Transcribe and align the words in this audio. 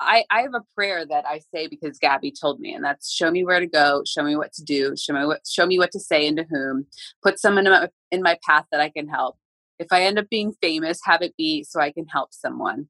I, 0.00 0.24
I 0.30 0.40
have 0.40 0.54
a 0.54 0.64
prayer 0.74 1.04
that 1.04 1.26
I 1.26 1.40
say 1.54 1.68
because 1.68 1.98
Gabby 1.98 2.32
told 2.32 2.58
me, 2.58 2.72
and 2.72 2.82
that's 2.82 3.12
show 3.12 3.30
me 3.30 3.44
where 3.44 3.60
to 3.60 3.66
go, 3.66 4.02
show 4.06 4.22
me 4.22 4.34
what 4.34 4.52
to 4.54 4.64
do, 4.64 4.94
show 4.96 5.12
me 5.12 5.26
what 5.26 5.46
show 5.46 5.66
me 5.66 5.78
what 5.78 5.92
to 5.92 6.00
say 6.00 6.26
and 6.26 6.38
to 6.38 6.44
whom, 6.50 6.86
put 7.22 7.38
someone 7.38 7.66
in 7.66 7.72
my, 7.72 7.88
in 8.10 8.22
my 8.22 8.38
path 8.46 8.64
that 8.72 8.80
I 8.80 8.88
can 8.88 9.08
help. 9.08 9.36
If 9.78 9.88
I 9.92 10.02
end 10.02 10.18
up 10.18 10.28
being 10.30 10.52
famous, 10.62 11.00
have 11.04 11.22
it 11.22 11.36
be 11.36 11.64
so 11.64 11.80
I 11.80 11.92
can 11.92 12.06
help 12.06 12.32
someone. 12.32 12.88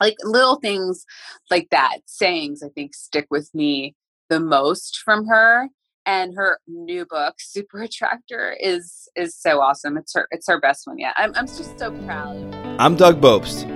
Like 0.00 0.16
little 0.22 0.56
things 0.56 1.04
like 1.50 1.68
that, 1.70 1.98
sayings 2.04 2.62
I 2.62 2.68
think 2.68 2.94
stick 2.94 3.26
with 3.30 3.50
me 3.54 3.94
the 4.28 4.40
most 4.40 5.00
from 5.04 5.26
her. 5.26 5.68
And 6.08 6.36
her 6.36 6.60
new 6.68 7.04
book, 7.04 7.34
Super 7.40 7.82
Attractor, 7.82 8.56
is 8.60 9.08
is 9.16 9.34
so 9.34 9.60
awesome. 9.60 9.96
It's 9.96 10.14
her 10.14 10.28
it's 10.30 10.46
her 10.46 10.60
best 10.60 10.86
one 10.86 10.98
yet. 10.98 11.14
I'm 11.16 11.32
I'm 11.34 11.46
just 11.46 11.76
so 11.78 11.90
proud. 12.04 12.36
I'm 12.78 12.94
Doug 12.94 13.20
Bopst 13.20 13.75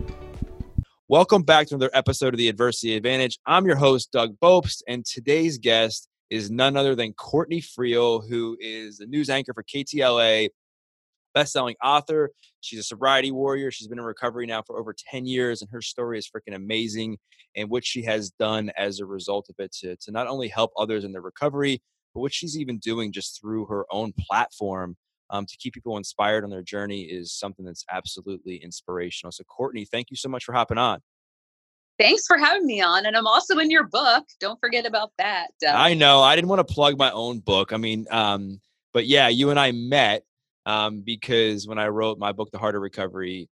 Welcome 1.11 1.43
back 1.43 1.67
to 1.67 1.75
another 1.75 1.91
episode 1.93 2.33
of 2.33 2.37
the 2.37 2.47
Adversity 2.47 2.95
Advantage. 2.95 3.37
I'm 3.45 3.65
your 3.65 3.75
host, 3.75 4.13
Doug 4.13 4.39
Bopst, 4.39 4.81
and 4.87 5.05
today's 5.05 5.57
guest 5.57 6.07
is 6.29 6.49
none 6.49 6.77
other 6.77 6.95
than 6.95 7.11
Courtney 7.11 7.61
Friel, 7.61 8.25
who 8.29 8.55
is 8.61 9.01
a 9.01 9.05
news 9.05 9.29
anchor 9.29 9.53
for 9.53 9.61
KTLA, 9.61 10.47
best-selling 11.33 11.75
author. 11.83 12.31
She's 12.61 12.79
a 12.79 12.83
sobriety 12.83 13.29
warrior. 13.29 13.71
She's 13.71 13.89
been 13.89 13.99
in 13.99 14.05
recovery 14.05 14.45
now 14.45 14.61
for 14.61 14.79
over 14.79 14.95
10 14.97 15.25
years, 15.25 15.61
and 15.61 15.69
her 15.71 15.81
story 15.81 16.17
is 16.17 16.29
freaking 16.29 16.55
amazing 16.55 17.17
and 17.57 17.69
what 17.69 17.85
she 17.85 18.03
has 18.03 18.29
done 18.29 18.71
as 18.77 19.01
a 19.01 19.05
result 19.05 19.47
of 19.49 19.55
it 19.59 19.73
to, 19.81 19.97
to 19.97 20.11
not 20.11 20.27
only 20.27 20.47
help 20.47 20.71
others 20.77 21.03
in 21.03 21.11
their 21.11 21.21
recovery, 21.21 21.81
but 22.13 22.21
what 22.21 22.33
she's 22.33 22.57
even 22.57 22.77
doing 22.77 23.11
just 23.11 23.37
through 23.37 23.65
her 23.65 23.85
own 23.91 24.13
platform 24.17 24.95
um, 25.31 25.45
to 25.45 25.57
keep 25.57 25.73
people 25.73 25.97
inspired 25.97 26.43
on 26.43 26.49
their 26.49 26.61
journey 26.61 27.03
is 27.03 27.33
something 27.33 27.65
that's 27.65 27.85
absolutely 27.89 28.57
inspirational. 28.57 29.31
So, 29.31 29.43
Courtney, 29.45 29.85
thank 29.85 30.11
you 30.11 30.17
so 30.17 30.29
much 30.29 30.43
for 30.43 30.53
hopping 30.53 30.77
on. 30.77 30.99
Thanks 31.97 32.25
for 32.25 32.37
having 32.37 32.65
me 32.65 32.81
on. 32.81 33.05
And 33.05 33.15
I'm 33.15 33.27
also 33.27 33.59
in 33.59 33.69
your 33.69 33.83
book. 33.83 34.25
Don't 34.39 34.59
forget 34.59 34.85
about 34.85 35.11
that. 35.17 35.51
Um, 35.67 35.75
I 35.75 35.93
know. 35.93 36.21
I 36.21 36.35
didn't 36.35 36.49
want 36.49 36.65
to 36.67 36.73
plug 36.73 36.97
my 36.97 37.11
own 37.11 37.39
book. 37.39 37.73
I 37.73 37.77
mean, 37.77 38.05
um, 38.11 38.59
but 38.93 39.05
yeah, 39.07 39.27
you 39.27 39.51
and 39.51 39.59
I 39.59 39.71
met 39.71 40.23
um, 40.65 41.01
because 41.01 41.67
when 41.67 41.79
I 41.79 41.87
wrote 41.87 42.17
my 42.17 42.31
book, 42.31 42.49
The 42.51 42.57
Heart 42.57 42.75
of 42.75 42.81
Recovery, 42.81 43.49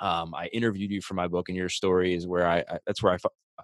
um, 0.00 0.34
I 0.34 0.46
interviewed 0.46 0.90
you 0.90 1.00
for 1.00 1.14
my 1.14 1.28
book, 1.28 1.48
and 1.48 1.56
your 1.56 1.68
story 1.68 2.14
is 2.14 2.26
where 2.26 2.46
I, 2.46 2.58
I 2.58 2.78
that's 2.86 3.02
where 3.02 3.12
I 3.12 3.18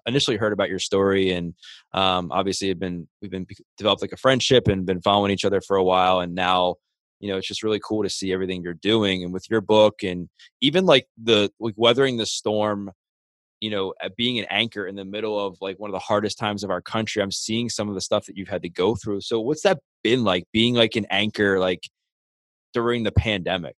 initially 0.05 0.37
heard 0.37 0.53
about 0.53 0.69
your 0.69 0.79
story, 0.79 1.31
and 1.31 1.53
um, 1.93 2.31
obviously 2.31 2.67
have 2.69 2.79
been 2.79 3.07
we've 3.21 3.31
been 3.31 3.47
developed 3.77 4.03
like 4.03 4.11
a 4.11 4.17
friendship 4.17 4.67
and 4.67 4.85
been 4.85 5.01
following 5.01 5.31
each 5.31 5.45
other 5.45 5.61
for 5.61 5.77
a 5.77 5.83
while, 5.83 6.19
and 6.19 6.35
now 6.35 6.75
you 7.19 7.29
know 7.29 7.37
it's 7.37 7.47
just 7.47 7.63
really 7.63 7.79
cool 7.83 8.03
to 8.03 8.09
see 8.09 8.31
everything 8.31 8.61
you're 8.61 8.73
doing 8.73 9.23
and 9.23 9.33
with 9.33 9.49
your 9.49 9.61
book 9.61 10.03
and 10.03 10.29
even 10.61 10.85
like 10.85 11.07
the 11.21 11.51
like 11.59 11.73
weathering 11.77 12.17
the 12.17 12.25
storm 12.25 12.91
you 13.59 13.69
know 13.69 13.93
being 14.15 14.39
an 14.39 14.45
anchor 14.49 14.85
in 14.85 14.95
the 14.95 15.05
middle 15.05 15.39
of 15.39 15.57
like 15.61 15.79
one 15.79 15.89
of 15.89 15.93
the 15.93 15.99
hardest 15.99 16.37
times 16.37 16.63
of 16.63 16.69
our 16.69 16.81
country 16.81 17.21
i'm 17.21 17.31
seeing 17.31 17.69
some 17.69 17.89
of 17.89 17.95
the 17.95 18.01
stuff 18.01 18.25
that 18.25 18.37
you've 18.37 18.47
had 18.47 18.61
to 18.61 18.69
go 18.69 18.95
through. 18.95 19.21
So 19.21 19.39
what's 19.39 19.63
that 19.63 19.79
been 20.03 20.23
like 20.23 20.43
being 20.53 20.75
like 20.75 20.95
an 20.95 21.07
anchor 21.09 21.59
like 21.59 21.89
during 22.73 23.03
the 23.03 23.11
pandemic? 23.11 23.75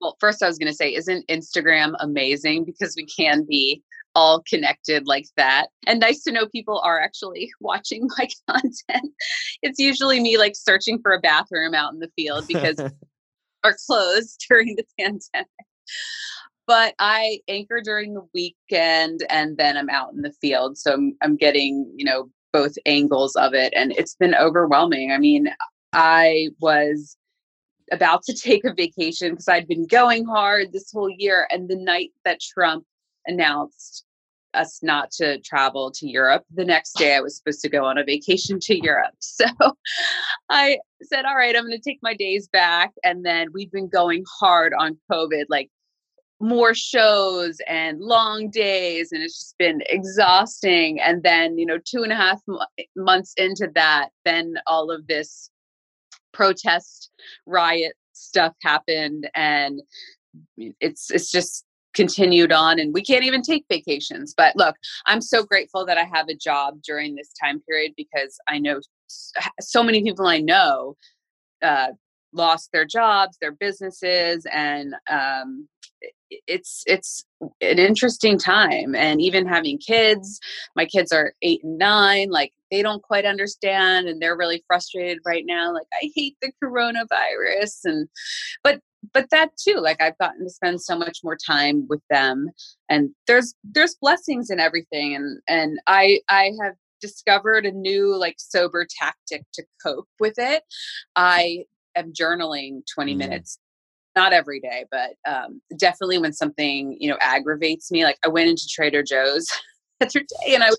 Well 0.00 0.16
first 0.20 0.42
i 0.42 0.48
was 0.48 0.58
going 0.58 0.70
to 0.70 0.76
say 0.76 0.94
isn't 0.94 1.26
instagram 1.28 1.94
amazing? 2.00 2.64
Because 2.72 2.94
we 2.96 3.06
can 3.06 3.44
be 3.44 3.82
all 4.14 4.42
connected 4.48 5.06
like 5.06 5.26
that. 5.36 5.68
And 5.86 6.00
nice 6.00 6.22
to 6.24 6.32
know 6.32 6.46
people 6.46 6.80
are 6.80 7.00
actually 7.00 7.50
watching 7.60 8.08
my 8.18 8.28
content. 8.50 9.12
It's 9.62 9.78
usually 9.78 10.20
me 10.20 10.38
like 10.38 10.54
searching 10.56 11.00
for 11.00 11.12
a 11.12 11.20
bathroom 11.20 11.74
out 11.74 11.92
in 11.92 11.98
the 11.98 12.10
field 12.16 12.46
because 12.46 12.78
are 13.64 13.76
closed 13.86 14.44
during 14.48 14.76
the 14.76 14.84
pandemic. 14.98 15.48
But 16.66 16.94
I 16.98 17.40
anchor 17.48 17.80
during 17.82 18.14
the 18.14 18.26
weekend 18.32 19.24
and 19.28 19.56
then 19.56 19.76
I'm 19.76 19.90
out 19.90 20.12
in 20.12 20.22
the 20.22 20.32
field. 20.40 20.78
So 20.78 20.92
I'm, 20.92 21.16
I'm 21.22 21.36
getting, 21.36 21.92
you 21.96 22.04
know, 22.04 22.30
both 22.52 22.74
angles 22.86 23.34
of 23.36 23.54
it. 23.54 23.72
And 23.74 23.92
it's 23.92 24.14
been 24.14 24.34
overwhelming. 24.34 25.10
I 25.10 25.18
mean, 25.18 25.48
I 25.92 26.48
was 26.60 27.16
about 27.90 28.22
to 28.24 28.34
take 28.34 28.64
a 28.64 28.74
vacation 28.74 29.30
because 29.30 29.48
I'd 29.48 29.68
been 29.68 29.86
going 29.86 30.24
hard 30.24 30.72
this 30.72 30.90
whole 30.92 31.10
year. 31.10 31.48
And 31.50 31.68
the 31.68 31.76
night 31.76 32.10
that 32.24 32.40
Trump 32.40 32.84
announced 33.26 34.04
us 34.54 34.80
not 34.82 35.10
to 35.10 35.40
travel 35.40 35.90
to 35.90 36.08
Europe. 36.08 36.44
The 36.54 36.64
next 36.64 36.92
day, 36.98 37.16
I 37.16 37.20
was 37.20 37.36
supposed 37.36 37.62
to 37.62 37.68
go 37.68 37.84
on 37.84 37.98
a 37.98 38.04
vacation 38.04 38.58
to 38.60 38.76
Europe. 38.82 39.14
So 39.20 39.46
I 40.50 40.78
said, 41.02 41.24
All 41.24 41.36
right, 41.36 41.56
I'm 41.56 41.64
going 41.64 41.76
to 41.76 41.90
take 41.90 41.98
my 42.02 42.14
days 42.14 42.48
back. 42.48 42.92
And 43.02 43.24
then 43.24 43.48
we've 43.52 43.72
been 43.72 43.88
going 43.88 44.24
hard 44.40 44.72
on 44.78 44.98
COVID, 45.10 45.44
like 45.48 45.70
more 46.38 46.74
shows 46.74 47.58
and 47.68 48.00
long 48.00 48.50
days. 48.50 49.10
And 49.12 49.22
it's 49.22 49.38
just 49.38 49.58
been 49.58 49.82
exhausting. 49.88 51.00
And 51.00 51.22
then, 51.22 51.58
you 51.58 51.66
know, 51.66 51.78
two 51.78 52.02
and 52.02 52.12
a 52.12 52.16
half 52.16 52.40
eh, 52.78 52.84
months 52.94 53.32
into 53.36 53.68
that, 53.74 54.10
then 54.24 54.54
all 54.66 54.90
of 54.90 55.06
this 55.06 55.50
protest 56.32 57.10
riot 57.46 57.94
stuff 58.12 58.54
happened. 58.62 59.30
And 59.34 59.82
mm, 60.58 60.74
it's 60.80 61.10
it's 61.10 61.30
just 61.30 61.64
continued 61.94 62.52
on 62.52 62.78
and 62.78 62.94
we 62.94 63.02
can't 63.02 63.24
even 63.24 63.42
take 63.42 63.64
vacations. 63.68 64.34
But 64.36 64.56
look 64.56 64.76
i'm 65.06 65.20
so 65.20 65.42
grateful 65.42 65.84
that 65.86 65.98
i 65.98 66.04
have 66.04 66.28
a 66.28 66.34
job 66.34 66.78
during 66.82 67.14
this 67.14 67.32
time 67.42 67.60
period 67.68 67.92
because 67.96 68.38
i 68.48 68.58
know 68.58 68.80
so 69.60 69.82
many 69.82 70.02
people 70.02 70.26
i 70.26 70.38
know 70.38 70.96
uh, 71.62 71.88
lost 72.32 72.70
their 72.72 72.84
jobs 72.84 73.36
their 73.40 73.52
businesses 73.52 74.46
and 74.52 74.94
um, 75.10 75.68
it's 76.46 76.82
it's 76.86 77.24
an 77.60 77.78
interesting 77.78 78.38
time. 78.38 78.94
And 78.94 79.20
even 79.20 79.46
having 79.46 79.78
kids 79.78 80.40
my 80.76 80.84
kids 80.84 81.12
are 81.12 81.34
eight 81.42 81.62
and 81.62 81.78
nine 81.78 82.30
like 82.30 82.52
they 82.70 82.82
don't 82.82 83.02
quite 83.02 83.26
understand 83.26 84.08
and 84.08 84.20
they're 84.20 84.36
really 84.36 84.64
frustrated 84.66 85.18
right 85.26 85.44
now 85.46 85.72
like 85.72 85.86
i 86.02 86.10
hate 86.14 86.36
the 86.40 86.52
coronavirus 86.62 87.80
and 87.84 88.08
but 88.64 88.80
but 89.12 89.28
that 89.30 89.50
too 89.56 89.76
like 89.76 90.00
i've 90.00 90.18
gotten 90.18 90.44
to 90.44 90.50
spend 90.50 90.80
so 90.80 90.96
much 90.96 91.18
more 91.22 91.36
time 91.36 91.86
with 91.88 92.00
them 92.10 92.48
and 92.88 93.10
there's 93.26 93.54
there's 93.64 93.96
blessings 94.00 94.50
in 94.50 94.60
everything 94.60 95.14
and 95.14 95.40
and 95.48 95.80
i 95.86 96.20
i 96.28 96.52
have 96.62 96.74
discovered 97.00 97.66
a 97.66 97.72
new 97.72 98.16
like 98.16 98.36
sober 98.38 98.86
tactic 98.98 99.42
to 99.52 99.64
cope 99.84 100.08
with 100.20 100.34
it 100.38 100.62
i 101.16 101.64
am 101.96 102.12
journaling 102.12 102.80
20 102.94 103.14
mm. 103.14 103.18
minutes 103.18 103.58
not 104.14 104.32
every 104.32 104.60
day 104.60 104.84
but 104.90 105.14
um, 105.26 105.60
definitely 105.78 106.18
when 106.18 106.32
something 106.32 106.96
you 107.00 107.10
know 107.10 107.18
aggravates 107.20 107.90
me 107.90 108.04
like 108.04 108.18
i 108.24 108.28
went 108.28 108.48
into 108.48 108.68
trader 108.70 109.02
joe's 109.02 109.46
the 110.00 110.06
other 110.06 110.20
day 110.20 110.54
and 110.54 110.62
i 110.62 110.70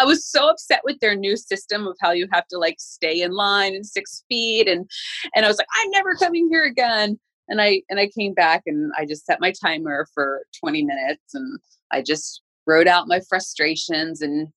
I 0.00 0.04
was 0.04 0.24
so 0.24 0.48
upset 0.48 0.80
with 0.82 0.98
their 1.00 1.14
new 1.14 1.36
system 1.36 1.86
of 1.86 1.94
how 2.00 2.12
you 2.12 2.26
have 2.32 2.48
to 2.48 2.58
like 2.58 2.76
stay 2.78 3.20
in 3.20 3.32
line 3.32 3.74
and 3.74 3.84
six 3.84 4.24
feet 4.30 4.66
and 4.66 4.90
and 5.34 5.44
I 5.44 5.48
was 5.48 5.58
like, 5.58 5.66
I'm 5.76 5.90
never 5.90 6.14
coming 6.14 6.48
here 6.50 6.64
again. 6.64 7.20
And 7.50 7.60
I 7.60 7.82
and 7.90 8.00
I 8.00 8.08
came 8.08 8.32
back 8.32 8.62
and 8.66 8.92
I 8.96 9.04
just 9.04 9.26
set 9.26 9.40
my 9.40 9.52
timer 9.52 10.06
for 10.14 10.42
20 10.60 10.84
minutes 10.84 11.34
and 11.34 11.58
I 11.92 12.00
just 12.00 12.42
wrote 12.66 12.86
out 12.86 13.08
my 13.08 13.20
frustrations 13.28 14.22
and 14.22 14.48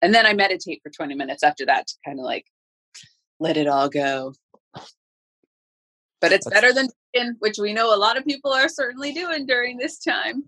and 0.00 0.14
then 0.14 0.26
I 0.26 0.32
meditate 0.32 0.80
for 0.82 0.90
20 0.90 1.14
minutes 1.14 1.44
after 1.44 1.64
that 1.66 1.86
to 1.86 1.94
kind 2.04 2.18
of 2.18 2.24
like 2.24 2.46
let 3.38 3.56
it 3.56 3.68
all 3.68 3.88
go. 3.88 4.32
But 6.20 6.32
it's 6.32 6.48
better 6.48 6.72
than 6.72 6.88
which 7.40 7.58
we 7.58 7.72
know 7.72 7.94
a 7.94 7.96
lot 7.96 8.16
of 8.16 8.24
people 8.24 8.52
are 8.52 8.68
certainly 8.68 9.12
doing 9.12 9.46
during 9.46 9.76
this 9.76 9.98
time. 9.98 10.44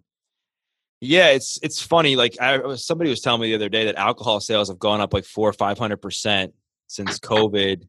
Yeah, 1.00 1.28
it's 1.28 1.58
it's 1.62 1.82
funny. 1.82 2.16
Like 2.16 2.36
I 2.40 2.76
somebody 2.76 3.10
was 3.10 3.20
telling 3.20 3.42
me 3.42 3.48
the 3.48 3.56
other 3.56 3.68
day 3.68 3.84
that 3.84 3.96
alcohol 3.96 4.40
sales 4.40 4.68
have 4.68 4.78
gone 4.78 5.00
up 5.00 5.12
like 5.12 5.24
four 5.24 5.48
or 5.48 5.52
five 5.52 5.78
hundred 5.78 5.98
percent 5.98 6.54
since 6.86 7.18
COVID. 7.18 7.86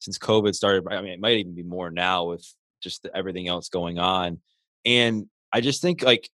Since 0.00 0.18
COVID 0.18 0.54
started, 0.54 0.84
I 0.90 1.00
mean, 1.02 1.12
it 1.12 1.20
might 1.20 1.38
even 1.38 1.54
be 1.54 1.62
more 1.62 1.90
now 1.90 2.24
with 2.24 2.46
just 2.82 3.06
everything 3.14 3.48
else 3.48 3.68
going 3.68 3.98
on. 3.98 4.38
And 4.84 5.26
I 5.52 5.60
just 5.60 5.82
think 5.82 6.02
like 6.02 6.28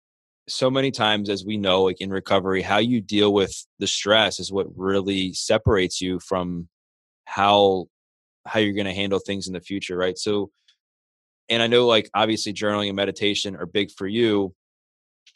so 0.48 0.70
many 0.70 0.90
times, 0.90 1.28
as 1.28 1.44
we 1.44 1.56
know, 1.56 1.82
like 1.84 2.00
in 2.00 2.10
recovery, 2.10 2.62
how 2.62 2.78
you 2.78 3.00
deal 3.00 3.32
with 3.32 3.66
the 3.78 3.86
stress 3.86 4.38
is 4.38 4.52
what 4.52 4.66
really 4.76 5.32
separates 5.32 6.00
you 6.00 6.20
from 6.20 6.68
how 7.24 7.86
how 8.46 8.60
you're 8.60 8.74
going 8.74 8.86
to 8.86 8.94
handle 8.94 9.18
things 9.18 9.48
in 9.48 9.52
the 9.52 9.60
future, 9.60 9.96
right? 9.96 10.16
So, 10.16 10.50
and 11.48 11.60
I 11.60 11.66
know 11.66 11.86
like 11.86 12.08
obviously 12.14 12.52
journaling 12.52 12.86
and 12.88 12.96
meditation 12.96 13.56
are 13.56 13.66
big 13.66 13.90
for 13.90 14.06
you 14.06 14.54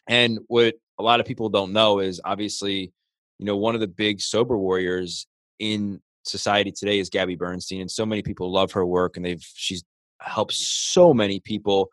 and 0.07 0.39
what 0.47 0.75
a 0.99 1.03
lot 1.03 1.19
of 1.19 1.25
people 1.25 1.49
don't 1.49 1.73
know 1.73 1.99
is 1.99 2.21
obviously, 2.23 2.91
you 3.39 3.45
know, 3.45 3.57
one 3.57 3.75
of 3.75 3.81
the 3.81 3.87
big 3.87 4.21
sober 4.21 4.57
warriors 4.57 5.27
in 5.59 6.01
society 6.23 6.71
today 6.71 6.99
is 6.99 7.09
Gabby 7.09 7.35
Bernstein, 7.35 7.81
and 7.81 7.91
so 7.91 8.05
many 8.05 8.21
people 8.21 8.51
love 8.51 8.71
her 8.73 8.85
work, 8.85 9.17
and 9.17 9.25
they've 9.25 9.43
she's 9.55 9.83
helped 10.21 10.53
so 10.53 11.13
many 11.13 11.39
people. 11.39 11.89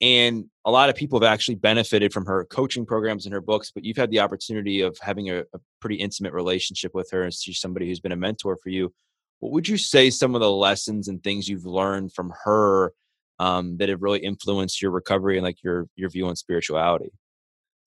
And 0.00 0.44
a 0.64 0.70
lot 0.70 0.90
of 0.90 0.94
people 0.94 1.18
have 1.18 1.32
actually 1.32 1.54
benefited 1.54 2.12
from 2.12 2.26
her 2.26 2.44
coaching 2.44 2.84
programs 2.84 3.24
and 3.24 3.32
her 3.32 3.40
books, 3.40 3.72
but 3.74 3.84
you've 3.84 3.96
had 3.96 4.10
the 4.10 4.20
opportunity 4.20 4.82
of 4.82 4.98
having 5.00 5.30
a, 5.30 5.40
a 5.40 5.58
pretty 5.80 5.96
intimate 5.96 6.34
relationship 6.34 6.94
with 6.94 7.10
her. 7.12 7.22
And 7.22 7.32
she's 7.32 7.60
somebody 7.60 7.86
who's 7.86 8.00
been 8.00 8.12
a 8.12 8.16
mentor 8.16 8.58
for 8.62 8.68
you. 8.68 8.92
What 9.40 9.52
would 9.52 9.68
you 9.68 9.78
say 9.78 10.10
some 10.10 10.34
of 10.34 10.40
the 10.40 10.50
lessons 10.50 11.08
and 11.08 11.22
things 11.22 11.48
you've 11.48 11.66
learned 11.66 12.12
from 12.12 12.32
her 12.44 12.92
um, 13.38 13.76
that 13.78 13.88
have 13.88 14.02
really 14.02 14.20
influenced 14.20 14.80
your 14.80 14.90
recovery 14.90 15.36
and 15.36 15.44
like 15.44 15.62
your 15.62 15.88
your 15.94 16.08
view 16.10 16.26
on 16.26 16.36
spirituality? 16.36 17.10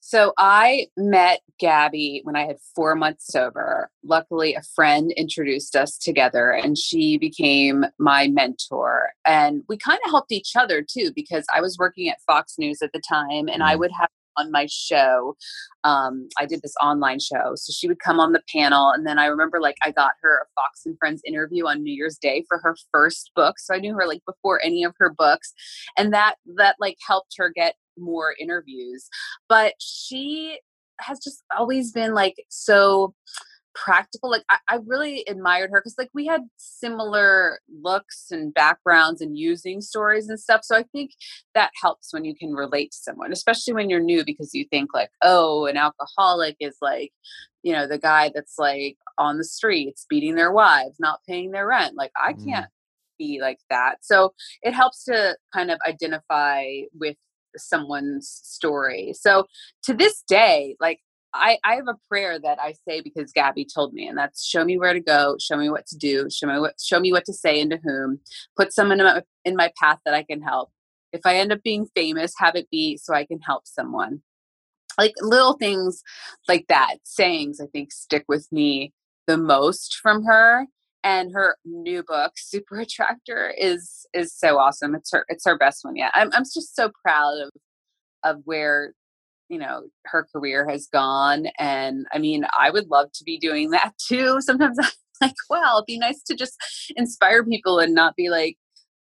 So 0.09 0.33
I 0.39 0.87
met 0.97 1.41
Gabby 1.59 2.21
when 2.23 2.35
I 2.35 2.47
had 2.47 2.57
four 2.75 2.95
months 2.95 3.27
sober. 3.27 3.91
Luckily, 4.03 4.55
a 4.55 4.63
friend 4.73 5.11
introduced 5.11 5.75
us 5.75 5.99
together 5.99 6.49
and 6.49 6.75
she 6.75 7.19
became 7.19 7.85
my 7.99 8.27
mentor. 8.27 9.11
And 9.27 9.61
we 9.69 9.77
kind 9.77 9.99
of 10.03 10.09
helped 10.09 10.31
each 10.31 10.55
other 10.55 10.81
too, 10.81 11.11
because 11.15 11.45
I 11.53 11.61
was 11.61 11.77
working 11.77 12.09
at 12.09 12.17
Fox 12.25 12.55
News 12.57 12.81
at 12.81 12.91
the 12.91 13.03
time 13.07 13.47
and 13.47 13.61
I 13.61 13.75
mm. 13.75 13.81
would 13.81 13.91
have 13.99 14.09
on 14.35 14.51
my 14.51 14.67
show. 14.67 15.35
Um, 15.83 16.27
I 16.39 16.47
did 16.47 16.63
this 16.63 16.73
online 16.81 17.19
show. 17.19 17.53
So 17.55 17.71
she 17.71 17.87
would 17.87 17.99
come 17.99 18.19
on 18.19 18.31
the 18.31 18.41
panel. 18.51 18.89
And 18.89 19.05
then 19.05 19.19
I 19.19 19.25
remember 19.25 19.61
like 19.61 19.77
I 19.83 19.91
got 19.91 20.13
her 20.23 20.39
a 20.39 20.45
Fox 20.55 20.87
and 20.87 20.97
Friends 20.97 21.21
interview 21.23 21.67
on 21.67 21.83
New 21.83 21.93
Year's 21.93 22.17
Day 22.17 22.45
for 22.47 22.57
her 22.63 22.75
first 22.91 23.29
book. 23.35 23.59
So 23.59 23.75
I 23.75 23.79
knew 23.79 23.93
her 23.93 24.07
like 24.07 24.21
before 24.25 24.59
any 24.63 24.83
of 24.83 24.95
her 24.97 25.13
books. 25.15 25.53
And 25.97 26.11
that 26.13 26.35
that 26.57 26.77
like 26.79 26.97
helped 27.05 27.35
her 27.37 27.51
get 27.55 27.75
more 27.99 28.35
interviews. 28.39 29.09
But 29.47 29.73
she 29.79 30.59
has 30.99 31.19
just 31.19 31.43
always 31.55 31.91
been 31.91 32.13
like 32.13 32.35
so 32.49 33.13
practical. 33.75 34.29
Like 34.29 34.43
I, 34.49 34.57
I 34.67 34.79
really 34.85 35.23
admired 35.27 35.71
her 35.71 35.79
because 35.79 35.95
like 35.97 36.09
we 36.13 36.25
had 36.25 36.41
similar 36.57 37.59
looks 37.81 38.27
and 38.31 38.53
backgrounds 38.53 39.21
and 39.21 39.37
using 39.37 39.81
stories 39.81 40.29
and 40.29 40.39
stuff. 40.39 40.61
So 40.63 40.75
I 40.75 40.83
think 40.91 41.11
that 41.55 41.71
helps 41.81 42.13
when 42.13 42.25
you 42.25 42.35
can 42.35 42.53
relate 42.53 42.91
to 42.91 42.97
someone, 42.97 43.31
especially 43.31 43.73
when 43.73 43.89
you're 43.89 43.99
new 43.99 44.25
because 44.25 44.53
you 44.53 44.65
think 44.69 44.93
like, 44.93 45.11
oh, 45.21 45.65
an 45.65 45.77
alcoholic 45.77 46.57
is 46.59 46.77
like, 46.81 47.11
you 47.63 47.73
know, 47.73 47.87
the 47.87 47.97
guy 47.97 48.31
that's 48.33 48.55
like 48.57 48.97
on 49.17 49.37
the 49.37 49.43
streets 49.43 50.05
beating 50.09 50.35
their 50.35 50.51
wives, 50.51 50.95
not 50.99 51.21
paying 51.27 51.51
their 51.51 51.67
rent. 51.67 51.95
Like 51.95 52.11
I 52.21 52.33
mm. 52.33 52.45
can't 52.45 52.69
be 53.17 53.39
like 53.41 53.59
that. 53.69 53.97
So 54.01 54.33
it 54.61 54.73
helps 54.73 55.03
to 55.05 55.35
kind 55.53 55.71
of 55.71 55.79
identify 55.87 56.65
with 56.93 57.17
someone's 57.57 58.29
story. 58.29 59.13
So 59.13 59.45
to 59.83 59.93
this 59.93 60.23
day, 60.27 60.75
like 60.79 60.99
I, 61.33 61.57
I 61.63 61.75
have 61.75 61.87
a 61.87 61.97
prayer 62.07 62.39
that 62.39 62.59
I 62.59 62.73
say 62.87 63.01
because 63.01 63.31
Gabby 63.31 63.65
told 63.65 63.93
me, 63.93 64.07
and 64.07 64.17
that's 64.17 64.45
show 64.45 64.65
me 64.65 64.77
where 64.77 64.93
to 64.93 64.99
go, 64.99 65.35
show 65.39 65.57
me 65.57 65.69
what 65.69 65.85
to 65.87 65.97
do, 65.97 66.27
show 66.29 66.47
me 66.47 66.59
what 66.59 66.79
show 66.81 66.99
me 66.99 67.11
what 67.11 67.25
to 67.25 67.33
say 67.33 67.61
and 67.61 67.71
to 67.71 67.79
whom, 67.83 68.19
put 68.57 68.73
someone 68.73 68.99
in 68.99 69.05
my, 69.05 69.23
in 69.45 69.55
my 69.55 69.71
path 69.79 69.99
that 70.05 70.13
I 70.13 70.23
can 70.23 70.41
help. 70.41 70.71
If 71.11 71.21
I 71.25 71.35
end 71.35 71.51
up 71.51 71.63
being 71.63 71.87
famous, 71.95 72.33
have 72.37 72.55
it 72.55 72.69
be 72.69 72.97
so 72.97 73.13
I 73.13 73.25
can 73.25 73.39
help 73.39 73.67
someone. 73.67 74.21
Like 74.97 75.13
little 75.21 75.53
things 75.53 76.03
like 76.47 76.65
that, 76.67 76.97
sayings 77.03 77.61
I 77.61 77.67
think 77.67 77.91
stick 77.91 78.25
with 78.27 78.47
me 78.51 78.93
the 79.27 79.37
most 79.37 79.97
from 80.01 80.25
her. 80.25 80.65
And 81.03 81.31
her 81.33 81.55
new 81.63 82.03
book, 82.03 82.33
Super 82.35 82.79
Attractor, 82.79 83.53
is 83.57 84.05
is 84.13 84.33
so 84.33 84.57
awesome. 84.57 84.95
It's 84.95 85.11
her 85.11 85.25
it's 85.29 85.45
her 85.45 85.57
best 85.57 85.83
one 85.83 85.95
yet. 85.95 86.11
I'm 86.13 86.29
I'm 86.33 86.43
just 86.43 86.75
so 86.75 86.91
proud 87.03 87.41
of 87.41 87.49
of 88.23 88.41
where 88.43 88.93
you 89.49 89.57
know 89.57 89.83
her 90.05 90.27
career 90.31 90.67
has 90.69 90.87
gone 90.87 91.47
and 91.57 92.05
i 92.13 92.19
mean 92.19 92.45
i 92.57 92.69
would 92.69 92.87
love 92.87 93.11
to 93.11 93.23
be 93.23 93.37
doing 93.37 93.71
that 93.71 93.93
too 94.07 94.39
sometimes 94.41 94.77
i'm 94.79 94.89
like 95.21 95.35
well 95.49 95.77
it'd 95.77 95.85
be 95.85 95.97
nice 95.97 96.21
to 96.23 96.35
just 96.35 96.55
inspire 96.95 97.43
people 97.43 97.79
and 97.79 97.93
not 97.93 98.15
be 98.15 98.29
like 98.29 98.57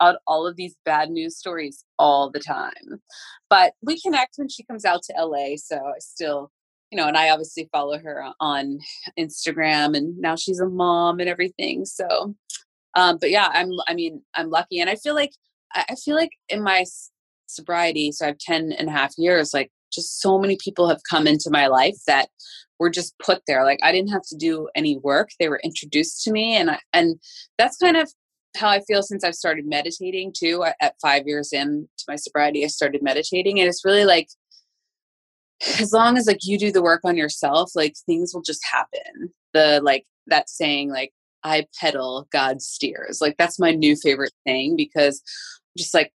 out 0.01 0.17
all 0.27 0.45
of 0.45 0.57
these 0.57 0.75
bad 0.85 1.09
news 1.09 1.37
stories 1.37 1.85
all 1.97 2.29
the 2.29 2.39
time 2.39 3.01
but 3.49 3.73
we 3.81 3.99
connect 3.99 4.33
when 4.35 4.49
she 4.49 4.63
comes 4.63 4.85
out 4.85 5.01
to 5.01 5.25
la 5.25 5.55
so 5.55 5.77
i 5.77 5.99
still 5.99 6.51
you 6.93 6.97
know 6.97 7.07
and 7.07 7.17
i 7.17 7.31
obviously 7.31 7.67
follow 7.71 7.97
her 7.97 8.23
on 8.39 8.79
instagram 9.17 9.97
and 9.97 10.15
now 10.19 10.35
she's 10.35 10.59
a 10.59 10.69
mom 10.69 11.19
and 11.19 11.27
everything 11.27 11.85
so 11.85 12.35
um 12.93 13.17
but 13.19 13.31
yeah 13.31 13.49
i'm 13.51 13.71
i 13.87 13.95
mean 13.95 14.21
i'm 14.35 14.51
lucky 14.51 14.79
and 14.79 14.91
i 14.91 14.95
feel 14.95 15.15
like 15.15 15.31
i 15.73 15.95
feel 15.95 16.15
like 16.15 16.29
in 16.49 16.61
my 16.61 16.85
sobriety 17.47 18.11
so 18.11 18.25
i 18.25 18.27
have 18.27 18.37
10 18.37 18.73
and 18.73 18.89
a 18.89 18.91
half 18.91 19.13
years 19.17 19.55
like 19.55 19.71
just 19.91 20.21
so 20.21 20.37
many 20.37 20.55
people 20.63 20.87
have 20.87 21.01
come 21.09 21.25
into 21.25 21.49
my 21.49 21.65
life 21.65 21.97
that 22.05 22.29
were 22.79 22.91
just 22.91 23.17
put 23.17 23.41
there 23.47 23.63
like 23.63 23.79
i 23.81 23.91
didn't 23.91 24.11
have 24.11 24.21
to 24.21 24.37
do 24.37 24.69
any 24.75 24.97
work 24.99 25.29
they 25.39 25.49
were 25.49 25.61
introduced 25.63 26.23
to 26.23 26.31
me 26.31 26.55
and 26.55 26.69
I, 26.69 26.79
and 26.93 27.19
that's 27.57 27.77
kind 27.77 27.97
of 27.97 28.07
how 28.55 28.69
i 28.69 28.81
feel 28.81 29.01
since 29.01 29.23
i've 29.23 29.33
started 29.33 29.65
meditating 29.65 30.31
too 30.37 30.63
at 30.79 30.93
5 31.01 31.23
years 31.25 31.51
in 31.53 31.87
to 31.97 32.05
my 32.07 32.17
sobriety 32.17 32.63
i 32.63 32.67
started 32.67 33.01
meditating 33.01 33.59
and 33.59 33.67
it's 33.67 33.83
really 33.83 34.05
like 34.05 34.27
as 35.79 35.91
long 35.93 36.17
as 36.17 36.27
like 36.27 36.39
you 36.43 36.57
do 36.57 36.71
the 36.71 36.83
work 36.83 37.01
on 37.03 37.17
yourself 37.17 37.71
like 37.75 37.95
things 38.05 38.33
will 38.33 38.41
just 38.41 38.65
happen 38.69 39.31
the 39.53 39.79
like 39.83 40.05
that 40.27 40.49
saying 40.49 40.89
like 40.89 41.11
i 41.43 41.65
pedal 41.79 42.27
god 42.31 42.61
steers 42.61 43.19
like 43.21 43.35
that's 43.37 43.59
my 43.59 43.71
new 43.71 43.95
favorite 43.95 44.33
thing 44.45 44.75
because 44.75 45.21
just 45.77 45.93
like 45.93 46.11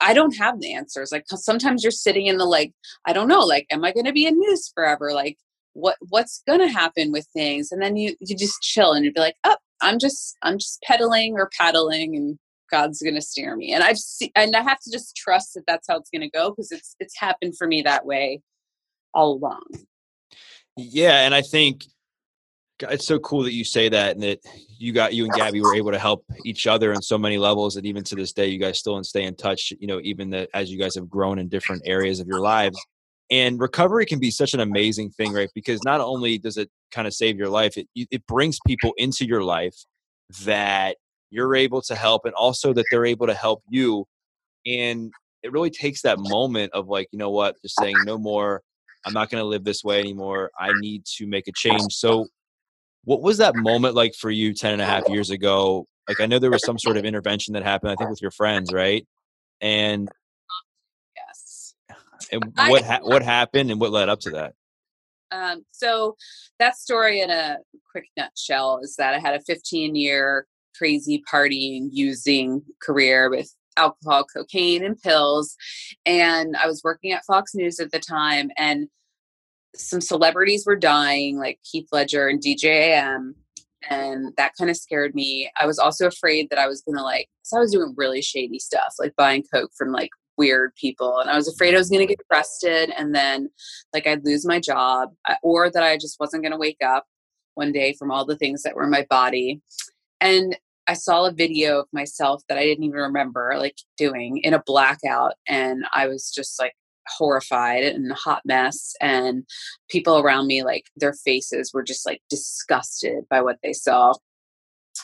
I 0.00 0.14
don't 0.14 0.36
have 0.36 0.60
the 0.60 0.74
answers. 0.74 1.10
Like 1.10 1.24
sometimes 1.28 1.82
you're 1.82 1.90
sitting 1.90 2.26
in 2.26 2.38
the 2.38 2.44
like, 2.44 2.72
I 3.04 3.12
don't 3.12 3.28
know, 3.28 3.40
like, 3.40 3.66
am 3.70 3.84
I 3.84 3.92
going 3.92 4.06
to 4.06 4.12
be 4.12 4.26
in 4.26 4.38
news 4.38 4.70
forever? 4.74 5.12
Like, 5.12 5.38
what 5.72 5.96
what's 6.08 6.42
going 6.46 6.60
to 6.60 6.68
happen 6.68 7.12
with 7.12 7.26
things? 7.32 7.72
And 7.72 7.82
then 7.82 7.96
you 7.96 8.14
you 8.20 8.36
just 8.36 8.62
chill 8.62 8.92
and 8.92 9.04
you'd 9.04 9.14
be 9.14 9.20
like, 9.20 9.36
oh, 9.44 9.56
I'm 9.80 9.98
just 9.98 10.36
I'm 10.42 10.58
just 10.58 10.82
pedaling 10.82 11.34
or 11.34 11.50
paddling, 11.58 12.16
and 12.16 12.38
God's 12.70 13.02
going 13.02 13.14
to 13.14 13.20
steer 13.20 13.56
me. 13.56 13.72
And 13.72 13.82
I 13.82 13.90
just 13.90 14.18
see, 14.18 14.32
and 14.36 14.54
I 14.54 14.62
have 14.62 14.80
to 14.80 14.90
just 14.90 15.16
trust 15.16 15.54
that 15.54 15.64
that's 15.66 15.88
how 15.88 15.98
it's 15.98 16.10
going 16.10 16.22
to 16.22 16.30
go 16.30 16.50
because 16.50 16.72
it's 16.72 16.94
it's 17.00 17.18
happened 17.18 17.54
for 17.56 17.66
me 17.66 17.82
that 17.82 18.06
way 18.06 18.40
all 19.18 19.34
along. 19.34 19.62
Yeah, 20.76 21.26
and 21.26 21.34
I 21.34 21.42
think 21.42 21.84
it's 22.80 23.06
so 23.06 23.18
cool 23.18 23.42
that 23.42 23.52
you 23.52 23.64
say 23.64 23.88
that 23.88 24.14
and 24.14 24.22
that 24.22 24.38
you 24.78 24.92
got 24.92 25.12
you 25.12 25.24
and 25.24 25.32
Gabby 25.32 25.60
were 25.60 25.74
able 25.74 25.90
to 25.90 25.98
help 25.98 26.24
each 26.44 26.68
other 26.68 26.94
on 26.94 27.02
so 27.02 27.18
many 27.18 27.36
levels 27.36 27.76
and 27.76 27.84
even 27.84 28.04
to 28.04 28.14
this 28.14 28.32
day 28.32 28.46
you 28.46 28.58
guys 28.58 28.78
still 28.78 28.96
and 28.96 29.04
stay 29.04 29.24
in 29.24 29.34
touch 29.34 29.72
you 29.80 29.88
know 29.88 30.00
even 30.04 30.30
that 30.30 30.48
as 30.54 30.70
you 30.70 30.78
guys 30.78 30.94
have 30.94 31.10
grown 31.10 31.40
in 31.40 31.48
different 31.48 31.82
areas 31.84 32.20
of 32.20 32.28
your 32.28 32.40
lives. 32.40 32.78
And 33.30 33.60
recovery 33.60 34.06
can 34.06 34.20
be 34.20 34.30
such 34.30 34.54
an 34.54 34.60
amazing 34.60 35.10
thing 35.10 35.32
right? 35.32 35.50
Because 35.54 35.82
not 35.84 36.00
only 36.00 36.38
does 36.38 36.56
it 36.56 36.70
kind 36.92 37.08
of 37.08 37.14
save 37.14 37.36
your 37.36 37.48
life 37.48 37.76
it 37.76 37.88
it 37.96 38.24
brings 38.28 38.58
people 38.66 38.92
into 38.96 39.26
your 39.26 39.42
life 39.42 39.74
that 40.44 40.96
you're 41.30 41.56
able 41.56 41.82
to 41.82 41.96
help 41.96 42.24
and 42.24 42.34
also 42.34 42.72
that 42.72 42.84
they're 42.90 43.04
able 43.04 43.26
to 43.26 43.34
help 43.34 43.62
you. 43.68 44.06
And 44.64 45.12
it 45.42 45.52
really 45.52 45.70
takes 45.70 46.02
that 46.02 46.18
moment 46.18 46.72
of 46.72 46.86
like 46.86 47.08
you 47.10 47.18
know 47.18 47.30
what? 47.30 47.56
Just 47.62 47.74
saying 47.80 47.96
no 48.04 48.18
more 48.18 48.62
I'm 49.06 49.12
not 49.12 49.30
going 49.30 49.40
to 49.40 49.46
live 49.46 49.64
this 49.64 49.84
way 49.84 50.00
anymore. 50.00 50.50
I 50.58 50.72
need 50.80 51.04
to 51.16 51.26
make 51.26 51.48
a 51.48 51.52
change. 51.52 51.94
So, 51.94 52.26
what 53.04 53.22
was 53.22 53.38
that 53.38 53.56
moment 53.56 53.94
like 53.94 54.14
for 54.14 54.30
you 54.30 54.52
10 54.52 54.72
and 54.74 54.82
a 54.82 54.84
half 54.84 55.08
years 55.08 55.30
ago? 55.30 55.86
Like, 56.08 56.20
I 56.20 56.26
know 56.26 56.38
there 56.38 56.50
was 56.50 56.64
some 56.64 56.78
sort 56.78 56.96
of 56.96 57.04
intervention 57.04 57.54
that 57.54 57.62
happened, 57.62 57.92
I 57.92 57.94
think, 57.96 58.10
with 58.10 58.22
your 58.22 58.30
friends, 58.30 58.72
right? 58.72 59.06
And 59.60 60.08
yes. 61.16 61.74
And 62.32 62.52
what 62.54 62.84
ha- 62.84 63.00
what 63.02 63.22
happened 63.22 63.70
and 63.70 63.80
what 63.80 63.92
led 63.92 64.08
up 64.08 64.20
to 64.20 64.30
that? 64.30 64.54
Um, 65.30 65.64
so 65.72 66.16
that 66.58 66.76
story 66.76 67.20
in 67.20 67.30
a 67.30 67.58
quick 67.90 68.06
nutshell 68.16 68.80
is 68.82 68.96
that 68.96 69.14
I 69.14 69.18
had 69.18 69.34
a 69.34 69.40
15 69.40 69.94
year 69.94 70.46
crazy 70.76 71.22
partying 71.30 71.88
using 71.90 72.62
career 72.80 73.28
with 73.30 73.52
alcohol, 73.78 74.24
cocaine, 74.24 74.84
and 74.84 75.00
pills. 75.00 75.56
And 76.04 76.56
I 76.56 76.66
was 76.66 76.82
working 76.84 77.12
at 77.12 77.24
Fox 77.24 77.54
News 77.54 77.80
at 77.80 77.90
the 77.92 78.00
time, 78.00 78.50
and 78.58 78.88
some 79.74 80.00
celebrities 80.00 80.64
were 80.66 80.76
dying, 80.76 81.38
like 81.38 81.60
Heath 81.62 81.88
Ledger 81.92 82.28
and 82.28 82.42
DJ 82.42 82.64
AM. 82.64 83.34
And 83.88 84.34
that 84.36 84.52
kind 84.58 84.70
of 84.70 84.76
scared 84.76 85.14
me. 85.14 85.50
I 85.58 85.64
was 85.64 85.78
also 85.78 86.06
afraid 86.06 86.50
that 86.50 86.58
I 86.58 86.66
was 86.66 86.82
gonna 86.82 87.02
like, 87.02 87.28
so 87.42 87.56
I 87.56 87.60
was 87.60 87.72
doing 87.72 87.94
really 87.96 88.20
shady 88.20 88.58
stuff, 88.58 88.94
like 88.98 89.14
buying 89.16 89.44
coke 89.54 89.70
from 89.78 89.92
like 89.92 90.10
weird 90.36 90.74
people, 90.76 91.18
and 91.18 91.30
I 91.30 91.36
was 91.36 91.48
afraid 91.48 91.74
I 91.74 91.78
was 91.78 91.88
gonna 91.88 92.06
get 92.06 92.20
arrested, 92.30 92.90
and 92.96 93.14
then 93.14 93.50
like 93.92 94.06
I'd 94.06 94.24
lose 94.24 94.44
my 94.44 94.60
job, 94.60 95.10
or 95.42 95.70
that 95.70 95.82
I 95.82 95.96
just 95.96 96.18
wasn't 96.18 96.42
gonna 96.42 96.58
wake 96.58 96.82
up 96.84 97.06
one 97.54 97.72
day 97.72 97.92
from 97.92 98.10
all 98.10 98.24
the 98.24 98.36
things 98.36 98.62
that 98.62 98.74
were 98.74 98.84
in 98.84 98.90
my 98.90 99.06
body. 99.08 99.60
And 100.20 100.56
I 100.88 100.94
saw 100.94 101.26
a 101.26 101.32
video 101.32 101.80
of 101.80 101.86
myself 101.92 102.42
that 102.48 102.56
I 102.56 102.64
didn't 102.64 102.84
even 102.84 102.98
remember 102.98 103.54
like 103.58 103.76
doing 103.98 104.38
in 104.38 104.54
a 104.54 104.62
blackout 104.64 105.34
and 105.46 105.84
I 105.94 106.06
was 106.08 106.32
just 106.34 106.58
like 106.58 106.72
horrified 107.06 107.84
and 107.84 108.10
a 108.10 108.14
hot 108.14 108.42
mess 108.46 108.94
and 109.00 109.44
people 109.90 110.18
around 110.18 110.46
me 110.46 110.62
like 110.62 110.84
their 110.96 111.12
faces 111.12 111.72
were 111.72 111.82
just 111.82 112.06
like 112.06 112.22
disgusted 112.30 113.24
by 113.28 113.42
what 113.42 113.58
they 113.62 113.74
saw. 113.74 114.14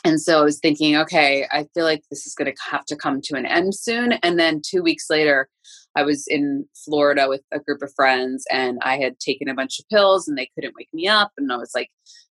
And 0.05 0.21
so 0.21 0.41
I 0.41 0.43
was 0.43 0.59
thinking, 0.59 0.97
okay, 0.97 1.47
I 1.53 1.67
feel 1.75 1.85
like 1.85 2.03
this 2.11 2.27
is 2.27 2.35
going 2.35 2.53
to 2.53 2.63
have 2.71 2.85
to 2.87 2.97
come 2.97 3.21
to 3.23 3.37
an 3.37 3.47
end 3.47 3.75
soon. 3.75 4.13
And 4.25 4.41
then 4.41 4.61
2 4.67 4.83
weeks 4.83 5.09
later, 5.09 5.49
I 5.95 6.03
was 6.03 6.27
in 6.27 6.67
Florida 6.85 7.29
with 7.29 7.43
a 7.53 7.61
group 7.61 7.83
of 7.83 7.93
friends 7.95 8.45
and 8.51 8.79
I 8.83 8.97
had 8.99 9.21
taken 9.21 9.49
a 9.49 9.55
bunch 9.55 9.79
of 9.79 9.89
pills 9.89 10.27
and 10.27 10.37
they 10.37 10.51
couldn't 10.55 10.75
wake 10.77 10.93
me 10.93 11.07
up 11.07 11.31
and 11.37 11.53
I 11.53 11.57
was 11.57 11.71
like 11.75 11.91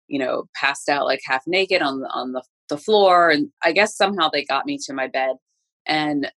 you 0.08 0.18
know 0.18 0.44
passed 0.54 0.88
out 0.88 1.06
like 1.06 1.20
half 1.24 1.42
naked 1.46 1.80
on 1.80 2.00
the 2.00 2.08
on 2.08 2.32
the 2.32 2.42
the 2.72 2.78
floor 2.78 3.30
and 3.30 3.50
i 3.62 3.70
guess 3.70 3.96
somehow 3.96 4.28
they 4.32 4.44
got 4.44 4.64
me 4.64 4.78
to 4.78 4.94
my 4.94 5.06
bed 5.06 5.36
and 5.86 6.30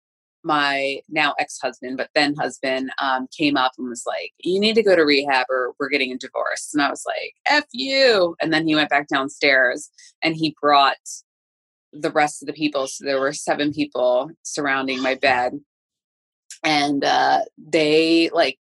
my 0.43 0.99
now 1.07 1.33
ex-husband 1.39 1.95
but 1.95 2.09
then 2.15 2.35
husband 2.35 2.89
um, 2.99 3.27
came 3.37 3.55
up 3.55 3.71
and 3.77 3.87
was 3.87 4.03
like 4.05 4.31
you 4.39 4.59
need 4.59 4.73
to 4.73 4.83
go 4.83 4.95
to 4.95 5.03
rehab 5.03 5.45
or 5.49 5.73
we're 5.79 5.89
getting 5.89 6.11
a 6.11 6.17
divorce 6.17 6.71
and 6.73 6.81
i 6.81 6.89
was 6.89 7.03
like 7.05 7.33
f 7.45 7.65
you 7.71 8.35
and 8.41 8.51
then 8.51 8.67
he 8.67 8.75
went 8.75 8.89
back 8.89 9.07
downstairs 9.07 9.89
and 10.23 10.35
he 10.35 10.55
brought 10.59 10.97
the 11.93 12.11
rest 12.11 12.41
of 12.41 12.47
the 12.47 12.53
people 12.53 12.87
so 12.87 13.05
there 13.05 13.19
were 13.19 13.31
seven 13.31 13.71
people 13.71 14.29
surrounding 14.41 15.01
my 15.01 15.13
bed 15.13 15.53
and 16.63 17.03
uh, 17.03 17.41
they 17.57 18.29
like 18.33 18.57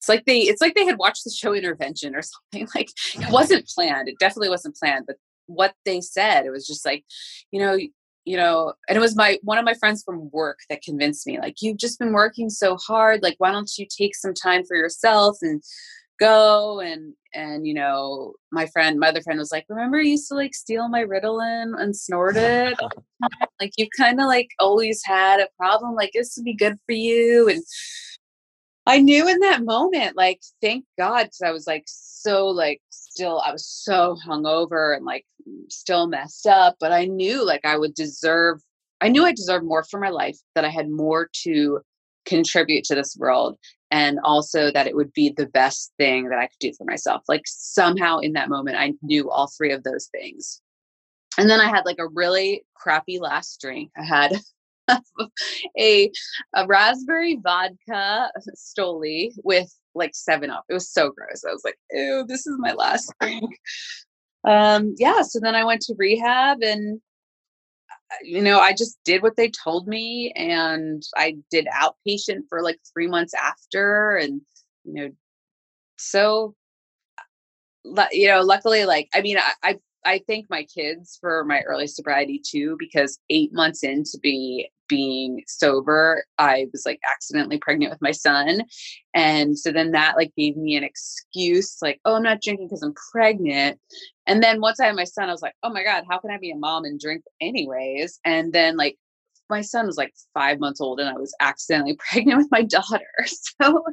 it's 0.00 0.08
like 0.08 0.24
they 0.24 0.40
it's 0.40 0.62
like 0.62 0.74
they 0.74 0.86
had 0.86 0.98
watched 0.98 1.24
the 1.24 1.30
show 1.30 1.54
intervention 1.54 2.16
or 2.16 2.22
something 2.52 2.68
like 2.74 2.90
it 3.14 3.30
wasn't 3.30 3.66
planned 3.68 4.08
it 4.08 4.18
definitely 4.18 4.48
wasn't 4.48 4.74
planned 4.76 5.04
but 5.06 5.16
what 5.54 5.74
they 5.84 6.00
said. 6.00 6.46
It 6.46 6.50
was 6.50 6.66
just 6.66 6.84
like, 6.84 7.04
you 7.50 7.60
know, 7.60 7.76
you 8.24 8.36
know, 8.36 8.74
and 8.88 8.96
it 8.96 9.00
was 9.00 9.16
my 9.16 9.38
one 9.42 9.58
of 9.58 9.64
my 9.64 9.74
friends 9.74 10.02
from 10.02 10.30
work 10.30 10.58
that 10.68 10.82
convinced 10.82 11.26
me, 11.26 11.38
like, 11.38 11.56
you've 11.62 11.78
just 11.78 11.98
been 11.98 12.12
working 12.12 12.50
so 12.50 12.76
hard. 12.76 13.22
Like, 13.22 13.36
why 13.38 13.50
don't 13.50 13.70
you 13.78 13.86
take 13.86 14.14
some 14.14 14.34
time 14.34 14.64
for 14.64 14.76
yourself 14.76 15.38
and 15.42 15.62
go 16.20 16.80
and 16.80 17.14
and 17.32 17.66
you 17.66 17.72
know 17.72 18.34
my 18.52 18.66
friend 18.66 19.00
my 19.00 19.08
other 19.08 19.22
friend 19.22 19.38
was 19.38 19.50
like 19.50 19.64
remember 19.68 20.00
you 20.00 20.12
used 20.12 20.28
to 20.28 20.34
like 20.34 20.54
steal 20.54 20.88
my 20.88 21.02
ritalin 21.02 21.72
and 21.80 21.96
snort 21.96 22.36
it 22.36 22.78
like 23.60 23.72
you 23.78 23.88
kind 23.96 24.20
of 24.20 24.26
like 24.26 24.50
always 24.58 25.00
had 25.04 25.40
a 25.40 25.48
problem 25.56 25.94
like 25.94 26.10
this 26.12 26.34
would 26.36 26.44
be 26.44 26.54
good 26.54 26.76
for 26.86 26.92
you 26.92 27.48
and 27.48 27.62
i 28.86 28.98
knew 28.98 29.28
in 29.28 29.38
that 29.40 29.64
moment 29.64 30.16
like 30.16 30.40
thank 30.60 30.84
god 30.98 31.24
because 31.24 31.42
i 31.44 31.50
was 31.50 31.66
like 31.66 31.84
so 31.86 32.46
like 32.46 32.80
still 33.10 33.42
I 33.44 33.52
was 33.52 33.66
so 33.66 34.16
hungover 34.26 34.96
and 34.96 35.04
like 35.04 35.26
still 35.68 36.06
messed 36.06 36.46
up, 36.46 36.76
but 36.80 36.92
I 36.92 37.04
knew 37.06 37.44
like 37.44 37.64
I 37.64 37.76
would 37.76 37.94
deserve 37.94 38.60
I 39.02 39.08
knew 39.08 39.24
I 39.24 39.32
deserved 39.32 39.64
more 39.64 39.82
for 39.84 39.98
my 39.98 40.10
life, 40.10 40.36
that 40.54 40.64
I 40.64 40.68
had 40.68 40.90
more 40.90 41.30
to 41.42 41.80
contribute 42.26 42.84
to 42.84 42.94
this 42.94 43.16
world 43.18 43.58
and 43.90 44.18
also 44.24 44.70
that 44.72 44.86
it 44.86 44.94
would 44.94 45.10
be 45.14 45.32
the 45.34 45.46
best 45.46 45.92
thing 45.96 46.28
that 46.28 46.38
I 46.38 46.46
could 46.46 46.58
do 46.60 46.72
for 46.76 46.84
myself. 46.84 47.22
Like 47.26 47.42
somehow 47.46 48.18
in 48.18 48.34
that 48.34 48.50
moment 48.50 48.76
I 48.76 48.92
knew 49.02 49.30
all 49.30 49.48
three 49.56 49.72
of 49.72 49.84
those 49.84 50.08
things. 50.12 50.60
And 51.38 51.48
then 51.48 51.60
I 51.60 51.68
had 51.68 51.86
like 51.86 51.98
a 51.98 52.08
really 52.08 52.64
crappy 52.74 53.18
last 53.18 53.60
drink. 53.60 53.90
I 53.96 54.04
had 54.04 54.38
a 55.78 56.10
a 56.54 56.66
raspberry 56.66 57.38
vodka 57.42 58.30
stoli 58.56 59.32
with 59.44 59.74
like 59.94 60.14
seven 60.14 60.50
up. 60.50 60.64
It 60.68 60.74
was 60.74 60.90
so 60.90 61.10
gross. 61.10 61.44
I 61.48 61.52
was 61.52 61.62
like, 61.64 61.78
ew, 61.90 62.24
this 62.26 62.46
is 62.46 62.56
my 62.58 62.72
last 62.72 63.12
drink. 63.20 63.50
um, 64.44 64.94
yeah, 64.98 65.22
so 65.22 65.40
then 65.40 65.54
I 65.54 65.64
went 65.64 65.82
to 65.82 65.94
rehab 65.98 66.62
and 66.62 67.00
uh, 68.12 68.16
you 68.22 68.40
know, 68.40 68.58
I 68.60 68.72
just 68.72 68.98
did 69.04 69.22
what 69.22 69.36
they 69.36 69.50
told 69.50 69.88
me 69.88 70.32
and 70.36 71.02
I 71.16 71.36
did 71.50 71.66
outpatient 71.66 72.42
for 72.48 72.62
like 72.62 72.78
three 72.92 73.08
months 73.08 73.34
after 73.34 74.16
and 74.16 74.40
you 74.84 74.94
know 74.94 75.10
so 75.98 76.54
you 78.12 78.26
know 78.26 78.40
luckily 78.40 78.84
like 78.84 79.08
i 79.14 79.20
mean 79.20 79.36
I, 79.38 79.52
I 79.62 79.78
I 80.04 80.22
thank 80.26 80.48
my 80.48 80.64
kids 80.64 81.18
for 81.20 81.44
my 81.44 81.60
early 81.62 81.86
sobriety 81.86 82.40
too, 82.44 82.76
because 82.78 83.18
eight 83.28 83.52
months 83.52 83.82
into 83.82 84.18
be 84.22 84.70
being 84.90 85.42
sober, 85.46 86.24
I 86.36 86.66
was 86.72 86.84
like 86.84 87.00
accidentally 87.10 87.56
pregnant 87.56 87.92
with 87.92 88.02
my 88.02 88.10
son. 88.10 88.64
And 89.14 89.58
so 89.58 89.72
then 89.72 89.92
that 89.92 90.16
like 90.16 90.34
gave 90.36 90.56
me 90.56 90.76
an 90.76 90.84
excuse, 90.84 91.78
like, 91.80 92.00
oh, 92.04 92.16
I'm 92.16 92.22
not 92.22 92.42
drinking 92.42 92.66
because 92.66 92.82
I'm 92.82 92.94
pregnant. 93.12 93.80
And 94.26 94.42
then 94.42 94.60
once 94.60 94.80
I 94.80 94.86
had 94.86 94.96
my 94.96 95.04
son, 95.04 95.28
I 95.28 95.32
was 95.32 95.42
like, 95.42 95.54
oh 95.62 95.70
my 95.70 95.82
God, 95.82 96.04
how 96.10 96.18
can 96.18 96.30
I 96.30 96.38
be 96.38 96.50
a 96.50 96.56
mom 96.56 96.84
and 96.84 97.00
drink 97.00 97.22
anyways? 97.40 98.20
And 98.24 98.52
then 98.52 98.76
like 98.76 98.98
my 99.48 99.60
son 99.60 99.86
was 99.86 99.96
like 99.96 100.12
five 100.34 100.60
months 100.60 100.80
old 100.80 101.00
and 101.00 101.08
I 101.08 101.18
was 101.18 101.34
accidentally 101.40 101.96
pregnant 102.10 102.38
with 102.38 102.50
my 102.50 102.62
daughter. 102.62 103.06
So 103.62 103.84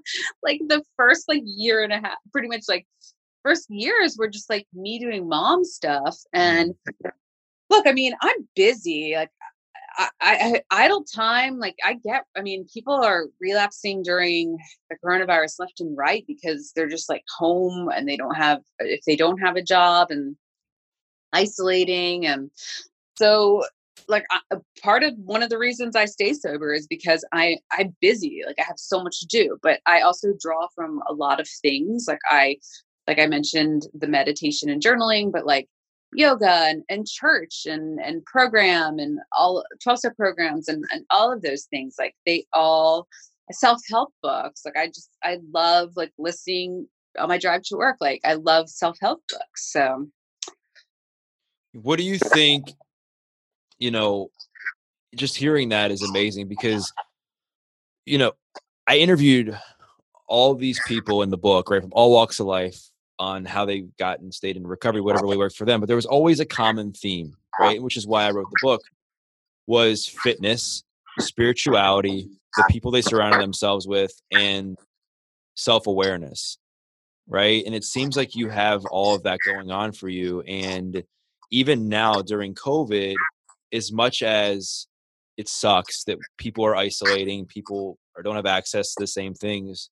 like 0.44 0.62
the 0.68 0.84
first 0.98 1.28
like 1.28 1.44
year 1.46 1.84
and 1.84 1.94
a 1.94 1.98
half, 1.98 2.18
pretty 2.32 2.48
much 2.48 2.64
like 2.68 2.88
first 3.44 3.70
years 3.70 4.18
were 4.18 4.28
just 4.28 4.50
like 4.50 4.68
me 4.74 5.00
doing 5.00 5.28
mom 5.28 5.64
stuff. 5.64 6.18
Mm-hmm. 6.36 6.40
And 6.40 6.76
look, 7.70 7.88
I 7.88 7.94
mean, 7.94 8.14
I'm 8.22 8.48
busy. 8.56 9.16
Like 9.16 9.32
I, 9.98 10.10
I, 10.22 10.62
idle 10.72 11.04
time, 11.04 11.58
like 11.58 11.76
I 11.84 11.96
get, 11.96 12.26
I 12.36 12.42
mean, 12.42 12.68
people 12.72 12.94
are 12.94 13.26
relapsing 13.42 14.04
during 14.04 14.58
the 14.90 14.98
coronavirus 15.04 15.60
left 15.60 15.80
and 15.80 15.98
right 15.98 16.24
because 16.28 16.72
they're 16.76 16.88
just 16.88 17.10
like 17.10 17.24
home 17.38 17.90
and 17.90 18.08
they 18.08 18.16
don't 18.16 18.36
have, 18.36 18.62
if 18.80 19.02
they 19.06 19.16
don't 19.16 19.40
have 19.40 19.56
a 19.56 19.64
job 19.64 20.12
and 20.12 20.36
isolating. 21.34 22.28
And 22.28 22.52
so 23.18 23.64
like 24.08 24.26
a 24.52 24.58
part 24.84 25.04
of 25.04 25.14
one 25.18 25.42
of 25.42 25.50
the 25.50 25.58
reasons 25.58 25.96
I 25.96 26.06
stay 26.06 26.34
sober 26.34 26.74
is 26.74 26.86
because 26.88 27.26
I 27.34 27.58
I'm 27.72 27.96
busy 28.00 28.44
like 28.46 28.56
I 28.60 28.64
have 28.64 28.78
so 28.78 29.04
much 29.04 29.20
to 29.20 29.26
do 29.26 29.58
but 29.64 29.82
I 29.88 30.02
also 30.02 30.30
draw 30.40 30.68
from 30.76 31.02
a 31.10 31.14
lot 31.14 31.42
of 31.42 31.50
things 31.62 32.06
like 32.08 32.20
I 32.30 32.58
like 33.08 33.20
I 33.20 33.26
mentioned, 33.26 33.88
the 33.94 34.08
meditation 34.08 34.70
and 34.70 34.82
journaling, 34.82 35.32
but 35.32 35.46
like 35.46 35.68
yoga 36.14 36.50
and, 36.50 36.84
and 36.90 37.08
church 37.08 37.66
and, 37.66 38.00
and 38.00 38.26
program 38.26 39.00
and 39.00 39.20
all 39.38 39.64
12 39.84 40.00
step 40.00 40.16
programs 40.16 40.68
and, 40.68 40.86
and 40.92 41.06
all 41.12 41.32
of 41.32 41.42
those 41.42 41.66
things. 41.66 41.96
Like 42.00 42.16
they 42.26 42.46
all 42.54 43.08
self-help 43.52 44.14
books. 44.22 44.62
Like 44.66 44.78
I 44.78 44.88
just, 44.88 45.10
I 45.24 45.40
love 45.54 45.92
like 45.96 46.12
listening 46.18 46.88
on 47.20 47.30
my 47.30 47.38
drive 47.38 47.64
to 47.64 47.78
work. 47.78 47.98
Like 48.00 48.22
I 48.24 48.34
love 48.36 48.70
self-help 48.70 49.22
books. 49.30 49.72
So 49.72 50.08
what 51.74 51.98
do 51.98 52.04
you 52.04 52.18
think, 52.18 52.74
you 53.80 53.92
know, 53.92 54.32
just 55.16 55.36
hearing 55.36 55.70
that 55.70 55.92
is 55.92 56.02
amazing 56.02 56.48
because, 56.48 56.92
you 58.06 58.18
know, 58.18 58.34
I 58.88 58.98
interviewed 58.98 59.58
all 60.28 60.56
these 60.56 60.80
people 60.88 61.22
in 61.24 61.30
the 61.30 61.38
book, 61.38 61.70
right, 61.70 61.82
from 61.82 61.92
all 61.94 62.12
walks 62.12 62.40
of 62.40 62.48
life, 62.48 62.80
on 63.20 63.46
how 63.46 63.66
they 63.66 63.82
got 63.98 64.20
and 64.20 64.34
stayed 64.34 64.58
in 64.58 64.66
recovery, 64.66 65.02
whatever 65.02 65.26
really 65.26 65.38
worked 65.38 65.58
for 65.58 65.66
them. 65.66 65.80
But 65.80 65.88
there 65.88 65.96
was 65.96 66.06
always 66.06 66.40
a 66.40 66.46
common 66.46 66.94
theme, 66.94 67.36
right? 67.60 67.82
Which 67.82 67.98
is 67.98 68.08
why 68.08 68.26
I 68.26 68.32
wrote 68.32 68.50
the 68.50 68.60
book 68.62 68.82
was 69.66 70.06
fitness, 70.06 70.84
spirituality, 71.20 72.30
the 72.56 72.66
people 72.70 72.92
they 72.92 73.02
surrounded 73.02 73.42
themselves 73.42 73.88
with, 73.88 74.12
and 74.32 74.78
self-awareness. 75.56 76.58
Right. 77.30 77.66
And 77.66 77.76
it 77.76 77.84
seems 77.84 78.16
like 78.16 78.36
you 78.36 78.48
have 78.48 78.86
all 78.86 79.14
of 79.14 79.24
that 79.24 79.40
going 79.46 79.70
on 79.70 79.92
for 79.92 80.08
you. 80.08 80.40
And 80.44 81.04
even 81.52 81.90
now 81.90 82.22
during 82.22 82.56
COVID, 82.56 83.16
as 83.74 83.92
much 83.92 84.24
as 84.24 84.88
it 85.36 85.50
sucks 85.50 86.06
that 86.06 86.20
people 86.38 86.66
are 86.66 86.78
isolating, 86.78 87.46
people 87.46 87.98
or 88.16 88.24
don't 88.24 88.38
have 88.38 88.46
access 88.46 88.94
to 88.94 89.04
the 89.04 89.08
same 89.08 89.34
things, 89.34 89.90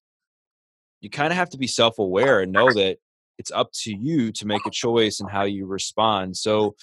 you 1.01 1.09
kind 1.09 1.33
of 1.33 1.37
have 1.37 1.49
to 1.49 1.57
be 1.57 1.67
self-aware 1.67 2.39
and 2.39 2.53
know 2.53 2.71
that 2.71 2.99
it's 3.37 3.51
up 3.51 3.69
to 3.83 3.95
you 3.95 4.31
to 4.33 4.45
make 4.45 4.65
a 4.65 4.71
choice 4.71 5.19
and 5.19 5.29
how 5.29 5.43
you 5.43 5.65
respond. 5.65 6.37
So 6.37 6.75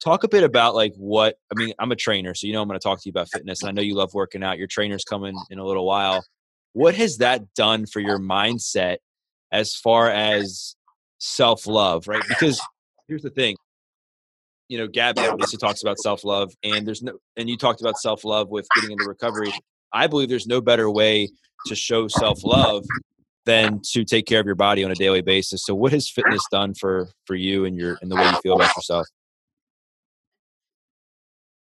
talk 0.00 0.24
a 0.24 0.28
bit 0.28 0.44
about 0.44 0.74
like 0.74 0.92
what 0.96 1.36
I 1.52 1.58
mean, 1.58 1.72
I'm 1.78 1.92
a 1.92 1.96
trainer, 1.96 2.34
so 2.34 2.46
you 2.46 2.52
know 2.52 2.62
I'm 2.62 2.68
going 2.68 2.78
to 2.78 2.82
talk 2.82 3.00
to 3.00 3.06
you 3.06 3.10
about 3.10 3.28
fitness 3.32 3.64
I 3.64 3.70
know 3.70 3.82
you 3.82 3.94
love 3.94 4.14
working 4.14 4.42
out. 4.42 4.58
Your 4.58 4.66
trainer's 4.66 5.04
coming 5.04 5.34
in 5.50 5.58
a 5.58 5.64
little 5.64 5.86
while. 5.86 6.24
What 6.72 6.94
has 6.94 7.18
that 7.18 7.54
done 7.54 7.86
for 7.86 8.00
your 8.00 8.18
mindset 8.18 8.98
as 9.52 9.74
far 9.74 10.10
as 10.10 10.76
self 11.18 11.66
love, 11.66 12.08
right? 12.08 12.22
Because 12.28 12.60
here's 13.08 13.22
the 13.22 13.30
thing. 13.30 13.56
You 14.68 14.78
know, 14.78 14.86
Gabby 14.86 15.22
obviously 15.22 15.58
talks 15.58 15.82
about 15.82 15.98
self 15.98 16.24
love, 16.24 16.52
and 16.62 16.86
there's 16.86 17.02
no, 17.02 17.18
and 17.36 17.48
you 17.48 17.56
talked 17.56 17.80
about 17.80 17.98
self 17.98 18.24
love 18.24 18.48
with 18.50 18.66
getting 18.76 18.92
into 18.92 19.04
recovery. 19.08 19.52
I 19.92 20.06
believe 20.06 20.28
there's 20.28 20.46
no 20.46 20.60
better 20.60 20.90
way 20.90 21.28
to 21.66 21.74
show 21.74 22.06
self 22.08 22.44
love 22.44 22.84
than 23.50 23.80
to 23.92 24.04
take 24.04 24.26
care 24.26 24.38
of 24.38 24.46
your 24.46 24.54
body 24.54 24.84
on 24.84 24.92
a 24.92 24.94
daily 24.94 25.22
basis. 25.22 25.64
So, 25.64 25.74
what 25.74 25.92
has 25.92 26.08
fitness 26.08 26.42
done 26.50 26.74
for 26.74 27.08
for 27.24 27.34
you 27.34 27.64
and 27.64 27.76
your 27.76 27.98
and 28.00 28.10
the 28.10 28.16
way 28.16 28.24
you 28.24 28.40
feel 28.42 28.54
about 28.54 28.74
yourself? 28.76 29.06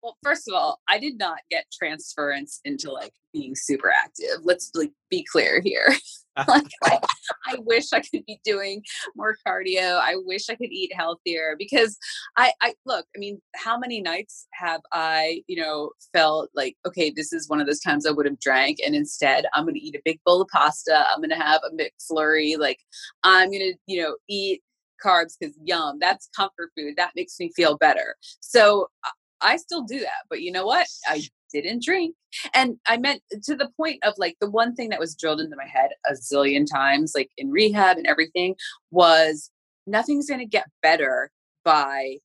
Well 0.02 0.16
first 0.22 0.48
of 0.48 0.54
all 0.54 0.80
i 0.88 0.98
did 0.98 1.18
not 1.18 1.38
get 1.50 1.64
transference 1.72 2.60
into 2.64 2.90
like 2.90 3.12
being 3.32 3.54
super 3.54 3.90
active 3.90 4.42
let's 4.42 4.70
like 4.74 4.92
be 5.10 5.24
clear 5.30 5.60
here. 5.60 5.94
Uh. 6.36 6.44
Like 6.48 6.68
I, 6.84 7.00
I, 7.48 7.56
wish 7.58 7.92
i 7.92 7.98
could 7.98 8.24
be 8.24 8.38
doing 8.44 8.84
more 9.16 9.34
cardio 9.44 9.98
i 10.00 10.14
wish 10.24 10.48
i 10.48 10.54
could 10.54 10.70
eat 10.70 10.92
healthier 10.94 11.56
because 11.58 11.98
i 12.36 12.52
i 12.62 12.74
look 12.86 13.06
i 13.16 13.18
mean 13.18 13.42
how 13.56 13.76
many 13.76 14.00
nights 14.00 14.46
have 14.52 14.80
i 14.92 15.42
you 15.48 15.60
know 15.60 15.90
felt 16.12 16.48
like 16.54 16.76
okay 16.86 17.10
this 17.10 17.32
is 17.32 17.48
one 17.48 17.60
of 17.60 17.66
those 17.66 17.80
times 17.80 18.06
i 18.06 18.12
would 18.12 18.24
have 18.24 18.38
drank 18.38 18.78
and 18.86 18.94
instead 18.94 19.46
i'm 19.52 19.64
going 19.64 19.74
to 19.74 19.80
eat 19.80 19.96
a 19.96 20.02
big 20.04 20.20
bowl 20.24 20.40
of 20.40 20.46
pasta 20.46 21.06
i'm 21.10 21.18
going 21.18 21.28
to 21.28 21.34
have 21.34 21.60
a 21.64 21.74
McFlurry 21.74 22.56
like 22.56 22.78
i'm 23.24 23.50
going 23.50 23.72
to 23.72 23.74
you 23.88 24.00
know 24.00 24.14
eat 24.28 24.62
carbs 25.04 25.36
because 25.38 25.56
yum 25.62 25.98
that's 26.00 26.28
comfort 26.36 26.70
food 26.76 26.94
that 26.96 27.12
makes 27.16 27.38
me 27.38 27.50
feel 27.54 27.76
better. 27.76 28.16
So 28.40 28.88
uh, 29.04 29.10
I 29.40 29.56
still 29.56 29.82
do 29.82 30.00
that, 30.00 30.24
but 30.28 30.42
you 30.42 30.52
know 30.52 30.66
what? 30.66 30.86
I 31.06 31.22
didn't 31.52 31.82
drink. 31.82 32.14
And 32.54 32.76
I 32.86 32.98
meant 32.98 33.22
uh, 33.32 33.38
to 33.44 33.56
the 33.56 33.70
point 33.76 33.98
of 34.04 34.14
like 34.18 34.36
the 34.40 34.50
one 34.50 34.74
thing 34.74 34.90
that 34.90 35.00
was 35.00 35.14
drilled 35.14 35.40
into 35.40 35.56
my 35.56 35.66
head 35.66 35.90
a 36.06 36.12
zillion 36.12 36.66
times, 36.70 37.12
like 37.14 37.30
in 37.36 37.50
rehab 37.50 37.96
and 37.96 38.06
everything, 38.06 38.54
was 38.90 39.50
nothing's 39.86 40.28
going 40.28 40.40
to 40.40 40.46
get 40.46 40.66
better 40.82 41.30
by 41.64 42.16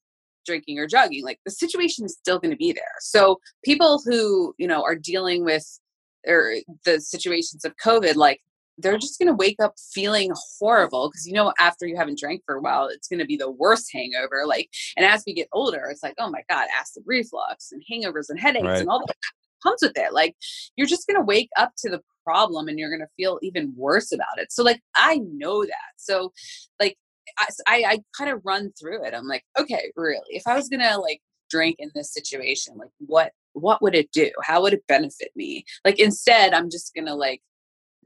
drinking 0.45 0.79
or 0.79 0.87
jogging. 0.87 1.23
Like 1.23 1.39
the 1.45 1.51
situation 1.51 2.05
is 2.05 2.13
still 2.13 2.39
going 2.39 2.51
to 2.51 2.57
be 2.57 2.73
there. 2.73 2.83
So 2.99 3.39
people 3.63 4.01
who, 4.05 4.53
you 4.57 4.67
know, 4.67 4.83
are 4.83 4.95
dealing 4.95 5.45
with 5.45 5.79
or 6.27 6.55
the 6.85 7.01
situations 7.01 7.65
of 7.65 7.75
COVID, 7.77 8.15
like 8.15 8.39
they're 8.77 8.97
just 8.97 9.19
going 9.19 9.27
to 9.27 9.35
wake 9.35 9.57
up 9.61 9.75
feeling 9.93 10.31
horrible 10.59 11.09
because 11.09 11.27
you 11.27 11.33
know 11.33 11.53
after 11.59 11.85
you 11.85 11.95
haven't 11.95 12.17
drank 12.17 12.41
for 12.45 12.55
a 12.55 12.61
while 12.61 12.87
it's 12.87 13.07
going 13.07 13.19
to 13.19 13.25
be 13.25 13.37
the 13.37 13.51
worst 13.51 13.89
hangover 13.93 14.45
like 14.47 14.69
and 14.97 15.05
as 15.05 15.23
we 15.27 15.33
get 15.33 15.47
older 15.53 15.87
it's 15.91 16.01
like 16.01 16.15
oh 16.17 16.29
my 16.29 16.41
god 16.49 16.67
acid 16.77 17.03
reflux 17.05 17.71
and 17.71 17.83
hangovers 17.91 18.29
and 18.29 18.39
headaches 18.39 18.65
right. 18.65 18.81
and 18.81 18.89
all 18.89 19.05
that 19.05 19.15
comes 19.63 19.79
with 19.81 19.97
it. 19.97 20.13
Like 20.13 20.35
you're 20.75 20.87
just 20.87 21.07
going 21.07 21.19
to 21.19 21.25
wake 21.25 21.49
up 21.57 21.71
to 21.79 21.89
the 21.89 22.01
problem 22.23 22.67
and 22.67 22.77
you're 22.77 22.89
going 22.89 23.01
to 23.01 23.07
feel 23.17 23.39
even 23.41 23.73
worse 23.75 24.11
about 24.11 24.37
it. 24.37 24.51
So 24.51 24.63
like 24.63 24.81
i 24.95 25.17
know 25.17 25.65
that. 25.65 25.93
So 25.97 26.31
like 26.79 26.97
i 27.39 27.47
i, 27.67 27.83
I 27.87 27.99
kind 28.17 28.31
of 28.31 28.41
run 28.43 28.71
through 28.79 29.05
it. 29.05 29.13
I'm 29.13 29.27
like 29.27 29.43
okay 29.57 29.91
really 29.95 30.19
if 30.29 30.43
i 30.45 30.55
was 30.55 30.69
going 30.69 30.81
to 30.81 30.97
like 30.97 31.21
drink 31.49 31.75
in 31.79 31.91
this 31.93 32.11
situation 32.11 32.75
like 32.77 32.89
what 32.99 33.31
what 33.53 33.81
would 33.81 33.93
it 33.95 34.11
do? 34.11 34.31
How 34.43 34.61
would 34.63 34.73
it 34.73 34.87
benefit 34.87 35.31
me? 35.35 35.65
Like 35.85 35.99
instead 35.99 36.53
i'm 36.53 36.69
just 36.69 36.93
going 36.93 37.07
to 37.07 37.15
like 37.15 37.41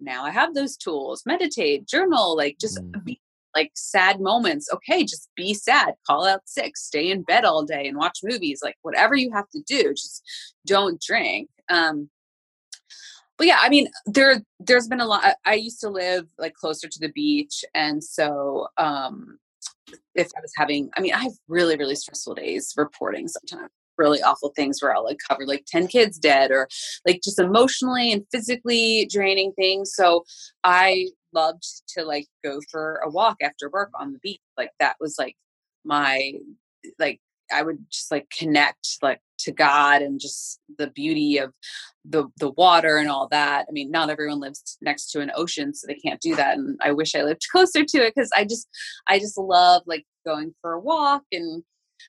now 0.02 0.24
I 0.24 0.32
have 0.32 0.54
those 0.54 0.78
tools, 0.78 1.24
meditate, 1.26 1.88
journal, 1.88 2.36
like 2.36 2.58
just 2.60 2.80
mm. 2.80 3.04
be 3.04 3.22
like 3.56 3.72
sad 3.76 4.20
moments. 4.20 4.70
Okay, 4.74 5.04
just 5.04 5.30
be 5.36 5.54
sad, 5.54 5.94
call 6.06 6.26
out 6.26 6.42
sick, 6.46 6.78
stay 6.78 7.10
in 7.10 7.24
bed 7.24 7.46
all 7.46 7.64
day 7.64 7.88
and 7.88 7.98
watch 7.98 8.20
movies, 8.24 8.60
like 8.64 8.76
whatever 8.82 9.16
you 9.16 9.32
have 9.32 9.50
to 9.50 9.62
do, 9.68 9.94
just 9.94 10.24
don't 10.66 11.02
drink. 11.02 11.50
Um, 11.70 12.10
but 13.38 13.48
yeah, 13.48 13.58
I 13.60 13.70
mean, 13.70 13.88
there 14.06 14.42
there's 14.60 14.88
been 14.88 15.02
a 15.02 15.06
lot. 15.06 15.36
I 15.46 15.54
used 15.54 15.80
to 15.82 15.90
live 15.90 16.28
like 16.38 16.54
closer 16.54 16.88
to 16.88 17.00
the 17.00 17.10
beach, 17.10 17.64
and 17.74 18.04
so 18.04 18.68
um, 18.78 19.38
if 20.16 20.28
I 20.36 20.42
was 20.42 20.52
having, 20.56 20.90
I 20.98 21.02
mean, 21.02 21.14
I 21.14 21.20
have 21.20 21.34
really 21.48 21.78
really 21.78 21.96
stressful 21.96 22.36
days 22.36 22.74
reporting 22.78 23.28
sometimes 23.28 23.72
really 23.98 24.22
awful 24.22 24.54
things 24.56 24.82
where 24.82 24.96
I'll 24.96 25.04
like 25.04 25.20
covered, 25.28 25.48
like 25.48 25.66
10 25.68 25.88
kids 25.88 26.18
dead 26.18 26.52
or 26.52 26.68
like 27.06 27.22
just 27.24 27.40
emotionally 27.40 28.12
and 28.12 28.26
physically 28.32 29.08
draining 29.12 29.54
things. 29.54 29.94
So 29.94 30.24
I 30.64 31.10
loved 31.34 31.64
to 31.98 32.04
like 32.04 32.28
go 32.44 32.60
for 32.72 33.02
a 33.06 33.10
walk 33.10 33.38
after 33.42 33.70
work 33.70 33.92
on 34.00 34.14
the 34.14 34.20
beach. 34.20 34.42
Like 34.58 34.72
that 34.80 34.96
was 35.00 35.16
like 35.18 35.36
my 35.84 36.34
like 37.00 37.20
I 37.52 37.62
would 37.62 37.86
just 37.90 38.12
like 38.12 38.30
connect 38.30 38.98
like 39.02 39.22
to 39.40 39.52
God 39.52 40.02
and 40.02 40.20
just 40.20 40.60
the 40.78 40.88
beauty 40.88 41.38
of 41.38 41.54
the 42.06 42.26
the 42.38 42.52
water 42.52 42.98
and 42.98 43.10
all 43.10 43.28
that. 43.30 43.66
I 43.68 43.72
mean, 43.72 43.92
not 43.92 44.10
everyone 44.10 44.40
lives 44.40 44.78
next 44.82 45.12
to 45.12 45.22
an 45.22 45.32
ocean, 45.36 45.74
so 45.74 45.88
they 45.88 45.96
can't 45.96 46.22
do 46.22 46.36
that. 46.36 46.58
And 46.58 46.78
I 46.82 46.92
wish 46.92 47.16
I 47.16 47.24
lived 47.24 47.46
closer 47.52 47.84
to 47.84 47.98
it 48.06 48.14
because 48.16 48.32
I 48.36 48.44
just 48.44 48.68
I 49.08 49.20
just 49.20 49.38
love 49.38 49.84
like 49.86 50.06
going 50.26 50.54
for 50.62 50.74
a 50.74 50.80
walk 50.80 51.24
and 51.32 51.64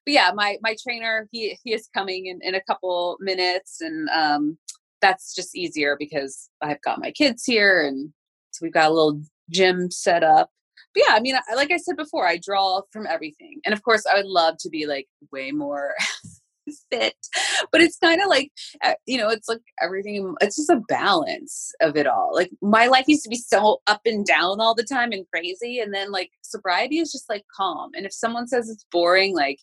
but 0.05 0.15
yeah, 0.15 0.31
my 0.35 0.59
my 0.63 0.77
trainer 0.83 1.29
he 1.33 1.59
he 1.63 1.73
is 1.73 1.89
coming 1.95 2.27
in 2.27 2.41
in 2.43 2.55
a 2.55 2.63
couple 2.63 3.17
minutes, 3.21 3.81
and 3.81 4.09
um, 4.11 4.59
that's 5.01 5.35
just 5.35 5.57
easier 5.57 5.97
because 5.99 6.49
I've 6.63 6.81
got 6.83 7.01
my 7.01 7.11
kids 7.11 7.45
here, 7.45 7.87
and 7.87 8.13
so 8.51 8.61
we've 8.63 8.73
got 8.73 8.91
a 8.91 8.95
little 8.95 9.21
gym 9.51 9.91
set 9.91 10.23
up. 10.23 10.51
But 10.95 11.05
yeah, 11.07 11.15
I 11.15 11.21
mean, 11.21 11.37
like 11.55 11.71
I 11.71 11.77
said 11.77 11.97
before, 11.97 12.27
I 12.27 12.39
draw 12.39 12.83
from 12.93 13.07
everything, 13.07 13.61
and 13.65 13.73
of 13.73 13.83
course, 13.83 14.05
I 14.07 14.17
would 14.17 14.27
love 14.27 14.57
to 14.61 14.71
be 14.71 14.87
like 14.87 15.09
way 15.33 15.51
more 15.51 15.95
fit 16.91 17.15
but 17.73 17.81
it's 17.81 17.99
kind 17.99 18.21
of 18.21 18.29
like 18.29 18.51
uh, 18.83 18.95
you 19.07 19.19
know 19.19 19.29
it's 19.29 19.49
like 19.49 19.61
everything 19.83 20.35
it's 20.41 20.57
just 20.57 20.71
a 20.71 20.83
balance 20.89 21.73
of 21.81 21.97
it 21.97 22.07
all 22.07 22.31
like 22.35 22.51
my 22.63 22.87
life 22.87 23.05
used 23.07 23.23
to 23.23 23.29
be 23.29 23.37
so 23.37 23.81
up 23.87 24.01
and 24.05 24.27
down 24.27 24.61
all 24.61 24.75
the 24.75 24.85
time 24.85 25.13
and 25.13 25.27
crazy 25.33 25.81
and 25.81 25.93
then 25.93 26.11
like 26.11 26.31
sobriety 26.43 26.99
is 26.99 27.13
just 27.13 27.29
like 27.29 27.45
calm 27.55 27.91
and 27.95 28.07
if 28.07 28.13
someone 28.13 28.47
says 28.47 28.69
it's 28.69 28.87
boring 28.91 29.35
like 29.35 29.59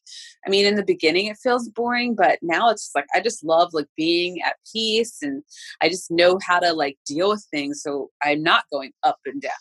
i 0.45 0.49
mean 0.49 0.65
in 0.65 0.75
the 0.75 0.83
beginning 0.83 1.27
it 1.27 1.37
feels 1.37 1.69
boring 1.69 2.15
but 2.15 2.39
now 2.41 2.69
it's 2.69 2.83
just 2.83 2.95
like 2.95 3.07
i 3.13 3.19
just 3.19 3.43
love 3.43 3.69
like 3.73 3.87
being 3.95 4.41
at 4.41 4.55
peace 4.71 5.21
and 5.21 5.43
i 5.81 5.89
just 5.89 6.11
know 6.11 6.37
how 6.45 6.59
to 6.59 6.73
like 6.73 6.97
deal 7.05 7.29
with 7.29 7.45
things 7.51 7.81
so 7.81 8.09
i'm 8.23 8.41
not 8.41 8.65
going 8.71 8.91
up 9.03 9.19
and 9.25 9.41
down 9.41 9.51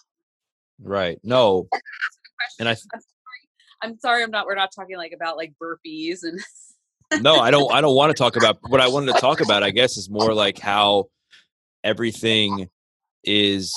right 0.82 1.18
no 1.22 1.68
and 2.58 2.68
i 2.68 2.72
I'm 2.72 2.76
sorry. 2.76 3.00
I'm 3.82 3.98
sorry 3.98 4.22
I'm 4.22 4.30
not 4.30 4.46
we're 4.46 4.54
not 4.54 4.70
talking 4.74 4.96
like 4.96 5.12
about 5.12 5.36
like 5.36 5.52
burpees 5.62 6.20
and 6.22 6.40
no, 7.20 7.36
I 7.36 7.50
don't. 7.50 7.72
I 7.72 7.80
don't 7.80 7.94
want 7.94 8.10
to 8.10 8.14
talk 8.14 8.36
about. 8.36 8.58
What 8.68 8.80
I 8.80 8.88
wanted 8.88 9.14
to 9.14 9.20
talk 9.20 9.40
about, 9.40 9.62
I 9.62 9.70
guess, 9.70 9.96
is 9.96 10.08
more 10.10 10.34
like 10.34 10.58
how 10.58 11.06
everything 11.82 12.68
is 13.24 13.74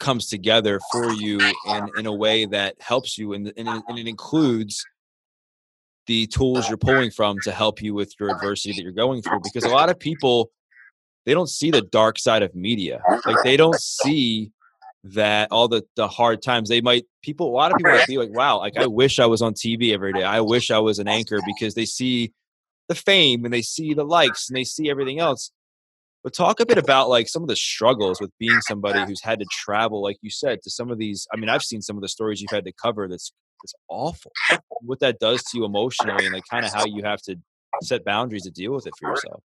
comes 0.00 0.26
together 0.26 0.80
for 0.90 1.12
you 1.12 1.38
and 1.66 1.90
in 1.98 2.06
a 2.06 2.12
way 2.12 2.46
that 2.46 2.74
helps 2.80 3.18
you 3.18 3.34
and, 3.34 3.52
and, 3.56 3.68
it 3.90 4.08
includes 4.08 4.84
the 6.06 6.26
tools 6.28 6.68
you're 6.68 6.78
pulling 6.78 7.10
from 7.10 7.38
to 7.44 7.52
help 7.52 7.82
you 7.82 7.94
with 7.94 8.12
your 8.18 8.30
adversity 8.30 8.72
that 8.74 8.82
you're 8.82 8.90
going 8.90 9.22
through 9.22 9.38
because 9.44 9.64
a 9.64 9.68
lot 9.68 9.90
of 9.90 9.98
people 9.98 10.50
they 11.26 11.34
don't 11.34 11.48
see 11.48 11.70
the 11.70 11.82
dark 11.82 12.18
side 12.18 12.42
of 12.42 12.54
media 12.54 13.02
like 13.26 13.36
they 13.44 13.56
don't 13.56 13.80
see 13.80 14.50
that 15.04 15.48
all 15.50 15.68
the 15.68 15.84
the 15.96 16.08
hard 16.08 16.42
times 16.42 16.68
they 16.68 16.80
might 16.80 17.04
people 17.22 17.48
a 17.48 17.54
lot 17.54 17.70
of 17.70 17.76
people 17.76 17.92
might 17.92 18.06
be 18.06 18.18
like 18.18 18.30
wow 18.34 18.58
like 18.58 18.76
i 18.76 18.86
wish 18.86 19.18
i 19.18 19.26
was 19.26 19.42
on 19.42 19.52
tv 19.52 19.92
every 19.92 20.12
day 20.12 20.24
i 20.24 20.40
wish 20.40 20.70
i 20.70 20.78
was 20.78 20.98
an 20.98 21.08
anchor 21.08 21.40
because 21.46 21.74
they 21.74 21.84
see 21.84 22.32
the 22.92 23.00
fame 23.00 23.44
and 23.44 23.52
they 23.52 23.62
see 23.62 23.94
the 23.94 24.04
likes 24.04 24.48
and 24.48 24.56
they 24.56 24.64
see 24.64 24.90
everything 24.90 25.18
else. 25.18 25.50
But 26.24 26.34
talk 26.34 26.60
a 26.60 26.66
bit 26.66 26.78
about 26.78 27.08
like 27.08 27.28
some 27.28 27.42
of 27.42 27.48
the 27.48 27.56
struggles 27.56 28.20
with 28.20 28.30
being 28.38 28.60
somebody 28.60 29.00
who's 29.00 29.22
had 29.22 29.40
to 29.40 29.46
travel, 29.50 30.02
like 30.02 30.18
you 30.22 30.30
said, 30.30 30.62
to 30.62 30.70
some 30.70 30.90
of 30.90 30.98
these. 30.98 31.26
I 31.34 31.36
mean, 31.36 31.48
I've 31.48 31.64
seen 31.64 31.82
some 31.82 31.96
of 31.96 32.02
the 32.02 32.08
stories 32.08 32.40
you've 32.40 32.52
had 32.52 32.64
to 32.64 32.72
cover. 32.72 33.08
That's 33.08 33.32
that's 33.62 33.74
awful. 33.88 34.32
What 34.82 35.00
that 35.00 35.18
does 35.18 35.42
to 35.42 35.58
you 35.58 35.64
emotionally, 35.64 36.24
and 36.24 36.34
like 36.34 36.44
kind 36.48 36.64
of 36.64 36.72
how 36.72 36.84
you 36.86 37.02
have 37.02 37.20
to 37.22 37.36
set 37.82 38.04
boundaries 38.04 38.44
to 38.44 38.50
deal 38.50 38.72
with 38.72 38.86
it 38.86 38.92
for 39.00 39.10
yourself. 39.10 39.42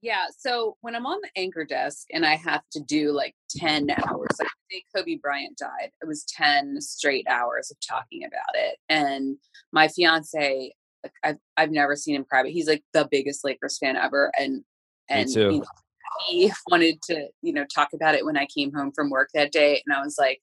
Yeah. 0.00 0.26
So 0.36 0.76
when 0.80 0.94
I'm 0.94 1.06
on 1.06 1.20
the 1.22 1.40
anchor 1.40 1.64
desk 1.64 2.06
and 2.12 2.24
I 2.24 2.36
have 2.36 2.62
to 2.72 2.80
do 2.80 3.10
like 3.10 3.34
10 3.56 3.90
hours, 3.90 4.28
like 4.38 4.48
the 4.70 4.76
day 4.76 4.84
Kobe 4.94 5.16
Bryant 5.16 5.58
died, 5.58 5.90
it 6.00 6.06
was 6.06 6.24
10 6.36 6.80
straight 6.80 7.26
hours 7.28 7.70
of 7.70 7.78
talking 7.80 8.24
about 8.24 8.54
it. 8.54 8.78
And 8.88 9.38
my 9.72 9.88
fiance 9.88 10.72
like 11.02 11.12
I've 11.22 11.36
I've 11.56 11.70
never 11.70 11.96
seen 11.96 12.14
him 12.14 12.24
cry, 12.24 12.42
but 12.42 12.52
he's 12.52 12.68
like 12.68 12.82
the 12.92 13.08
biggest 13.10 13.44
Lakers 13.44 13.78
fan 13.78 13.96
ever, 13.96 14.32
and 14.38 14.64
and 15.08 15.28
you 15.30 15.50
know, 15.50 15.64
he 16.26 16.52
wanted 16.70 17.00
to 17.02 17.28
you 17.42 17.52
know 17.52 17.64
talk 17.72 17.88
about 17.94 18.14
it 18.14 18.24
when 18.24 18.36
I 18.36 18.46
came 18.46 18.72
home 18.72 18.92
from 18.92 19.10
work 19.10 19.30
that 19.34 19.52
day, 19.52 19.82
and 19.86 19.94
I 19.94 20.02
was 20.02 20.16
like, 20.18 20.40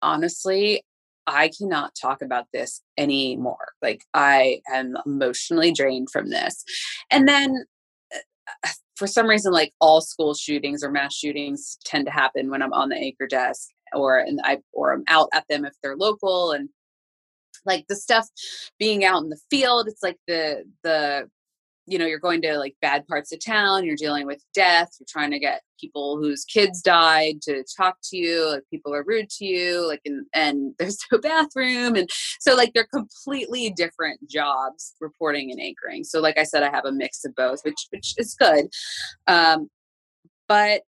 honestly, 0.00 0.84
I 1.26 1.50
cannot 1.56 1.94
talk 2.00 2.22
about 2.22 2.46
this 2.52 2.82
anymore. 2.96 3.72
Like 3.80 4.02
I 4.14 4.60
am 4.72 4.96
emotionally 5.06 5.72
drained 5.72 6.10
from 6.10 6.30
this, 6.30 6.64
and 7.10 7.28
then. 7.28 7.64
Uh, 8.64 8.68
for 8.94 9.06
some 9.06 9.26
reason, 9.26 9.52
like 9.52 9.72
all 9.80 10.00
school 10.00 10.34
shootings 10.34 10.84
or 10.84 10.90
mass 10.90 11.14
shootings 11.14 11.78
tend 11.84 12.04
to 12.04 12.12
happen 12.12 12.50
when 12.50 12.62
I'm 12.62 12.74
on 12.74 12.90
the 12.90 12.96
anchor 12.96 13.26
desk, 13.26 13.68
or 13.94 14.18
and 14.18 14.38
I 14.44 14.58
or 14.72 14.92
I'm 14.92 15.02
out 15.08 15.28
at 15.32 15.44
them 15.48 15.64
if 15.64 15.72
they're 15.82 15.96
local, 15.96 16.52
and 16.52 16.68
like 17.64 17.86
the 17.88 17.96
stuff 17.96 18.28
being 18.78 19.04
out 19.04 19.22
in 19.22 19.28
the 19.28 19.40
field 19.50 19.88
it's 19.88 20.02
like 20.02 20.18
the 20.26 20.64
the 20.82 21.28
you 21.86 21.98
know 21.98 22.06
you're 22.06 22.18
going 22.18 22.40
to 22.40 22.56
like 22.58 22.76
bad 22.80 23.06
parts 23.06 23.32
of 23.32 23.44
town 23.44 23.84
you're 23.84 23.96
dealing 23.96 24.26
with 24.26 24.42
death 24.54 24.90
you're 24.98 25.06
trying 25.08 25.30
to 25.30 25.38
get 25.38 25.62
people 25.80 26.16
whose 26.16 26.44
kids 26.44 26.80
died 26.80 27.42
to 27.42 27.64
talk 27.76 27.96
to 28.02 28.16
you 28.16 28.48
like 28.50 28.62
people 28.70 28.94
are 28.94 29.04
rude 29.04 29.28
to 29.28 29.44
you 29.44 29.86
like 29.86 30.00
and, 30.04 30.26
and 30.32 30.74
there's 30.78 30.98
no 31.10 31.18
bathroom 31.18 31.96
and 31.96 32.08
so 32.40 32.54
like 32.54 32.72
they're 32.72 32.86
completely 32.92 33.70
different 33.70 34.18
jobs 34.28 34.94
reporting 35.00 35.50
and 35.50 35.60
anchoring. 35.60 36.04
So 36.04 36.20
like 36.20 36.38
i 36.38 36.44
said 36.44 36.62
i 36.62 36.70
have 36.70 36.84
a 36.84 36.92
mix 36.92 37.24
of 37.24 37.34
both 37.34 37.60
which 37.64 37.86
which 37.90 38.14
is 38.16 38.34
good. 38.34 38.66
Um 39.26 39.68
but 40.48 40.82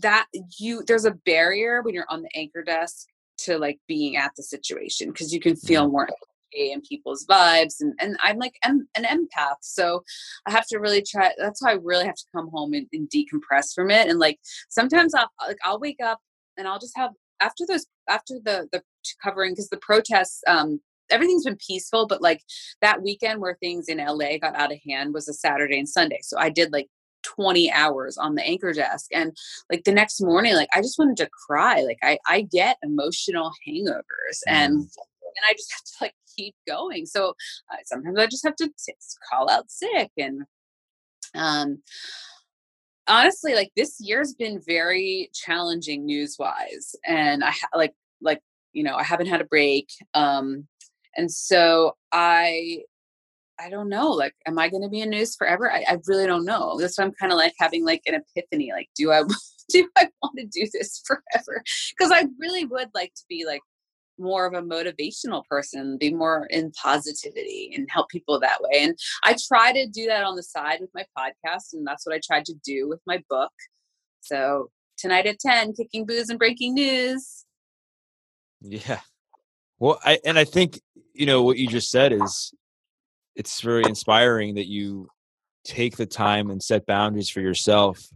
that 0.00 0.26
you 0.58 0.82
there's 0.86 1.04
a 1.04 1.10
barrier 1.10 1.82
when 1.82 1.94
you're 1.94 2.06
on 2.08 2.22
the 2.22 2.30
anchor 2.36 2.62
desk 2.62 3.06
to 3.44 3.58
like 3.58 3.78
being 3.88 4.16
at 4.16 4.32
the 4.36 4.42
situation 4.42 5.08
because 5.08 5.32
you 5.32 5.40
can 5.40 5.56
feel 5.56 5.88
more 5.88 6.08
in 6.52 6.80
people's 6.82 7.24
vibes 7.26 7.76
and, 7.80 7.94
and 7.98 8.16
i'm 8.22 8.38
like 8.38 8.54
an 8.64 8.86
empath 8.98 9.56
so 9.62 10.02
i 10.46 10.50
have 10.50 10.66
to 10.66 10.78
really 10.78 11.02
try 11.02 11.32
that's 11.38 11.62
why 11.62 11.70
i 11.70 11.78
really 11.82 12.04
have 12.04 12.14
to 12.14 12.26
come 12.34 12.48
home 12.50 12.74
and, 12.74 12.86
and 12.92 13.08
decompress 13.08 13.74
from 13.74 13.90
it 13.90 14.08
and 14.08 14.18
like 14.18 14.38
sometimes 14.68 15.14
i'll 15.14 15.30
like 15.46 15.56
i'll 15.64 15.80
wake 15.80 16.00
up 16.02 16.18
and 16.56 16.68
i'll 16.68 16.78
just 16.78 16.96
have 16.96 17.10
after 17.40 17.64
those 17.66 17.86
after 18.08 18.34
the 18.44 18.68
the 18.72 18.82
covering 19.22 19.52
because 19.52 19.68
the 19.70 19.78
protests 19.78 20.42
um 20.46 20.80
everything's 21.10 21.44
been 21.44 21.58
peaceful 21.66 22.06
but 22.06 22.22
like 22.22 22.42
that 22.80 23.02
weekend 23.02 23.40
where 23.40 23.56
things 23.60 23.88
in 23.88 23.98
la 23.98 24.36
got 24.40 24.54
out 24.54 24.72
of 24.72 24.78
hand 24.86 25.12
was 25.12 25.28
a 25.28 25.34
saturday 25.34 25.78
and 25.78 25.88
sunday 25.88 26.18
so 26.22 26.38
i 26.38 26.48
did 26.48 26.72
like 26.72 26.88
20 27.22 27.70
hours 27.72 28.18
on 28.18 28.34
the 28.34 28.42
anchor 28.42 28.72
desk 28.72 29.06
and 29.12 29.36
like 29.70 29.84
the 29.84 29.92
next 29.92 30.20
morning 30.20 30.54
like 30.54 30.68
i 30.74 30.80
just 30.80 30.98
wanted 30.98 31.16
to 31.16 31.28
cry 31.46 31.82
like 31.82 31.98
i 32.02 32.18
i 32.26 32.42
get 32.42 32.76
emotional 32.82 33.50
hangovers 33.66 34.40
and 34.46 34.80
mm 34.80 34.88
and 35.36 35.44
I 35.48 35.52
just 35.54 35.72
have 35.72 35.84
to 35.84 35.92
like 36.02 36.14
keep 36.36 36.54
going. 36.66 37.06
So 37.06 37.30
uh, 37.70 37.76
sometimes 37.84 38.18
I 38.18 38.26
just 38.26 38.44
have 38.44 38.56
to 38.56 38.68
t- 38.68 38.94
call 39.30 39.50
out 39.50 39.70
sick 39.70 40.10
and 40.16 40.42
um 41.34 41.82
honestly 43.06 43.54
like 43.54 43.70
this 43.74 43.96
year's 44.00 44.34
been 44.34 44.60
very 44.66 45.30
challenging 45.32 46.04
news 46.04 46.36
wise 46.38 46.94
and 47.06 47.42
I 47.42 47.50
ha- 47.50 47.68
like 47.74 47.94
like 48.20 48.40
you 48.72 48.82
know 48.82 48.96
I 48.96 49.02
haven't 49.02 49.26
had 49.26 49.40
a 49.40 49.46
break 49.46 49.88
um 50.14 50.66
and 51.16 51.30
so 51.30 51.96
I 52.12 52.82
I 53.60 53.70
don't 53.70 53.88
know. 53.88 54.10
Like, 54.10 54.34
am 54.46 54.58
I 54.58 54.68
going 54.68 54.82
to 54.82 54.88
be 54.88 55.00
in 55.00 55.10
news 55.10 55.36
forever? 55.36 55.70
I, 55.70 55.84
I 55.88 55.98
really 56.06 56.26
don't 56.26 56.44
know. 56.44 56.78
That's 56.78 56.98
why 56.98 57.04
I'm 57.04 57.12
kind 57.12 57.32
of 57.32 57.38
like 57.38 57.54
having 57.58 57.84
like 57.84 58.02
an 58.06 58.14
epiphany. 58.14 58.72
Like, 58.72 58.88
do 58.96 59.12
I 59.12 59.22
do 59.68 59.88
I 59.96 60.08
want 60.22 60.38
to 60.38 60.46
do 60.46 60.68
this 60.72 61.02
forever? 61.06 61.62
Because 61.96 62.12
I 62.12 62.26
really 62.38 62.64
would 62.64 62.88
like 62.94 63.14
to 63.14 63.22
be 63.28 63.44
like 63.46 63.62
more 64.18 64.46
of 64.46 64.54
a 64.54 64.62
motivational 64.62 65.44
person, 65.46 65.96
be 65.98 66.12
more 66.12 66.46
in 66.46 66.70
positivity 66.72 67.72
and 67.74 67.88
help 67.90 68.08
people 68.08 68.38
that 68.40 68.60
way. 68.60 68.82
And 68.82 68.98
I 69.22 69.36
try 69.48 69.72
to 69.72 69.86
do 69.86 70.06
that 70.06 70.24
on 70.24 70.36
the 70.36 70.42
side 70.42 70.80
with 70.80 70.90
my 70.94 71.04
podcast, 71.18 71.72
and 71.72 71.86
that's 71.86 72.06
what 72.06 72.14
I 72.14 72.20
tried 72.24 72.44
to 72.46 72.54
do 72.64 72.88
with 72.88 73.00
my 73.06 73.22
book. 73.28 73.52
So 74.20 74.70
tonight 74.98 75.26
at 75.26 75.40
10, 75.40 75.74
kicking 75.74 76.06
booze 76.06 76.28
and 76.28 76.38
breaking 76.38 76.74
news. 76.74 77.44
Yeah. 78.60 79.00
Well, 79.78 79.98
I 80.04 80.20
and 80.24 80.38
I 80.38 80.44
think, 80.44 80.80
you 81.12 81.26
know, 81.26 81.42
what 81.42 81.58
you 81.58 81.66
just 81.66 81.90
said 81.90 82.12
is 82.12 82.54
it's 83.36 83.60
very 83.60 83.84
inspiring 83.84 84.54
that 84.54 84.66
you 84.66 85.08
take 85.64 85.96
the 85.96 86.06
time 86.06 86.50
and 86.50 86.62
set 86.62 86.86
boundaries 86.86 87.28
for 87.28 87.40
yourself 87.40 88.08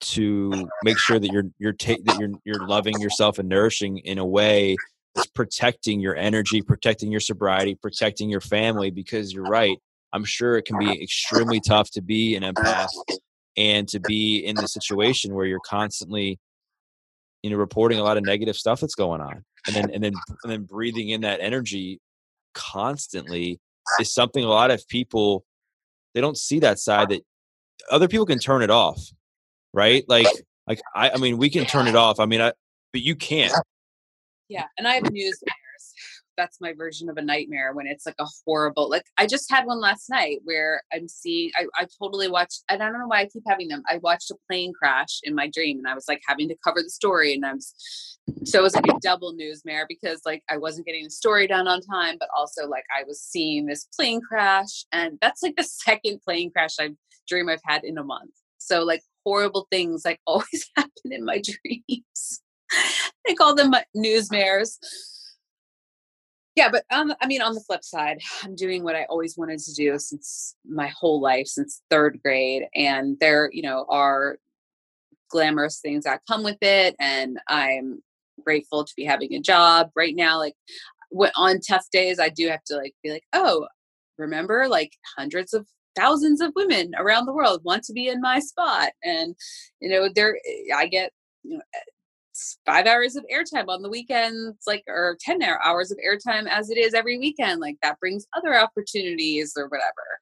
to 0.00 0.68
make 0.84 0.98
sure 0.98 1.18
that 1.18 1.32
you're 1.32 1.46
you're 1.58 1.72
ta- 1.72 1.96
that 2.04 2.18
you're 2.18 2.30
you're 2.44 2.66
loving 2.66 3.00
yourself 3.00 3.38
and 3.38 3.48
nourishing 3.48 3.98
in 3.98 4.18
a 4.18 4.24
way 4.24 4.76
that's 5.14 5.26
protecting 5.28 6.00
your 6.00 6.14
energy, 6.14 6.62
protecting 6.62 7.10
your 7.10 7.20
sobriety, 7.20 7.74
protecting 7.74 8.30
your 8.30 8.40
family. 8.40 8.90
Because 8.90 9.32
you're 9.32 9.44
right, 9.44 9.76
I'm 10.12 10.24
sure 10.24 10.56
it 10.56 10.66
can 10.66 10.78
be 10.78 11.02
extremely 11.02 11.60
tough 11.60 11.90
to 11.92 12.02
be 12.02 12.36
an 12.36 12.42
empath 12.42 12.90
and 13.56 13.88
to 13.88 13.98
be 13.98 14.38
in 14.38 14.54
the 14.54 14.68
situation 14.68 15.34
where 15.34 15.46
you're 15.46 15.58
constantly, 15.60 16.38
you 17.42 17.50
know, 17.50 17.56
reporting 17.56 17.98
a 17.98 18.04
lot 18.04 18.16
of 18.16 18.24
negative 18.24 18.56
stuff 18.56 18.80
that's 18.80 18.94
going 18.94 19.20
on, 19.20 19.44
and 19.66 19.74
then 19.74 19.90
and 19.90 20.04
then 20.04 20.12
and 20.44 20.52
then 20.52 20.62
breathing 20.62 21.08
in 21.08 21.22
that 21.22 21.40
energy 21.40 21.98
constantly 22.54 23.58
is 24.00 24.12
something 24.12 24.44
a 24.44 24.48
lot 24.48 24.70
of 24.70 24.86
people 24.88 25.44
they 26.14 26.20
don't 26.20 26.38
see 26.38 26.58
that 26.60 26.78
side 26.78 27.10
that 27.10 27.22
other 27.90 28.08
people 28.08 28.26
can 28.26 28.38
turn 28.38 28.62
it 28.62 28.70
off, 28.70 29.00
right? 29.72 30.04
Like 30.08 30.26
like 30.66 30.80
I 30.94 31.10
I 31.10 31.16
mean 31.16 31.38
we 31.38 31.50
can 31.50 31.66
turn 31.66 31.86
it 31.86 31.96
off. 31.96 32.20
I 32.20 32.26
mean 32.26 32.40
I 32.40 32.52
but 32.92 33.02
you 33.02 33.14
can't 33.14 33.52
yeah, 34.48 34.64
and 34.78 34.88
I 34.88 34.94
have 34.94 35.02
nightmares. 35.04 35.42
That's 36.38 36.60
my 36.60 36.72
version 36.72 37.10
of 37.10 37.18
a 37.18 37.22
nightmare 37.22 37.74
when 37.74 37.86
it's 37.86 38.06
like 38.06 38.14
a 38.18 38.26
horrible. 38.46 38.88
Like 38.88 39.04
I 39.18 39.26
just 39.26 39.50
had 39.50 39.66
one 39.66 39.80
last 39.80 40.08
night 40.08 40.38
where 40.44 40.82
I'm 40.92 41.08
seeing. 41.08 41.50
I, 41.56 41.66
I 41.78 41.86
totally 42.00 42.28
watched. 42.28 42.62
And 42.70 42.82
I 42.82 42.88
don't 42.88 43.00
know 43.00 43.08
why 43.08 43.20
I 43.20 43.26
keep 43.26 43.42
having 43.46 43.68
them. 43.68 43.82
I 43.86 43.98
watched 43.98 44.30
a 44.30 44.36
plane 44.48 44.72
crash 44.72 45.20
in 45.24 45.34
my 45.34 45.48
dream, 45.48 45.78
and 45.78 45.88
I 45.88 45.94
was 45.94 46.08
like 46.08 46.22
having 46.26 46.48
to 46.48 46.56
cover 46.64 46.80
the 46.82 46.90
story, 46.90 47.34
and 47.34 47.44
I 47.44 47.52
was. 47.52 47.74
So 48.44 48.60
it 48.60 48.62
was 48.62 48.74
like 48.74 48.88
a 48.88 48.98
double 49.02 49.34
newsmare 49.34 49.84
because 49.88 50.22
like 50.24 50.42
I 50.48 50.56
wasn't 50.56 50.86
getting 50.86 51.04
the 51.04 51.10
story 51.10 51.46
done 51.46 51.66
on 51.66 51.80
time, 51.82 52.16
but 52.18 52.28
also 52.36 52.66
like 52.68 52.84
I 52.96 53.04
was 53.04 53.20
seeing 53.20 53.66
this 53.66 53.88
plane 53.94 54.20
crash, 54.20 54.84
and 54.92 55.18
that's 55.20 55.42
like 55.42 55.56
the 55.56 55.64
second 55.84 56.20
plane 56.22 56.50
crash 56.50 56.76
I 56.80 56.90
dream 57.28 57.48
I've 57.48 57.60
had 57.64 57.84
in 57.84 57.98
a 57.98 58.04
month. 58.04 58.30
So 58.58 58.84
like 58.84 59.02
horrible 59.24 59.66
things 59.70 60.04
like 60.04 60.20
always 60.26 60.70
happen 60.76 61.12
in 61.12 61.24
my 61.24 61.42
dreams. 61.42 62.42
they 63.26 63.34
call 63.34 63.54
them 63.54 63.74
newsmares. 63.96 64.78
Yeah, 66.58 66.70
but 66.72 66.84
um, 66.90 67.14
I 67.20 67.28
mean, 67.28 67.40
on 67.40 67.54
the 67.54 67.60
flip 67.60 67.84
side, 67.84 68.18
I'm 68.42 68.56
doing 68.56 68.82
what 68.82 68.96
I 68.96 69.04
always 69.04 69.38
wanted 69.38 69.60
to 69.60 69.74
do 69.74 69.96
since 70.00 70.56
my 70.68 70.88
whole 70.88 71.20
life, 71.20 71.46
since 71.46 71.82
third 71.88 72.18
grade, 72.20 72.64
and 72.74 73.16
there, 73.20 73.48
you 73.52 73.62
know, 73.62 73.86
are 73.88 74.38
glamorous 75.30 75.78
things 75.78 76.02
that 76.02 76.22
come 76.28 76.42
with 76.42 76.58
it, 76.60 76.96
and 76.98 77.38
I'm 77.46 78.02
grateful 78.44 78.84
to 78.84 78.92
be 78.96 79.04
having 79.04 79.34
a 79.34 79.40
job 79.40 79.90
right 79.94 80.16
now. 80.16 80.38
Like, 80.38 80.54
on 81.36 81.60
tough 81.60 81.86
days, 81.92 82.18
I 82.18 82.28
do 82.28 82.48
have 82.48 82.64
to 82.64 82.76
like 82.76 82.94
be 83.04 83.12
like, 83.12 83.24
oh, 83.32 83.68
remember, 84.18 84.66
like 84.68 84.90
hundreds 85.16 85.54
of 85.54 85.64
thousands 85.94 86.40
of 86.40 86.52
women 86.56 86.92
around 86.98 87.26
the 87.26 87.32
world 87.32 87.62
want 87.62 87.84
to 87.84 87.92
be 87.92 88.08
in 88.08 88.20
my 88.20 88.40
spot, 88.40 88.90
and 89.04 89.36
you 89.80 89.88
know, 89.88 90.08
there, 90.12 90.36
I 90.74 90.88
get 90.88 91.12
you 91.44 91.58
know 91.58 91.62
five 92.66 92.86
hours 92.86 93.16
of 93.16 93.24
airtime 93.32 93.68
on 93.68 93.82
the 93.82 93.88
weekends, 93.88 94.56
like, 94.66 94.84
or 94.88 95.16
10 95.20 95.42
hours 95.42 95.90
of 95.90 95.98
airtime 95.98 96.46
as 96.48 96.70
it 96.70 96.78
is 96.78 96.94
every 96.94 97.18
weekend. 97.18 97.60
Like, 97.60 97.76
that 97.82 98.00
brings 98.00 98.26
other 98.36 98.58
opportunities 98.58 99.54
or 99.56 99.68
whatever. 99.68 100.18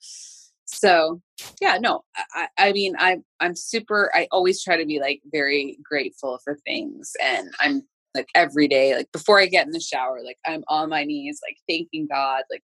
So, 0.66 1.20
yeah, 1.61 1.79
no, 1.81 2.02
I, 2.35 2.48
I 2.59 2.72
mean, 2.72 2.94
I, 2.98 3.18
I'm 3.40 3.55
super, 3.55 4.11
I 4.14 4.26
always 4.33 4.62
try 4.62 4.76
to 4.76 4.87
be 4.87 5.00
like 5.00 5.20
very 5.33 5.79
grateful 5.83 6.38
for 6.42 6.59
things. 6.66 7.12
And 7.22 7.50
I'm 7.61 7.83
like 8.14 8.29
every 8.35 8.66
day, 8.66 8.96
like 8.96 9.11
before 9.12 9.38
I 9.38 9.46
get 9.46 9.66
in 9.66 9.72
the 9.72 9.81
shower, 9.81 10.22
like 10.24 10.38
I'm 10.44 10.64
on 10.68 10.88
my 10.88 11.05
knees, 11.05 11.40
like 11.46 11.57
thanking 11.68 12.09
God. 12.11 12.42
Like, 12.50 12.62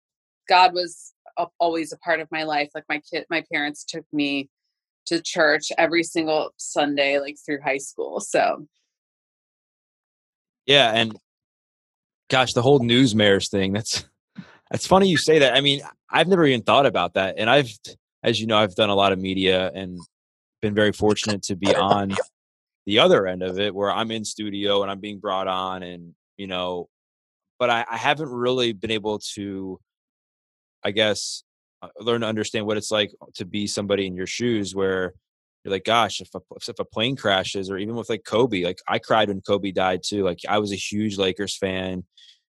God 0.47 0.73
was 0.73 1.13
always 1.59 1.91
a 1.91 1.97
part 1.97 2.19
of 2.19 2.27
my 2.31 2.43
life. 2.43 2.69
Like, 2.73 2.85
my 2.89 3.01
kid, 3.11 3.25
my 3.29 3.43
parents 3.51 3.83
took 3.83 4.05
me 4.13 4.49
to 5.05 5.21
church 5.21 5.71
every 5.77 6.03
single 6.03 6.51
Sunday, 6.57 7.19
like 7.19 7.35
through 7.45 7.61
high 7.61 7.77
school. 7.77 8.19
So, 8.19 8.67
yeah, 10.69 10.91
and 10.91 11.17
gosh, 12.29 12.53
the 12.53 12.61
whole 12.61 12.79
news 12.79 13.15
mares 13.15 13.49
thing, 13.49 13.73
that's 13.73 14.05
that's 14.69 14.85
funny 14.85 15.09
you 15.09 15.17
say 15.17 15.39
that. 15.39 15.55
I 15.55 15.61
mean, 15.61 15.81
I've 16.11 16.27
never 16.27 16.45
even 16.45 16.61
thought 16.61 16.85
about 16.85 17.15
that. 17.15 17.35
And 17.39 17.49
I've 17.49 17.71
as 18.21 18.39
you 18.39 18.45
know, 18.45 18.57
I've 18.57 18.75
done 18.75 18.89
a 18.89 18.95
lot 18.95 19.11
of 19.11 19.19
media 19.19 19.71
and 19.73 19.99
been 20.61 20.75
very 20.75 20.91
fortunate 20.91 21.41
to 21.43 21.55
be 21.55 21.75
on 21.75 22.15
the 22.85 22.99
other 22.99 23.25
end 23.25 23.41
of 23.41 23.59
it 23.59 23.73
where 23.73 23.91
I'm 23.91 24.11
in 24.11 24.23
studio 24.23 24.83
and 24.83 24.91
I'm 24.91 24.99
being 24.99 25.19
brought 25.19 25.47
on 25.47 25.81
and, 25.81 26.13
you 26.37 26.47
know, 26.47 26.87
but 27.57 27.69
I, 27.69 27.85
I 27.89 27.97
haven't 27.97 28.29
really 28.29 28.73
been 28.73 28.91
able 28.91 29.19
to, 29.35 29.79
I 30.83 30.91
guess, 30.91 31.43
uh, 31.81 31.87
learn 31.99 32.21
to 32.21 32.27
understand 32.27 32.65
what 32.65 32.77
it's 32.77 32.91
like 32.91 33.11
to 33.35 33.45
be 33.45 33.65
somebody 33.65 34.05
in 34.05 34.15
your 34.15 34.27
shoes 34.27 34.75
where 34.75 35.13
you're 35.69 35.75
like, 35.75 35.85
gosh, 35.85 36.19
if 36.19 36.29
a, 36.33 36.39
if 36.55 36.79
a 36.79 36.85
plane 36.85 37.15
crashes, 37.15 37.69
or 37.69 37.77
even 37.77 37.95
with 37.95 38.09
like 38.09 38.25
Kobe, 38.25 38.63
like 38.63 38.79
I 38.87 38.99
cried 38.99 39.29
when 39.29 39.41
Kobe 39.41 39.71
died 39.71 40.01
too. 40.03 40.23
Like 40.23 40.39
I 40.47 40.57
was 40.57 40.71
a 40.71 40.75
huge 40.75 41.17
Lakers 41.17 41.55
fan, 41.55 42.03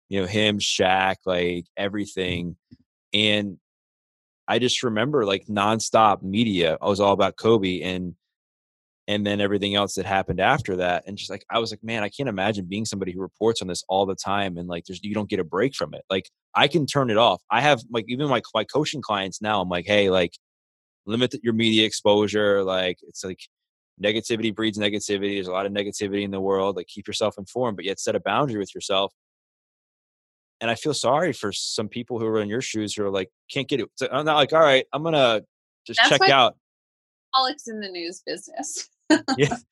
you 0.09 0.21
know, 0.21 0.27
him, 0.27 0.59
Shaq, 0.59 1.17
like 1.27 1.45
mm-hmm. 1.45 1.61
everything. 1.77 2.57
And 3.13 3.59
I 4.47 4.59
just 4.59 4.83
remember 4.83 5.27
like 5.27 5.47
nonstop 5.47 6.23
media. 6.23 6.79
I 6.81 6.89
was 6.89 7.01
all 7.01 7.13
about 7.13 7.37
Kobe 7.37 7.81
and 7.83 8.15
and 9.09 9.27
then 9.27 9.41
everything 9.41 9.75
else 9.75 9.95
that 9.95 10.05
happened 10.05 10.39
after 10.39 10.77
that. 10.77 11.05
And 11.07 11.17
just 11.17 11.31
like 11.31 11.45
I 11.51 11.59
was 11.59 11.73
like, 11.73 11.83
man, 11.83 12.03
I 12.03 12.11
can't 12.11 12.29
imagine 12.29 12.67
being 12.67 12.85
somebody 12.85 13.13
who 13.13 13.21
reports 13.21 13.63
on 13.63 13.69
this 13.69 13.83
all 13.89 14.07
the 14.07 14.15
time 14.15 14.57
and 14.57 14.69
like 14.69 14.85
there's 14.85 15.01
you 15.03 15.15
don't 15.15 15.31
get 15.31 15.41
a 15.41 15.45
break 15.45 15.75
from 15.75 15.95
it. 15.95 16.03
Like 16.09 16.31
I 16.55 16.69
can 16.69 16.87
turn 16.87 17.11
it 17.11 17.17
off. 17.17 17.43
I 17.51 17.61
have 17.63 17.81
like 17.91 18.05
even 18.09 18.29
my 18.29 18.43
my 18.55 18.65
coaching 18.65 19.03
clients 19.03 19.43
now, 19.43 19.61
I'm 19.61 19.69
like, 19.69 19.87
hey, 19.87 20.11
like 20.11 20.33
limit 21.09 21.35
your 21.43 21.55
media 21.55 21.87
exposure. 21.87 22.63
Like 22.63 22.99
it's 23.03 23.25
like 23.25 23.41
negativity 24.03 24.55
breeds 24.55 24.79
negativity. 24.79 25.37
There's 25.37 25.49
a 25.49 25.53
lot 25.53 25.67
of 25.67 25.73
negativity 25.73 26.23
in 26.23 26.31
the 26.31 26.41
world. 26.41 26.77
Like 26.77 26.87
keep 26.87 27.07
yourself 27.07 27.37
informed, 27.39 27.77
but 27.77 27.85
yet 27.85 27.99
set 27.99 28.15
a 28.15 28.21
boundary 28.21 28.59
with 28.59 28.75
yourself. 28.75 29.13
And 30.61 30.71
I 30.71 30.75
feel 30.75 30.95
sorry 30.95 31.33
for 31.33 31.53
some 31.53 31.89
people 31.89 32.19
who 32.19 32.27
are 32.27 32.41
in 32.41 32.49
your 32.49 32.61
shoes 32.61 32.95
who 32.95 33.05
are 33.05 33.11
like 33.11 33.31
can't 33.51 33.69
get 33.69 33.81
it. 33.81 33.89
So 33.97 34.09
I'm 34.11 34.25
not 34.25 34.37
like, 34.37 34.53
all 34.53 34.61
right, 34.61 34.87
I'm 34.93 35.03
gonna 35.03 35.43
just 35.87 36.01
That's 36.03 36.19
check 36.19 36.31
out. 36.31 36.57
Alex 37.37 37.69
in 37.69 37.81
the 37.81 37.89
news 37.89 38.23
business. 38.25 38.89
yeah. 39.37 39.57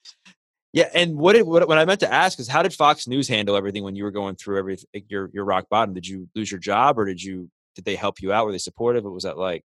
Yeah, 0.72 0.90
and 0.92 1.16
what, 1.16 1.36
it, 1.36 1.46
what 1.46 1.66
what 1.66 1.78
I 1.78 1.86
meant 1.86 2.00
to 2.00 2.12
ask 2.12 2.38
is, 2.38 2.48
how 2.48 2.62
did 2.62 2.74
Fox 2.74 3.08
News 3.08 3.28
handle 3.28 3.56
everything 3.56 3.82
when 3.82 3.96
you 3.96 4.04
were 4.04 4.10
going 4.10 4.36
through 4.36 4.58
everything 4.58 5.04
your 5.08 5.30
your 5.32 5.46
rock 5.46 5.70
bottom? 5.70 5.94
Did 5.94 6.06
you 6.06 6.28
lose 6.34 6.50
your 6.50 6.60
job, 6.60 6.98
or 6.98 7.06
did 7.06 7.22
you 7.22 7.48
did 7.76 7.86
they 7.86 7.94
help 7.94 8.20
you 8.20 8.30
out? 8.30 8.44
Were 8.44 8.52
they 8.52 8.58
supportive? 8.58 9.02
What 9.02 9.14
was 9.14 9.22
that 9.22 9.38
like? 9.38 9.64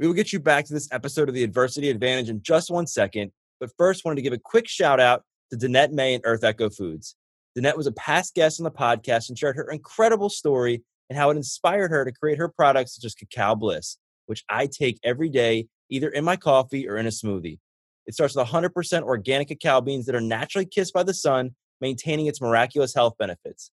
We 0.00 0.06
will 0.06 0.14
get 0.14 0.32
you 0.32 0.40
back 0.40 0.64
to 0.64 0.72
this 0.72 0.88
episode 0.92 1.28
of 1.28 1.34
the 1.34 1.44
Adversity 1.44 1.90
Advantage 1.90 2.30
in 2.30 2.40
just 2.40 2.70
one 2.70 2.86
second, 2.86 3.32
but 3.60 3.70
first, 3.76 4.02
wanted 4.02 4.16
to 4.16 4.22
give 4.22 4.32
a 4.32 4.38
quick 4.38 4.66
shout 4.66 4.98
out 4.98 5.24
to 5.50 5.58
Danette 5.58 5.92
May 5.92 6.14
and 6.14 6.22
Earth 6.24 6.42
Echo 6.42 6.70
Foods. 6.70 7.16
Danette 7.54 7.76
was 7.76 7.86
a 7.86 7.92
past 7.92 8.34
guest 8.34 8.58
on 8.58 8.64
the 8.64 8.70
podcast 8.70 9.28
and 9.28 9.36
shared 9.36 9.56
her 9.56 9.70
incredible 9.70 10.30
story 10.30 10.82
and 11.10 11.18
how 11.18 11.28
it 11.28 11.36
inspired 11.36 11.90
her 11.90 12.06
to 12.06 12.12
create 12.12 12.38
her 12.38 12.48
products 12.48 12.94
such 12.94 13.04
as 13.04 13.14
Cacao 13.14 13.54
Bliss, 13.54 13.98
which 14.24 14.42
I 14.48 14.68
take 14.68 14.98
every 15.04 15.28
day, 15.28 15.66
either 15.90 16.08
in 16.08 16.24
my 16.24 16.36
coffee 16.36 16.88
or 16.88 16.96
in 16.96 17.04
a 17.04 17.10
smoothie. 17.10 17.58
It 18.06 18.14
starts 18.14 18.34
with 18.34 18.48
100% 18.48 19.02
organic 19.02 19.48
cacao 19.48 19.82
beans 19.82 20.06
that 20.06 20.14
are 20.14 20.20
naturally 20.22 20.64
kissed 20.64 20.94
by 20.94 21.02
the 21.02 21.12
sun, 21.12 21.54
maintaining 21.82 22.24
its 22.24 22.40
miraculous 22.40 22.94
health 22.94 23.18
benefits. 23.18 23.70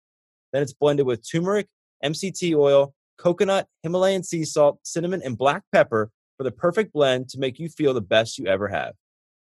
Then 0.52 0.62
it's 0.62 0.74
blended 0.74 1.06
with 1.06 1.26
turmeric, 1.26 1.68
MCT 2.04 2.54
oil, 2.54 2.94
coconut, 3.18 3.68
Himalayan 3.82 4.24
sea 4.24 4.44
salt, 4.44 4.80
cinnamon, 4.84 5.22
and 5.24 5.38
black 5.38 5.64
pepper 5.72 6.12
for 6.38 6.44
the 6.44 6.52
perfect 6.52 6.94
blend 6.94 7.30
to 7.30 7.40
make 7.40 7.60
you 7.60 7.70
feel 7.70 7.94
the 7.94 8.02
best 8.02 8.38
you 8.38 8.48
ever 8.48 8.68
have. 8.68 8.94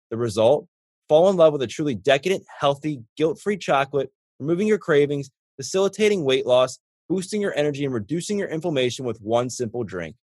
The 0.09 0.17
result? 0.17 0.67
Fall 1.07 1.29
in 1.29 1.35
love 1.35 1.53
with 1.53 1.61
a 1.61 1.67
truly 1.67 1.93
decadent, 1.93 2.43
healthy, 2.59 3.03
guilt 3.15 3.39
free 3.39 3.57
chocolate, 3.57 4.11
removing 4.39 4.67
your 4.67 4.79
cravings, 4.79 5.29
facilitating 5.57 6.23
weight 6.23 6.45
loss, 6.45 6.79
boosting 7.09 7.41
your 7.41 7.55
energy, 7.55 7.85
and 7.85 7.93
reducing 7.93 8.39
your 8.39 8.47
inflammation 8.47 9.05
with 9.05 9.21
one 9.21 9.49
simple 9.49 9.83
drink. 9.83 10.15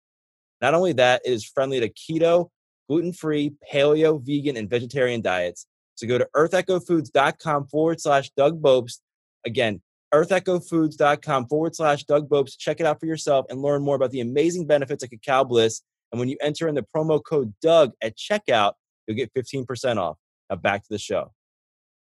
Not 0.62 0.74
only 0.74 0.94
that, 0.94 1.22
it 1.26 1.32
is 1.32 1.46
friendly 1.46 1.80
to 1.80 1.90
keto, 1.90 2.50
gluten 2.88 3.14
free, 3.14 3.54
paleo, 3.72 4.22
vegan, 4.24 4.58
and 4.58 4.70
vegetarian 4.70 5.22
diets. 5.22 5.66
So 5.96 6.08
go 6.08 6.18
to 6.18 6.28
earthechofoods.com 6.36 7.68
forward 7.68 8.02
slash 8.02 8.32
Doug 8.32 8.62
Bopst. 8.62 9.00
Again, 9.46 9.82
earthechofoods.com 10.14 11.48
forward 11.48 11.76
slash 11.76 12.04
Doug 12.06 12.30
Bopst. 12.30 12.58
Check 12.58 12.80
it 12.80 12.86
out 12.86 13.00
for 13.00 13.06
yourself 13.06 13.46
and 13.50 13.62
learn 13.62 13.84
more 13.84 13.96
about 13.96 14.12
the 14.12 14.22
amazing 14.22 14.68
benefits 14.68 15.04
of 15.04 15.10
Cacao 15.10 15.44
Bliss. 15.44 15.82
And 16.12 16.20
when 16.20 16.30
you 16.30 16.38
enter 16.42 16.68
in 16.68 16.76
the 16.76 16.86
promo 16.96 17.22
code 17.24 17.54
Doug 17.62 17.92
at 18.02 18.18
checkout, 18.18 18.74
you'll 19.08 19.18
get 19.18 19.34
15% 19.34 19.98
off. 19.98 20.18
Now 20.50 20.58
back 20.58 20.82
to 20.84 20.90
the 20.90 21.00
show. 21.00 21.32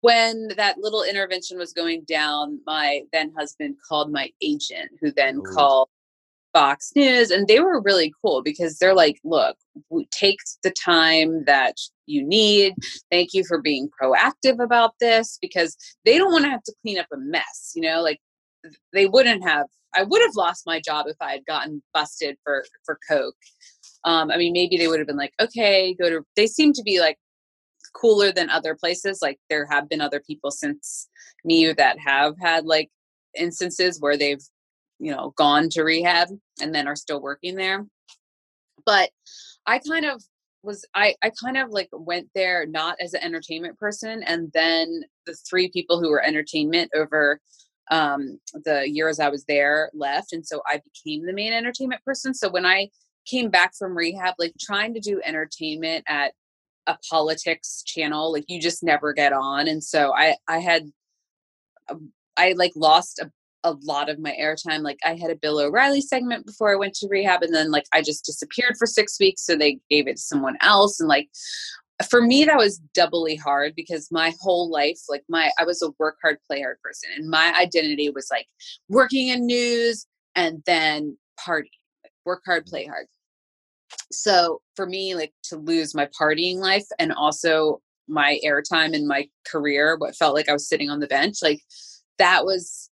When 0.02 0.48
that 0.56 0.78
little 0.78 1.02
intervention 1.02 1.58
was 1.58 1.72
going 1.72 2.04
down, 2.06 2.60
my 2.66 3.02
then 3.12 3.32
husband 3.36 3.76
called 3.88 4.12
my 4.12 4.30
agent, 4.40 4.92
who 5.00 5.10
then 5.10 5.38
Ooh. 5.38 5.54
called 5.54 5.88
Fox 6.52 6.92
News, 6.94 7.30
and 7.30 7.48
they 7.48 7.60
were 7.60 7.82
really 7.82 8.12
cool 8.24 8.42
because 8.42 8.78
they're 8.78 8.94
like, 8.94 9.18
look, 9.24 9.56
take 10.10 10.38
the 10.62 10.70
time 10.70 11.44
that 11.44 11.74
you 12.06 12.26
need. 12.26 12.74
Thank 13.10 13.34
you 13.34 13.44
for 13.44 13.60
being 13.60 13.90
proactive 14.00 14.62
about 14.62 14.92
this 15.00 15.38
because 15.42 15.76
they 16.04 16.16
don't 16.18 16.32
want 16.32 16.44
to 16.44 16.50
have 16.50 16.62
to 16.62 16.74
clean 16.82 16.98
up 16.98 17.08
a 17.12 17.18
mess, 17.18 17.72
you 17.74 17.82
know, 17.82 18.00
like 18.00 18.20
they 18.92 19.06
wouldn't 19.06 19.42
have 19.44 19.66
I 19.94 20.02
would 20.02 20.20
have 20.22 20.36
lost 20.36 20.64
my 20.66 20.80
job 20.80 21.06
if 21.08 21.16
I 21.20 21.32
had 21.32 21.46
gotten 21.46 21.82
busted 21.94 22.36
for 22.44 22.64
for 22.84 22.98
coke. 23.08 23.34
Um, 24.06 24.30
I 24.30 24.38
mean, 24.38 24.52
maybe 24.52 24.76
they 24.76 24.88
would 24.88 25.00
have 25.00 25.06
been 25.06 25.16
like, 25.16 25.34
okay, 25.40 25.94
go 25.94 26.08
to. 26.08 26.24
They 26.36 26.46
seem 26.46 26.72
to 26.74 26.82
be 26.82 27.00
like 27.00 27.18
cooler 27.92 28.32
than 28.32 28.48
other 28.48 28.74
places. 28.74 29.18
Like 29.20 29.38
there 29.50 29.66
have 29.70 29.88
been 29.88 30.00
other 30.00 30.20
people 30.20 30.50
since 30.50 31.08
me 31.44 31.72
that 31.72 31.98
have 31.98 32.34
had 32.40 32.64
like 32.64 32.90
instances 33.36 34.00
where 34.00 34.16
they've 34.16 34.42
you 34.98 35.12
know 35.12 35.32
gone 35.36 35.68
to 35.70 35.82
rehab 35.82 36.28
and 36.60 36.74
then 36.74 36.88
are 36.88 36.96
still 36.96 37.20
working 37.20 37.54
there 37.54 37.86
but 38.84 39.10
i 39.66 39.78
kind 39.78 40.04
of 40.04 40.22
was 40.62 40.84
I, 40.94 41.14
I 41.22 41.30
kind 41.44 41.56
of 41.56 41.70
like 41.70 41.88
went 41.92 42.28
there 42.34 42.66
not 42.66 42.96
as 43.00 43.14
an 43.14 43.22
entertainment 43.22 43.78
person 43.78 44.22
and 44.24 44.50
then 44.52 45.02
the 45.24 45.36
three 45.48 45.70
people 45.70 46.00
who 46.00 46.10
were 46.10 46.24
entertainment 46.24 46.90
over 46.94 47.40
um, 47.90 48.40
the 48.64 48.88
years 48.88 49.20
i 49.20 49.28
was 49.28 49.44
there 49.44 49.90
left 49.94 50.32
and 50.32 50.44
so 50.44 50.60
i 50.66 50.80
became 50.82 51.24
the 51.24 51.32
main 51.32 51.52
entertainment 51.52 52.02
person 52.04 52.34
so 52.34 52.48
when 52.48 52.66
i 52.66 52.88
came 53.26 53.50
back 53.50 53.72
from 53.76 53.96
rehab 53.96 54.34
like 54.38 54.54
trying 54.60 54.94
to 54.94 55.00
do 55.00 55.20
entertainment 55.24 56.04
at 56.08 56.32
a 56.86 56.96
politics 57.10 57.82
channel 57.84 58.32
like 58.32 58.44
you 58.48 58.60
just 58.60 58.82
never 58.82 59.12
get 59.12 59.32
on 59.32 59.66
and 59.66 59.82
so 59.82 60.14
i 60.14 60.36
i 60.48 60.58
had 60.58 60.84
um, 61.88 62.12
I 62.36 62.52
like 62.52 62.72
lost 62.76 63.18
a 63.18 63.30
a 63.64 63.76
lot 63.82 64.08
of 64.08 64.20
my 64.20 64.34
airtime. 64.40 64.82
Like 64.82 65.00
I 65.04 65.16
had 65.16 65.30
a 65.30 65.36
Bill 65.36 65.58
O'Reilly 65.58 66.00
segment 66.00 66.46
before 66.46 66.72
I 66.72 66.76
went 66.76 66.94
to 66.94 67.08
rehab, 67.08 67.42
and 67.42 67.52
then 67.52 67.72
like 67.72 67.86
I 67.92 68.00
just 68.00 68.24
disappeared 68.24 68.76
for 68.78 68.86
six 68.86 69.18
weeks, 69.18 69.44
so 69.44 69.56
they 69.56 69.80
gave 69.90 70.06
it 70.06 70.16
to 70.16 70.22
someone 70.22 70.56
else. 70.60 71.00
And 71.00 71.08
like 71.08 71.28
for 72.08 72.22
me, 72.22 72.44
that 72.44 72.56
was 72.56 72.78
doubly 72.94 73.34
hard 73.34 73.74
because 73.74 74.08
my 74.12 74.32
whole 74.40 74.70
life, 74.70 75.00
like 75.08 75.24
my 75.28 75.50
I 75.58 75.64
was 75.64 75.82
a 75.82 75.90
work 75.98 76.16
hard, 76.22 76.38
play 76.46 76.62
hard 76.62 76.78
person, 76.80 77.10
and 77.16 77.28
my 77.28 77.52
identity 77.58 78.08
was 78.10 78.28
like 78.30 78.46
working 78.88 79.28
in 79.28 79.46
news 79.46 80.06
and 80.36 80.62
then 80.66 81.18
party, 81.44 81.72
work 82.24 82.42
hard, 82.46 82.66
play 82.66 82.84
hard. 82.86 83.06
So 84.12 84.60
for 84.74 84.86
me, 84.86 85.14
like 85.14 85.32
to 85.44 85.56
lose 85.56 85.94
my 85.94 86.08
partying 86.18 86.56
life 86.56 86.86
and 86.98 87.12
also 87.12 87.80
my 88.08 88.38
airtime 88.44 88.94
in 88.94 89.06
my 89.06 89.28
career, 89.46 89.96
what 89.96 90.16
felt 90.16 90.34
like 90.34 90.48
I 90.48 90.52
was 90.52 90.68
sitting 90.68 90.90
on 90.90 91.00
the 91.00 91.06
bench, 91.06 91.38
like 91.42 91.60
that 92.18 92.44
was 92.44 92.90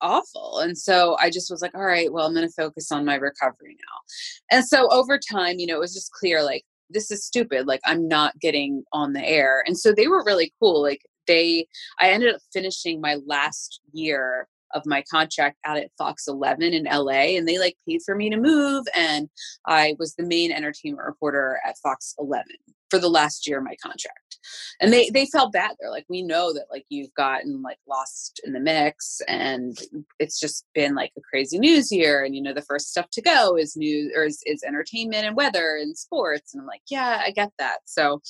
awful. 0.00 0.58
And 0.58 0.76
so 0.76 1.16
I 1.20 1.30
just 1.30 1.50
was 1.50 1.62
like, 1.62 1.74
all 1.74 1.84
right, 1.84 2.12
well, 2.12 2.26
I'm 2.26 2.34
going 2.34 2.46
to 2.46 2.52
focus 2.52 2.90
on 2.92 3.04
my 3.04 3.16
recovery 3.16 3.76
now. 3.76 4.56
And 4.56 4.66
so 4.66 4.88
over 4.90 5.18
time, 5.18 5.58
you 5.58 5.66
know, 5.66 5.76
it 5.76 5.80
was 5.80 5.94
just 5.94 6.12
clear 6.12 6.42
like, 6.42 6.64
this 6.90 7.10
is 7.10 7.24
stupid. 7.24 7.66
Like, 7.66 7.80
I'm 7.84 8.08
not 8.08 8.38
getting 8.40 8.82
on 8.92 9.12
the 9.12 9.24
air. 9.24 9.62
And 9.66 9.76
so 9.78 9.92
they 9.92 10.08
were 10.08 10.24
really 10.24 10.52
cool. 10.60 10.82
Like, 10.82 11.02
they, 11.26 11.66
I 12.00 12.10
ended 12.10 12.34
up 12.34 12.40
finishing 12.52 13.00
my 13.00 13.18
last 13.26 13.80
year 13.92 14.48
of 14.74 14.86
my 14.86 15.02
contract 15.10 15.56
out 15.64 15.76
at 15.76 15.90
Fox 15.96 16.28
11 16.28 16.62
in 16.62 16.84
LA 16.84 17.36
and 17.36 17.48
they 17.48 17.58
like 17.58 17.76
paid 17.88 18.00
for 18.04 18.14
me 18.14 18.30
to 18.30 18.36
move 18.36 18.84
and 18.94 19.28
I 19.66 19.94
was 19.98 20.14
the 20.14 20.26
main 20.26 20.52
entertainment 20.52 21.06
reporter 21.06 21.58
at 21.64 21.78
Fox 21.78 22.14
11 22.18 22.44
for 22.90 22.98
the 22.98 23.08
last 23.08 23.46
year 23.46 23.58
of 23.58 23.64
my 23.64 23.76
contract. 23.82 24.38
And 24.80 24.92
they 24.92 25.10
they 25.10 25.26
felt 25.26 25.52
bad. 25.52 25.72
They're 25.78 25.90
like 25.90 26.06
we 26.08 26.22
know 26.22 26.52
that 26.54 26.66
like 26.70 26.84
you've 26.88 27.12
gotten 27.14 27.62
like 27.62 27.78
lost 27.88 28.40
in 28.44 28.52
the 28.52 28.60
mix 28.60 29.20
and 29.28 29.78
it's 30.18 30.40
just 30.40 30.64
been 30.74 30.94
like 30.94 31.12
a 31.18 31.20
crazy 31.20 31.58
news 31.58 31.92
year 31.92 32.24
and 32.24 32.34
you 32.34 32.42
know 32.42 32.54
the 32.54 32.62
first 32.62 32.88
stuff 32.88 33.10
to 33.12 33.22
go 33.22 33.56
is 33.56 33.76
news 33.76 34.12
or 34.16 34.24
is, 34.24 34.42
is 34.46 34.62
entertainment 34.62 35.26
and 35.26 35.36
weather 35.36 35.76
and 35.80 35.96
sports. 35.96 36.54
And 36.54 36.60
i'm 36.60 36.66
like 36.66 36.82
yeah 36.90 37.22
i 37.24 37.30
get 37.30 37.50
that. 37.58 37.78
So 37.84 38.22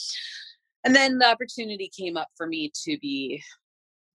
and 0.85 0.94
then 0.94 1.18
the 1.18 1.29
opportunity 1.29 1.90
came 1.96 2.16
up 2.16 2.29
for 2.37 2.46
me 2.46 2.72
to 2.85 2.98
be 3.01 3.42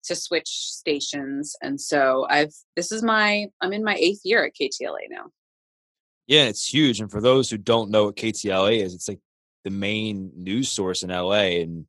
to 0.04 0.16
switch 0.16 0.48
stations 0.48 1.56
and 1.62 1.80
so 1.80 2.26
i've 2.30 2.54
this 2.76 2.92
is 2.92 3.04
my 3.04 3.48
i'm 3.62 3.74
in 3.74 3.84
my 3.84 3.96
eighth 3.96 4.22
year 4.24 4.46
at 4.46 4.54
ktla 4.54 4.98
now 5.10 5.26
yeah 6.28 6.46
it's 6.46 6.72
huge 6.72 7.00
and 7.00 7.12
for 7.12 7.22
those 7.22 7.50
who 7.50 7.58
don't 7.58 7.90
know 7.90 8.06
what 8.06 8.16
ktla 8.16 8.78
is 8.78 8.94
it's 8.94 9.08
like 9.08 9.20
the 9.64 9.70
main 9.70 10.32
news 10.36 10.70
source 10.70 11.04
in 11.04 11.10
LA. 11.10 11.62
And, 11.62 11.86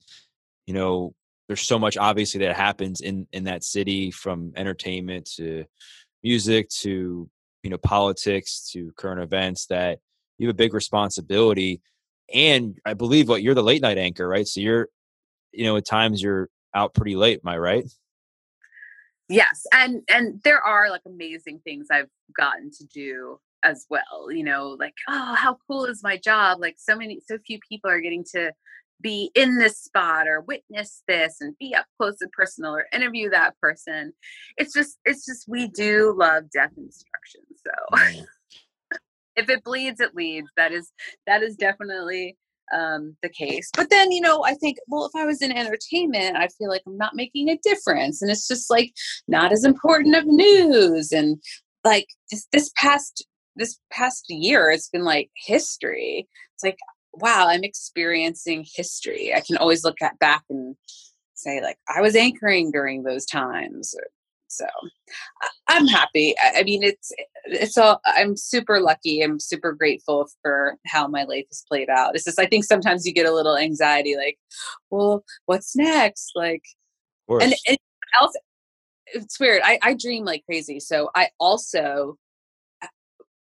you 0.67 0.75
know, 0.75 1.15
there's 1.49 1.63
so 1.63 1.79
much 1.79 1.97
obviously 1.97 2.41
that 2.41 2.57
happens 2.57 3.01
in, 3.01 3.27
in 3.33 3.45
that 3.45 3.65
city 3.65 4.11
from 4.11 4.53
entertainment 4.57 5.29
to 5.37 5.65
music 6.23 6.69
to, 6.71 7.29
you 7.63 7.71
know, 7.71 7.79
politics 7.79 8.71
to 8.73 8.93
current 8.97 9.23
events 9.23 9.67
that 9.67 9.99
you 10.39 10.47
have 10.47 10.55
a 10.55 10.57
big 10.57 10.75
responsibility. 10.75 11.81
And 12.33 12.79
I 12.87 12.95
believe 12.95 13.29
what 13.29 13.43
you're 13.43 13.55
the 13.55 13.63
late 13.63 13.83
night 13.83 13.99
anchor, 13.99 14.27
right? 14.27 14.47
So 14.47 14.61
you're, 14.61 14.89
you 15.53 15.65
know, 15.65 15.77
at 15.77 15.87
times 15.87 16.23
you're 16.23 16.49
out 16.75 16.95
pretty 16.95 17.17
late. 17.17 17.41
Am 17.45 17.49
I 17.49 17.59
right? 17.59 17.85
Yes. 19.29 19.67
And, 19.73 20.03
and 20.09 20.41
there 20.45 20.61
are 20.61 20.91
like 20.91 21.03
amazing 21.07 21.61
things 21.65 21.89
I've 21.91 22.11
gotten 22.37 22.71
to 22.73 22.85
do 22.87 23.39
as 23.65 23.87
well 23.89 24.31
you 24.31 24.45
know 24.45 24.77
like 24.79 24.95
oh 25.09 25.35
how 25.35 25.57
cool 25.67 25.87
is 25.87 26.03
my 26.03 26.17
job? 26.17 26.61
Like 26.61 26.77
so 26.79 26.97
many 26.97 27.21
so 27.27 27.39
few 27.45 27.59
people 27.67 27.91
are 27.91 28.01
getting 28.01 28.25
to 28.35 28.53
be 29.01 29.31
in 29.35 29.59
this 29.59 29.79
spot 29.79 30.29
or 30.29 30.41
witness 30.43 31.03
this 31.09 31.41
and 31.41 31.59
be 31.59 31.75
up 31.75 31.87
close 31.99 32.21
and 32.21 32.31
personal 32.33 32.75
or 32.75 32.87
interview 32.93 33.31
that 33.31 33.59
person. 33.61 34.13
It's 34.57 34.73
just 34.73 34.99
it's 35.05 35.27
just 35.27 35.47
we 35.49 35.69
do 35.69 36.15
love 36.17 36.45
death 36.51 36.73
instruction 36.77 37.43
so 37.57 38.25
if 39.37 39.49
it 39.49 39.65
bleeds 39.65 40.01
it 40.01 40.15
leads. 40.15 40.49
That 40.57 40.73
is 40.73 40.91
that 41.27 41.43
is 41.43 41.57
definitely 41.57 42.37
um 42.73 43.17
the 43.23 43.29
case 43.29 43.71
but 43.77 43.91
then 43.91 44.11
you 44.11 44.21
know 44.21 44.45
i 44.45 44.55
think 44.55 44.79
well 44.89 45.05
if 45.05 45.13
i 45.15 45.25
was 45.25 45.43
in 45.43 45.53
entertainment 45.53 46.37
i 46.37 46.49
feel 46.49 46.69
like 46.69 46.83
i'm 46.87 46.97
not 46.97 47.15
making 47.15 47.49
a 47.49 47.59
difference 47.63 48.23
and 48.23 48.31
it's 48.31 48.49
just 48.49 48.71
like 48.71 48.93
not 49.29 49.53
as 49.53 49.65
important 49.65 50.17
of 50.17 50.25
news 50.27 51.13
and 51.13 51.43
like 51.85 52.07
this, 52.31 52.47
this 52.53 52.71
past 52.77 53.27
this 53.57 53.79
past 53.91 54.25
year 54.29 54.71
it's 54.71 54.89
been 54.89 55.05
like 55.05 55.31
history. 55.37 56.27
It's 56.55 56.65
like 56.65 56.79
wow 57.13 57.47
i'm 57.49 57.65
experiencing 57.65 58.65
history. 58.75 59.33
I 59.35 59.41
can 59.41 59.57
always 59.57 59.85
look 59.85 60.01
at 60.03 60.19
back 60.19 60.45
and 60.49 60.75
say 61.35 61.61
like 61.61 61.79
i 61.95 62.01
was 62.01 62.17
anchoring 62.17 62.71
during 62.71 63.03
those 63.03 63.27
times 63.27 63.95
So 64.57 64.67
I'm 65.69 65.87
happy. 65.87 66.35
I 66.43 66.63
mean, 66.63 66.83
it's 66.83 67.13
it's 67.45 67.77
all. 67.77 68.01
I'm 68.07 68.37
super 68.37 68.81
lucky. 68.81 69.23
I'm 69.23 69.41
super 69.41 69.73
grateful 69.73 70.29
for 70.43 70.77
how 70.87 71.07
my 71.07 71.25
life 71.25 71.47
has 71.51 71.65
played 71.69 71.89
out. 71.89 72.15
It's 72.15 72.25
just 72.25 72.39
I 72.39 72.47
think 72.47 72.65
sometimes 72.65 73.07
you 73.07 73.13
get 73.13 73.27
a 73.27 73.35
little 73.35 73.57
anxiety, 73.57 74.17
like, 74.17 74.39
well, 74.91 75.25
what's 75.47 75.77
next? 75.77 76.33
Like, 76.35 76.63
and, 77.29 77.55
and 77.69 77.79
else, 78.21 78.37
it's 79.07 79.39
weird. 79.41 79.63
I 79.65 79.79
I 79.83 79.95
dream 79.95 80.25
like 80.25 80.45
crazy. 80.47 80.81
So 80.81 81.11
I 81.15 81.29
also 81.41 82.19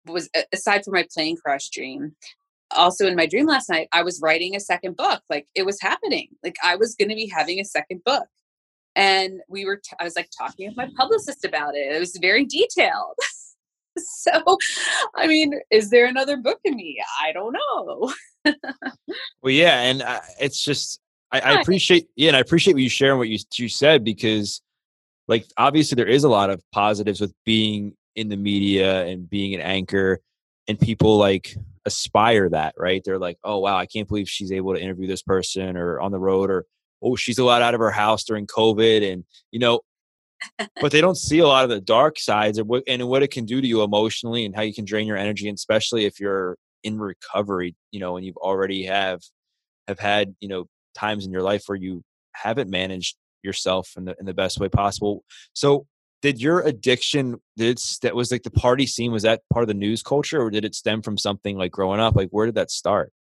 was 0.07 0.29
aside 0.53 0.85
from 0.85 0.95
my 0.95 1.07
plane 1.13 1.37
crash 1.37 1.69
dream 1.69 2.15
also 2.71 3.07
in 3.07 3.17
my 3.17 3.27
dream 3.27 3.47
last 3.47 3.69
night 3.69 3.89
i 3.93 4.03
was 4.03 4.21
writing 4.23 4.55
a 4.55 4.61
second 4.61 4.97
book 4.97 5.23
like 5.31 5.47
it 5.55 5.65
was 5.65 5.81
happening 5.81 6.29
like 6.43 6.57
i 6.63 6.77
was 6.77 6.95
going 6.95 7.09
to 7.09 7.15
be 7.15 7.27
having 7.27 7.61
a 7.61 7.65
second 7.65 8.03
book 8.05 8.27
and 8.99 9.41
we 9.49 9.65
were 9.65 9.77
t- 9.77 9.97
I 9.99 10.05
was 10.05 10.17
like 10.17 10.29
talking 10.37 10.67
with 10.69 10.77
my 10.77 10.91
publicist 10.97 11.45
about 11.45 11.77
it 11.77 11.95
it 11.95 11.99
was 11.99 12.19
very 12.21 12.45
detailed. 12.45 13.17
So 14.01 14.31
i 15.17 15.27
mean 15.27 15.59
is 15.73 15.91
there 15.91 16.07
another 16.07 16.37
book 16.37 16.61
in 16.63 16.77
me? 16.77 17.03
I 17.21 17.33
don't 17.33 17.53
know. 17.53 18.15
Well 19.43 19.53
yeah 19.53 19.81
and 19.81 20.03
uh, 20.03 20.21
it's 20.41 20.63
just 20.63 21.01
I, 21.33 21.41
I, 21.41 21.61
appreciate 21.61 22.07
yeah 22.15 22.29
and 22.29 22.37
i 22.37 22.41
appreciate 22.41 22.75
what 22.75 22.83
you 22.83 22.89
sharing 22.89 23.19
what 23.19 23.29
you, 23.29 23.41
you 23.57 23.69
said 23.69 24.05
because 24.05 24.63
like 25.27 25.47
obviously 25.57 25.97
there 25.97 26.07
is 26.07 26.23
a 26.23 26.29
lot 26.29 26.49
of 26.49 26.63
positives 26.71 27.21
with 27.21 27.35
being 27.45 27.97
in 28.15 28.29
the 28.29 28.37
media 28.37 29.05
and 29.05 29.29
being 29.29 29.53
an 29.57 29.63
anchor 29.63 30.21
and 30.69 30.79
people 30.79 31.19
like 31.19 31.57
aspire 31.85 32.49
that 32.51 32.75
right? 32.79 33.03
They're 33.05 33.19
like 33.19 33.39
oh 33.43 33.59
wow 33.59 33.77
i 33.77 33.87
can't 33.87 34.07
believe 34.07 34.29
she's 34.29 34.53
able 34.53 34.75
to 34.75 34.81
interview 34.81 35.09
this 35.09 35.23
person 35.23 35.77
or 35.77 35.99
on 35.99 36.13
the 36.13 36.21
road 36.21 36.51
or 36.51 36.67
oh 37.03 37.17
she's 37.17 37.39
allowed 37.39 37.63
out 37.63 37.75
of 37.75 37.81
her 37.81 37.91
house 37.91 38.25
during 38.25 38.47
covid 38.47 39.13
and 39.13 39.25
you 39.51 39.59
know 39.59 39.81
but 40.81 40.93
they 40.93 41.01
don't 41.01 41.17
see 41.17 41.41
a 41.41 41.47
lot 41.47 41.65
of 41.65 41.71
the 41.71 41.81
dark 41.81 42.19
sides 42.19 42.63
what, 42.63 42.83
and 42.87 43.09
what 43.09 43.23
it 43.23 43.31
can 43.31 43.45
do 43.45 43.61
to 43.61 43.67
you 43.67 43.83
emotionally 43.83 44.45
and 44.45 44.55
how 44.55 44.63
you 44.63 44.73
can 44.73 44.85
drain 44.85 45.07
your 45.07 45.17
energy 45.17 45.49
and 45.49 45.57
especially 45.57 46.05
if 46.05 46.21
you're 46.21 46.57
in 46.85 46.99
recovery 46.99 47.75
you 47.91 47.99
know 47.99 48.17
and 48.17 48.25
you've 48.25 48.37
already 48.37 48.85
have 48.85 49.21
have 49.89 49.99
had 49.99 50.35
you 50.41 50.49
know 50.49 50.67
times 50.95 51.25
in 51.25 51.33
your 51.33 51.43
life 51.43 51.65
where 51.67 51.77
you 51.77 52.03
haven't 52.33 52.71
managed 52.71 53.17
yourself 53.43 53.93
in 53.97 54.05
the 54.05 54.17
in 54.19 54.27
the 54.27 54.35
best 54.35 54.59
way 54.61 54.69
possible. 54.69 55.25
So 55.53 55.87
did 56.23 56.41
your 56.41 56.61
addiction 56.61 57.41
did 57.57 57.79
that 58.03 58.15
was 58.15 58.33
like 58.33 58.43
the 58.43 58.51
party 58.51 58.87
scene 58.87 59.13
was 59.13 59.23
that 59.23 59.43
part 59.53 59.63
of 59.63 59.69
the 59.69 59.75
news 59.75 60.03
culture 60.03 60.41
or 60.41 60.51
did 60.51 60.65
it 60.65 60.75
stem 60.75 61.03
from 61.03 61.17
something 61.17 61.57
like 61.57 61.73
growing 61.73 62.01
up? 62.01 62.17
Like 62.17 62.31
where 62.31 62.47
did 62.47 62.57
that 62.57 62.71
start 62.71 63.13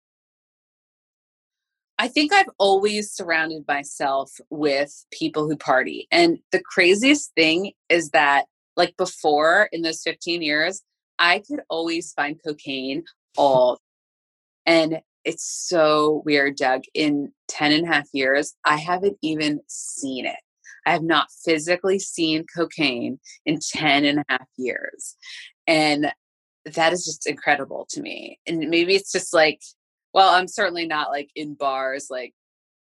I 1.98 2.08
think 2.08 2.32
I've 2.32 2.50
always 2.58 3.12
surrounded 3.12 3.64
myself 3.66 4.32
with 4.50 5.04
people 5.10 5.48
who 5.48 5.56
party. 5.56 6.06
And 6.12 6.38
the 6.52 6.62
craziest 6.62 7.32
thing 7.34 7.72
is 7.88 8.10
that, 8.10 8.46
like 8.76 8.96
before 8.96 9.68
in 9.72 9.82
those 9.82 10.02
15 10.02 10.40
years, 10.40 10.82
I 11.18 11.40
could 11.40 11.60
always 11.68 12.12
find 12.12 12.40
cocaine 12.44 13.04
all. 13.36 13.80
And 14.66 15.00
it's 15.24 15.44
so 15.66 16.22
weird, 16.26 16.56
Doug. 16.56 16.82
In 16.92 17.32
10 17.48 17.72
and 17.72 17.84
a 17.84 17.90
half 17.90 18.06
years, 18.12 18.54
I 18.66 18.76
haven't 18.76 19.16
even 19.22 19.60
seen 19.66 20.26
it. 20.26 20.36
I 20.84 20.92
have 20.92 21.02
not 21.02 21.28
physically 21.42 21.98
seen 21.98 22.44
cocaine 22.54 23.18
in 23.46 23.60
10 23.60 24.04
and 24.04 24.18
a 24.18 24.24
half 24.28 24.46
years. 24.58 25.16
And 25.66 26.12
that 26.66 26.92
is 26.92 27.04
just 27.06 27.26
incredible 27.26 27.86
to 27.90 28.02
me. 28.02 28.38
And 28.46 28.58
maybe 28.70 28.94
it's 28.94 29.10
just 29.10 29.32
like, 29.32 29.60
well, 30.12 30.30
I'm 30.30 30.48
certainly 30.48 30.86
not 30.86 31.10
like 31.10 31.30
in 31.34 31.54
bars, 31.54 32.08
like, 32.10 32.34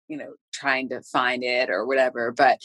you 0.09 0.17
know, 0.17 0.35
trying 0.53 0.91
to 0.91 1.03
find 1.03 1.43
it 1.43 1.71
or 1.71 1.87
whatever, 1.87 2.33
but 2.33 2.59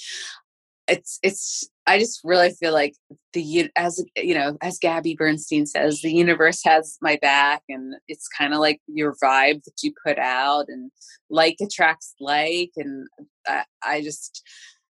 it's, 0.87 1.19
it's, 1.21 1.69
I 1.85 1.99
just 1.99 2.21
really 2.23 2.49
feel 2.51 2.73
like 2.73 2.95
the, 3.33 3.69
as, 3.75 4.03
you 4.15 4.33
know, 4.33 4.57
as 4.61 4.79
Gabby 4.79 5.15
Bernstein 5.15 5.65
says, 5.65 6.01
the 6.01 6.11
universe 6.11 6.61
has 6.65 6.97
my 7.01 7.17
back 7.21 7.61
and 7.69 7.95
it's 8.07 8.27
kind 8.27 8.53
of 8.53 8.59
like 8.59 8.81
your 8.87 9.15
vibe 9.23 9.63
that 9.63 9.83
you 9.83 9.93
put 10.05 10.17
out 10.17 10.65
and 10.67 10.91
like 11.29 11.57
attracts 11.61 12.15
like. 12.19 12.71
And 12.75 13.07
I, 13.47 13.63
I 13.83 14.01
just, 14.01 14.43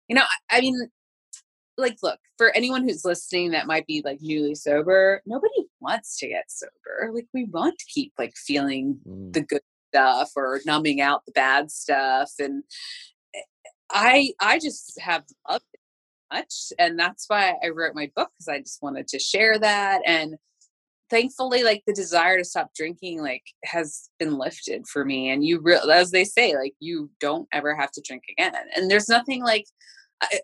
you 0.08 0.16
know, 0.16 0.24
I, 0.50 0.58
I 0.58 0.62
mean, 0.62 0.90
like, 1.78 1.98
look, 2.04 2.20
for 2.38 2.52
anyone 2.56 2.84
who's 2.84 3.06
listening 3.06 3.52
that 3.52 3.68
might 3.68 3.88
be 3.88 4.02
like 4.04 4.20
newly 4.22 4.56
sober, 4.56 5.22
nobody 5.26 5.66
wants 5.80 6.18
to 6.20 6.28
get 6.28 6.46
sober. 6.50 7.12
Like, 7.14 7.28
we 7.34 7.46
want 7.46 7.78
to 7.80 7.86
keep 7.86 8.14
like 8.18 8.34
feeling 8.36 9.00
mm. 9.08 9.34
the 9.34 9.42
good 9.42 9.62
stuff 9.94 10.32
or 10.36 10.60
numbing 10.66 11.02
out 11.02 11.26
the 11.26 11.32
bad 11.32 11.72
stuff. 11.72 12.32
And 12.40 12.64
eh, 13.36 13.40
I, 13.90 14.34
I 14.40 14.60
just 14.60 15.00
have 15.00 15.24
loved 15.50 15.66
it 15.74 15.80
much. 16.34 16.74
And 16.80 16.98
that's 16.98 17.26
why 17.28 17.56
I 17.64 17.70
wrote 17.70 17.96
my 17.96 18.12
book 18.16 18.30
because 18.38 18.48
I 18.48 18.60
just 18.60 18.82
wanted 18.82 19.08
to 19.10 19.20
share 19.20 19.60
that. 19.60 20.02
And 20.06 20.36
thankfully 21.12 21.62
like 21.62 21.84
the 21.86 21.94
desire 21.94 22.38
to 22.38 22.46
stop 22.46 22.74
drinking 22.74 23.22
like 23.22 23.44
has 23.66 24.10
been 24.18 24.38
lifted 24.38 24.88
for 24.88 25.04
me 25.04 25.30
and 25.30 25.44
you 25.46 25.60
real 25.60 25.92
as 25.92 26.10
they 26.12 26.24
say 26.24 26.56
like 26.56 26.74
you 26.80 27.12
don't 27.20 27.50
ever 27.52 27.76
have 27.76 27.92
to 27.92 28.02
drink 28.02 28.24
again 28.32 28.54
and 28.78 28.90
there's 28.90 29.10
nothing 29.10 29.44
like 29.44 29.66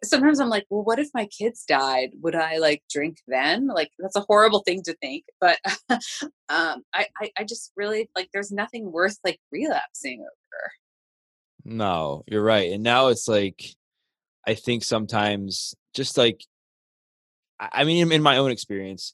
sometimes 0.04 0.40
I'm 0.40 0.50
like, 0.50 0.66
well, 0.70 0.84
what 0.84 1.00
if 1.00 1.10
my 1.14 1.26
kids 1.28 1.64
died? 1.68 2.10
Would 2.22 2.36
I 2.36 2.58
like 2.58 2.84
drink 2.90 3.20
then? 3.28 3.68
Like 3.68 3.92
that's 4.00 4.16
a 4.16 4.26
horrible 4.28 4.60
thing 4.60 4.82
to 4.84 4.94
think, 4.96 5.26
but 5.40 5.60
um, 5.90 6.84
I, 6.94 7.08
I, 7.22 7.32
I 7.40 7.44
just 7.44 7.72
really 7.76 8.10
like 8.16 8.30
there's 8.34 8.52
nothing 8.52 8.92
worth 8.92 9.18
like 9.24 9.40
relapsing 9.52 10.22
over. 10.22 10.72
No, 11.66 12.24
you're 12.28 12.44
right. 12.44 12.72
And 12.72 12.84
now 12.84 13.08
it's 13.08 13.28
like, 13.28 13.76
I 14.48 14.54
think 14.54 14.84
sometimes 14.84 15.76
just 15.94 16.18
like, 16.18 16.44
I 17.60 17.84
mean, 17.84 18.12
in 18.12 18.22
my 18.22 18.38
own 18.38 18.52
experience, 18.52 19.14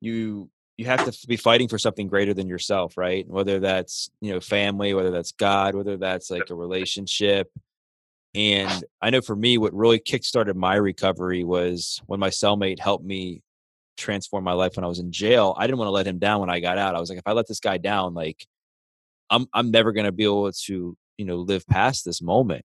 you 0.00 0.50
you 0.78 0.86
have 0.86 1.04
to 1.04 1.26
be 1.26 1.36
fighting 1.36 1.68
for 1.68 1.78
something 1.78 2.08
greater 2.08 2.34
than 2.34 2.48
yourself, 2.48 2.96
right? 2.96 3.28
Whether 3.28 3.60
that's 3.60 4.10
you 4.20 4.32
know 4.32 4.40
family, 4.40 4.94
whether 4.94 5.10
that's 5.10 5.32
God, 5.32 5.74
whether 5.74 5.96
that's 5.96 6.30
like 6.30 6.50
a 6.50 6.54
relationship 6.54 7.50
and 8.34 8.84
I 9.00 9.10
know 9.10 9.20
for 9.20 9.36
me, 9.36 9.58
what 9.58 9.74
really 9.74 9.98
kickstarted 9.98 10.54
my 10.54 10.76
recovery 10.76 11.44
was 11.44 12.00
when 12.06 12.18
my 12.18 12.30
cellmate 12.30 12.78
helped 12.78 13.04
me 13.04 13.42
transform 13.98 14.42
my 14.42 14.54
life 14.54 14.76
when 14.76 14.84
I 14.84 14.88
was 14.88 14.98
in 14.98 15.12
jail. 15.12 15.54
I 15.58 15.66
didn't 15.66 15.78
want 15.78 15.88
to 15.88 15.92
let 15.92 16.06
him 16.06 16.18
down 16.18 16.40
when 16.40 16.48
I 16.50 16.60
got 16.60 16.78
out. 16.78 16.94
I 16.94 17.00
was 17.00 17.10
like, 17.10 17.18
if 17.18 17.26
I 17.26 17.32
let 17.32 17.46
this 17.46 17.60
guy 17.60 17.76
down, 17.76 18.14
like 18.14 18.46
I'm 19.30 19.46
I'm 19.52 19.70
never 19.70 19.92
gonna 19.92 20.12
be 20.12 20.24
able 20.24 20.50
to, 20.50 20.96
you 21.18 21.24
know, 21.24 21.36
live 21.36 21.66
past 21.66 22.04
this 22.04 22.22
moment. 22.22 22.64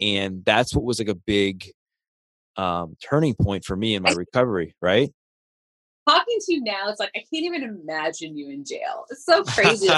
And 0.00 0.44
that's 0.44 0.74
what 0.74 0.84
was 0.84 0.98
like 0.98 1.08
a 1.08 1.14
big 1.14 1.70
um 2.56 2.96
turning 3.02 3.34
point 3.34 3.64
for 3.64 3.76
me 3.76 3.94
in 3.94 4.02
my 4.02 4.12
recovery, 4.12 4.74
right? 4.80 5.10
Talking 6.08 6.38
to 6.40 6.54
you 6.54 6.64
now, 6.64 6.88
it's 6.88 7.00
like 7.00 7.12
I 7.14 7.18
can't 7.18 7.44
even 7.44 7.62
imagine 7.62 8.36
you 8.36 8.48
in 8.48 8.64
jail. 8.64 9.04
It's 9.10 9.26
so 9.26 9.44
crazy. 9.44 9.90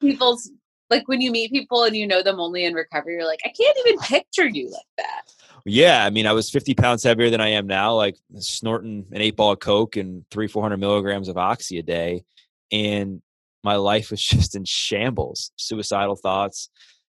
People's 0.00 0.50
like 0.92 1.08
when 1.08 1.20
you 1.22 1.32
meet 1.32 1.50
people 1.50 1.84
and 1.84 1.96
you 1.96 2.06
know 2.06 2.22
them 2.22 2.38
only 2.38 2.64
in 2.64 2.74
recovery, 2.74 3.14
you're 3.14 3.26
like, 3.26 3.40
I 3.44 3.48
can't 3.48 3.76
even 3.86 3.98
picture 4.00 4.46
you 4.46 4.70
like 4.70 4.82
that. 4.98 5.22
Yeah, 5.64 6.04
I 6.04 6.10
mean, 6.10 6.26
I 6.26 6.32
was 6.32 6.50
50 6.50 6.74
pounds 6.74 7.02
heavier 7.02 7.30
than 7.30 7.40
I 7.40 7.48
am 7.48 7.66
now, 7.66 7.94
like 7.94 8.16
snorting 8.38 9.06
an 9.10 9.20
eight 9.20 9.36
ball 9.36 9.52
of 9.52 9.60
coke 9.60 9.96
and 9.96 10.24
three, 10.30 10.48
400 10.48 10.76
milligrams 10.76 11.28
of 11.28 11.38
oxy 11.38 11.78
a 11.78 11.82
day, 11.82 12.24
and 12.70 13.22
my 13.64 13.76
life 13.76 14.10
was 14.10 14.22
just 14.34 14.54
in 14.54 14.64
shambles. 14.64 15.52
Suicidal 15.56 16.16
thoughts. 16.16 16.68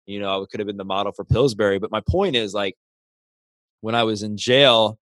You 0.06 0.20
know, 0.20 0.42
I 0.42 0.46
could 0.50 0.60
have 0.60 0.68
been 0.68 0.78
the 0.78 0.84
model 0.86 1.12
for 1.12 1.24
Pillsbury, 1.24 1.80
but 1.80 1.92
my 1.92 2.02
point 2.02 2.36
is, 2.36 2.54
like, 2.54 2.76
when 3.82 3.96
I 3.96 4.04
was 4.04 4.24
in 4.24 4.36
jail, 4.36 5.00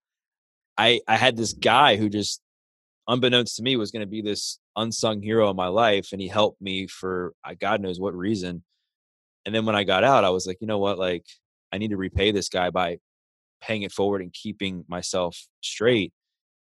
I 0.76 1.00
I 1.08 1.16
had 1.16 1.36
this 1.36 1.52
guy 1.52 1.96
who 1.96 2.08
just, 2.08 2.40
unbeknownst 3.08 3.56
to 3.56 3.62
me, 3.62 3.76
was 3.76 3.90
going 3.90 4.04
to 4.04 4.06
be 4.06 4.22
this 4.22 4.58
unsung 4.76 5.22
hero 5.22 5.50
in 5.50 5.56
my 5.56 5.68
life, 5.68 6.10
and 6.12 6.20
he 6.20 6.28
helped 6.28 6.60
me 6.62 6.86
for 6.86 7.32
God 7.58 7.80
knows 7.80 7.98
what 7.98 8.14
reason 8.14 8.62
and 9.48 9.54
then 9.54 9.64
when 9.64 9.74
I 9.74 9.84
got 9.84 10.04
out, 10.04 10.24
I 10.24 10.28
was 10.28 10.46
like, 10.46 10.58
you 10.60 10.66
know 10.66 10.78
what? 10.78 10.98
Like, 10.98 11.24
I 11.72 11.78
need 11.78 11.88
to 11.88 11.96
repay 11.96 12.32
this 12.32 12.50
guy 12.50 12.68
by 12.68 12.98
paying 13.62 13.80
it 13.80 13.92
forward 13.92 14.20
and 14.20 14.30
keeping 14.30 14.84
myself 14.88 15.38
straight. 15.62 16.12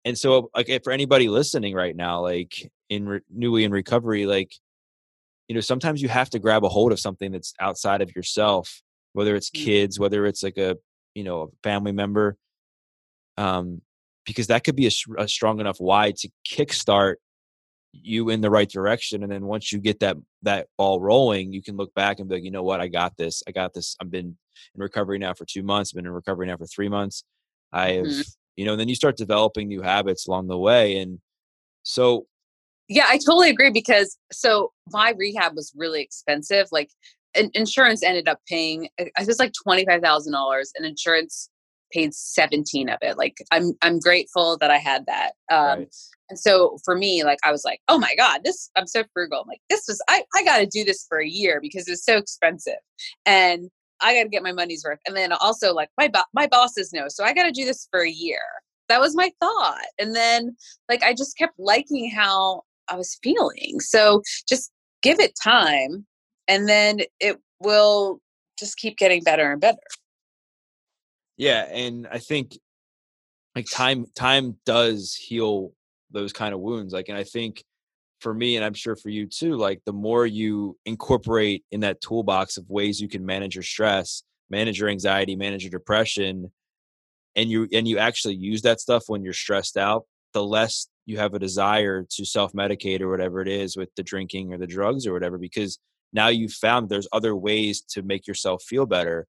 And 0.05 0.15
so, 0.15 0.51
like, 0.55 0.83
for 0.83 0.93
anybody 0.93 1.29
listening 1.29 1.73
right 1.73 1.95
now, 1.95 2.21
like 2.21 2.71
in 2.89 3.09
re- 3.09 3.21
newly 3.27 3.63
in 3.63 3.71
recovery, 3.71 4.27
like, 4.27 4.53
you 5.47 5.55
know, 5.55 5.61
sometimes 5.61 5.99
you 5.99 6.09
have 6.09 6.29
to 6.29 6.37
grab 6.37 6.63
a 6.63 6.69
hold 6.69 6.91
of 6.91 6.99
something 6.99 7.31
that's 7.31 7.55
outside 7.59 8.03
of 8.03 8.15
yourself, 8.15 8.83
whether 9.13 9.35
it's 9.35 9.49
mm. 9.49 9.65
kids, 9.65 9.99
whether 9.99 10.27
it's 10.27 10.43
like 10.43 10.59
a, 10.59 10.77
you 11.15 11.23
know, 11.23 11.41
a 11.41 11.47
family 11.63 11.91
member, 11.91 12.37
um, 13.37 13.81
because 14.29 14.47
that 14.47 14.63
could 14.63 14.75
be 14.75 14.87
a, 14.87 14.91
a 15.17 15.27
strong 15.27 15.59
enough 15.59 15.77
why 15.79 16.11
to 16.11 16.29
kickstart 16.47 17.15
you 17.91 18.29
in 18.29 18.41
the 18.41 18.49
right 18.49 18.69
direction 18.69 19.23
and 19.23 19.31
then 19.31 19.45
once 19.45 19.71
you 19.71 19.79
get 19.79 19.99
that 19.99 20.15
that 20.43 20.67
ball 20.77 21.01
rolling 21.01 21.51
you 21.51 21.61
can 21.61 21.75
look 21.75 21.91
back 21.95 22.19
and 22.19 22.29
be 22.29 22.35
like 22.35 22.43
you 22.43 22.51
know 22.51 22.63
what? 22.63 22.79
I 22.79 22.87
got 22.87 23.17
this. 23.17 23.41
I 23.47 23.51
got 23.51 23.73
this. 23.73 23.95
I've 23.99 24.11
been 24.11 24.37
in 24.75 24.81
recovery 24.81 25.17
now 25.17 25.33
for 25.33 25.45
two 25.45 25.63
months 25.63 25.91
i've 25.91 25.95
been 25.95 26.05
in 26.05 26.11
recovery 26.11 26.47
now 26.47 26.57
for 26.57 26.67
three 26.67 26.89
months. 26.89 27.23
I 27.73 27.93
have 27.93 28.05
mm-hmm. 28.05 28.21
you 28.55 28.65
know 28.65 28.71
and 28.71 28.79
then 28.79 28.89
you 28.89 28.95
start 28.95 29.17
developing 29.17 29.67
new 29.67 29.81
habits 29.81 30.27
along 30.27 30.47
the 30.47 30.57
way 30.57 30.97
and 30.97 31.19
so 31.83 32.25
yeah 32.87 33.05
i 33.07 33.17
totally 33.17 33.49
agree 33.49 33.71
because 33.71 34.17
so 34.31 34.71
my 34.91 35.13
rehab 35.17 35.55
was 35.55 35.71
really 35.75 36.01
expensive 36.01 36.67
like 36.71 36.89
insurance 37.35 38.03
ended 38.03 38.27
up 38.27 38.39
paying 38.47 38.89
it 38.97 39.11
was 39.25 39.39
like 39.39 39.53
$25000 39.67 40.65
and 40.75 40.85
insurance 40.85 41.49
paid 41.91 42.13
17 42.13 42.89
of 42.89 42.97
it. 43.01 43.17
Like 43.17 43.37
I'm 43.51 43.73
I'm 43.81 43.99
grateful 43.99 44.57
that 44.59 44.71
I 44.71 44.77
had 44.77 45.05
that. 45.07 45.31
Um 45.51 45.79
Right. 45.79 45.95
and 46.29 46.39
so 46.39 46.77
for 46.85 46.95
me, 46.95 47.23
like 47.23 47.39
I 47.43 47.51
was 47.51 47.63
like, 47.65 47.81
oh 47.87 47.97
my 47.99 48.13
God, 48.15 48.41
this 48.43 48.69
I'm 48.75 48.87
so 48.87 49.03
frugal. 49.13 49.41
I'm 49.41 49.47
like, 49.47 49.61
this 49.69 49.85
was 49.87 50.01
I 50.09 50.23
I 50.35 50.43
gotta 50.43 50.65
do 50.67 50.83
this 50.83 51.05
for 51.07 51.19
a 51.19 51.27
year 51.27 51.59
because 51.61 51.87
it's 51.87 52.05
so 52.05 52.17
expensive. 52.17 52.79
And 53.25 53.69
I 54.01 54.15
gotta 54.15 54.29
get 54.29 54.43
my 54.43 54.53
money's 54.53 54.83
worth. 54.85 54.99
And 55.07 55.15
then 55.15 55.31
also 55.33 55.73
like 55.73 55.89
my 55.97 56.07
bo- 56.07 56.21
my 56.33 56.47
bosses 56.47 56.93
know. 56.93 57.07
So 57.09 57.23
I 57.23 57.33
gotta 57.33 57.51
do 57.51 57.65
this 57.65 57.87
for 57.91 58.01
a 58.01 58.09
year. 58.09 58.41
That 58.87 59.01
was 59.01 59.15
my 59.15 59.31
thought. 59.39 59.85
And 59.99 60.15
then 60.15 60.55
like 60.89 61.03
I 61.03 61.13
just 61.13 61.37
kept 61.37 61.53
liking 61.59 62.09
how 62.11 62.63
I 62.87 62.95
was 62.95 63.19
feeling. 63.21 63.79
So 63.79 64.21
just 64.47 64.71
give 65.01 65.19
it 65.19 65.33
time 65.41 66.05
and 66.47 66.67
then 66.67 67.01
it 67.19 67.37
will 67.61 68.19
just 68.57 68.77
keep 68.77 68.97
getting 68.97 69.23
better 69.23 69.51
and 69.51 69.61
better. 69.61 69.77
Yeah, 71.39 71.61
and 71.71 72.05
I 72.11 72.19
think 72.19 72.59
like 73.55 73.65
time 73.71 74.05
time 74.13 74.57
does 74.65 75.15
heal 75.15 75.71
those 76.11 76.33
kind 76.33 76.53
of 76.53 76.59
wounds. 76.59 76.91
Like, 76.93 77.07
and 77.07 77.17
I 77.17 77.23
think 77.23 77.63
for 78.19 78.33
me, 78.33 78.57
and 78.57 78.65
I'm 78.65 78.73
sure 78.73 78.97
for 78.97 79.07
you 79.07 79.25
too, 79.25 79.55
like 79.55 79.81
the 79.85 79.93
more 79.93 80.27
you 80.27 80.77
incorporate 80.85 81.63
in 81.71 81.79
that 81.79 82.01
toolbox 82.01 82.57
of 82.57 82.69
ways 82.69 82.99
you 82.99 83.07
can 83.07 83.25
manage 83.25 83.55
your 83.55 83.63
stress, 83.63 84.23
manage 84.49 84.81
your 84.81 84.89
anxiety, 84.89 85.37
manage 85.37 85.63
your 85.63 85.71
depression, 85.71 86.51
and 87.37 87.49
you 87.49 87.69
and 87.71 87.87
you 87.87 87.99
actually 87.99 88.35
use 88.35 88.61
that 88.63 88.81
stuff 88.81 89.05
when 89.07 89.23
you're 89.23 89.31
stressed 89.31 89.77
out, 89.77 90.05
the 90.33 90.43
less 90.43 90.89
you 91.05 91.19
have 91.19 91.33
a 91.33 91.39
desire 91.39 92.05
to 92.09 92.25
self-medicate 92.25 92.99
or 92.99 93.09
whatever 93.09 93.41
it 93.41 93.47
is 93.47 93.77
with 93.77 93.89
the 93.95 94.03
drinking 94.03 94.53
or 94.53 94.57
the 94.57 94.67
drugs 94.67 95.07
or 95.07 95.13
whatever, 95.13 95.37
because 95.37 95.79
now 96.11 96.27
you've 96.27 96.51
found 96.51 96.89
there's 96.89 97.07
other 97.13 97.33
ways 97.33 97.81
to 97.81 98.01
make 98.01 98.27
yourself 98.27 98.61
feel 98.61 98.85
better. 98.85 99.25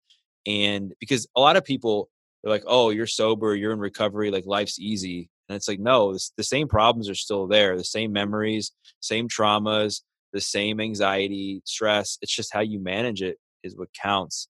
And 0.46 0.92
because 1.00 1.26
a 1.36 1.40
lot 1.40 1.56
of 1.56 1.64
people 1.64 2.08
they're 2.42 2.52
like, 2.52 2.64
oh, 2.66 2.90
you're 2.90 3.06
sober, 3.06 3.54
you're 3.54 3.72
in 3.72 3.78
recovery, 3.78 4.30
like 4.30 4.46
life's 4.46 4.78
easy. 4.78 5.28
And 5.48 5.56
it's 5.56 5.68
like, 5.68 5.80
no, 5.80 6.10
it's, 6.12 6.32
the 6.36 6.42
same 6.42 6.68
problems 6.68 7.08
are 7.10 7.14
still 7.14 7.46
there, 7.46 7.76
the 7.76 7.84
same 7.84 8.12
memories, 8.12 8.72
same 9.00 9.28
traumas, 9.28 10.02
the 10.32 10.40
same 10.40 10.80
anxiety, 10.80 11.60
stress. 11.64 12.18
It's 12.22 12.34
just 12.34 12.52
how 12.52 12.60
you 12.60 12.80
manage 12.80 13.20
it 13.20 13.36
is 13.62 13.76
what 13.76 13.88
counts. 13.92 14.48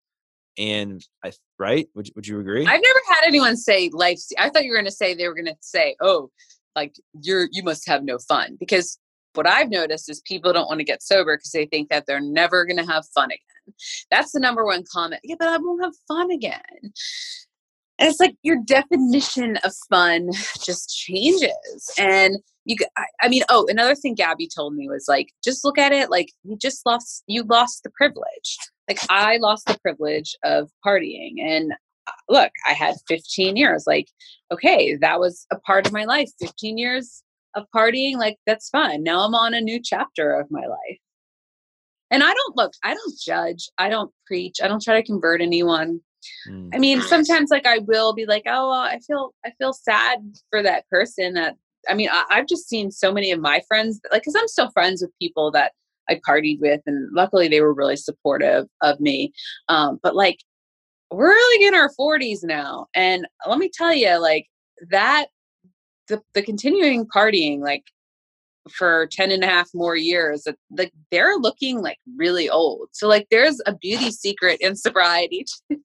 And 0.58 1.04
I, 1.24 1.32
right? 1.58 1.88
Would, 1.94 2.08
you- 2.08 2.12
would 2.16 2.26
you 2.26 2.38
agree? 2.38 2.66
I've 2.66 2.82
never 2.82 3.00
had 3.08 3.24
anyone 3.26 3.56
say 3.56 3.90
life's 3.92 4.30
I 4.38 4.50
thought 4.50 4.64
you 4.64 4.70
were 4.70 4.76
gonna 4.76 4.90
say 4.90 5.14
they 5.14 5.26
were 5.26 5.34
gonna 5.34 5.56
say, 5.60 5.96
Oh, 6.00 6.30
like 6.76 6.94
you're 7.20 7.48
you 7.50 7.62
must 7.62 7.88
have 7.88 8.04
no 8.04 8.18
fun. 8.18 8.56
Because 8.60 8.98
what 9.34 9.46
I've 9.46 9.70
noticed 9.70 10.10
is 10.10 10.20
people 10.20 10.52
don't 10.52 10.68
want 10.68 10.80
to 10.80 10.84
get 10.84 11.02
sober 11.02 11.36
because 11.36 11.52
they 11.52 11.66
think 11.66 11.88
that 11.90 12.06
they're 12.06 12.20
never 12.20 12.64
gonna 12.64 12.86
have 12.86 13.06
fun 13.14 13.30
again. 13.30 13.74
That's 14.10 14.32
the 14.32 14.40
number 14.40 14.64
one 14.64 14.84
comment. 14.92 15.20
Yeah, 15.24 15.36
but 15.38 15.48
I 15.48 15.58
won't 15.58 15.84
have 15.84 15.94
fun 16.08 16.30
again. 16.30 16.60
And 18.00 18.08
it's 18.08 18.18
like 18.18 18.34
your 18.42 18.56
definition 18.64 19.58
of 19.58 19.72
fun 19.90 20.30
just 20.64 20.96
changes. 20.96 21.90
And 21.98 22.36
you, 22.64 22.76
I 23.20 23.28
mean, 23.28 23.42
oh, 23.48 23.66
another 23.68 23.94
thing 23.94 24.14
Gabby 24.14 24.48
told 24.48 24.74
me 24.74 24.88
was 24.88 25.06
like, 25.08 25.28
just 25.44 25.64
look 25.64 25.78
at 25.78 25.92
it 25.92 26.10
like 26.10 26.32
you 26.44 26.56
just 26.56 26.84
lost, 26.86 27.24
you 27.26 27.42
lost 27.42 27.82
the 27.82 27.90
privilege. 27.90 28.58
Like 28.88 28.98
I 29.08 29.36
lost 29.36 29.66
the 29.66 29.78
privilege 29.80 30.34
of 30.44 30.70
partying. 30.84 31.40
And 31.40 31.72
uh, 32.06 32.12
look, 32.28 32.52
I 32.66 32.72
had 32.72 32.96
15 33.08 33.56
years. 33.56 33.84
Like, 33.86 34.08
okay, 34.52 34.96
that 34.96 35.20
was 35.20 35.46
a 35.52 35.58
part 35.58 35.86
of 35.86 35.92
my 35.92 36.04
life. 36.04 36.30
15 36.40 36.78
years 36.78 37.22
of 37.54 37.66
partying, 37.74 38.16
like 38.16 38.36
that's 38.46 38.68
fun. 38.68 39.02
Now 39.02 39.20
I'm 39.20 39.34
on 39.34 39.54
a 39.54 39.60
new 39.60 39.80
chapter 39.82 40.32
of 40.32 40.50
my 40.50 40.66
life. 40.66 40.98
And 42.10 42.22
I 42.22 42.32
don't 42.34 42.56
look, 42.56 42.72
I 42.82 42.94
don't 42.94 43.18
judge, 43.18 43.68
I 43.78 43.88
don't 43.88 44.12
preach, 44.26 44.56
I 44.62 44.68
don't 44.68 44.82
try 44.82 45.00
to 45.00 45.06
convert 45.06 45.40
anyone. 45.40 46.00
Mm. 46.48 46.70
I 46.74 46.78
mean, 46.78 47.00
sometimes 47.02 47.50
like 47.50 47.66
I 47.66 47.78
will 47.78 48.12
be 48.12 48.26
like, 48.26 48.42
oh, 48.46 48.70
well, 48.70 48.80
I 48.80 48.98
feel 49.06 49.34
I 49.44 49.52
feel 49.58 49.72
sad 49.72 50.18
for 50.50 50.62
that 50.62 50.88
person. 50.88 51.34
That 51.34 51.56
I 51.88 51.94
mean, 51.94 52.08
I, 52.10 52.24
I've 52.30 52.46
just 52.46 52.68
seen 52.68 52.90
so 52.90 53.12
many 53.12 53.30
of 53.30 53.40
my 53.40 53.62
friends, 53.68 54.00
like, 54.10 54.22
because 54.22 54.34
I'm 54.36 54.48
still 54.48 54.70
friends 54.70 55.02
with 55.02 55.10
people 55.20 55.50
that 55.52 55.72
I 56.08 56.20
partied 56.28 56.60
with, 56.60 56.80
and 56.86 57.08
luckily 57.12 57.48
they 57.48 57.60
were 57.60 57.72
really 57.72 57.96
supportive 57.96 58.66
of 58.82 59.00
me. 59.00 59.32
Um, 59.68 59.98
but 60.02 60.16
like, 60.16 60.38
we're 61.10 61.28
like 61.28 61.60
in 61.60 61.74
our 61.74 61.90
40s 61.98 62.42
now, 62.42 62.86
and 62.94 63.26
let 63.46 63.58
me 63.58 63.70
tell 63.72 63.94
you, 63.94 64.20
like 64.20 64.46
that, 64.90 65.26
the 66.10 66.20
the 66.34 66.42
continuing 66.42 67.06
partying, 67.06 67.60
like 67.60 67.84
for 68.70 69.08
10 69.10 69.30
and 69.30 69.42
a 69.42 69.46
half 69.46 69.70
more 69.72 69.96
years 69.96 70.42
that 70.42 70.54
like 70.70 70.92
they're 71.10 71.36
looking 71.36 71.80
like 71.80 71.96
really 72.16 72.50
old 72.50 72.88
so 72.92 73.08
like 73.08 73.26
there's 73.30 73.58
a 73.64 73.74
beauty 73.74 74.10
secret 74.24 74.60
in 74.60 74.76
sobriety 74.76 75.46
too 75.70 75.80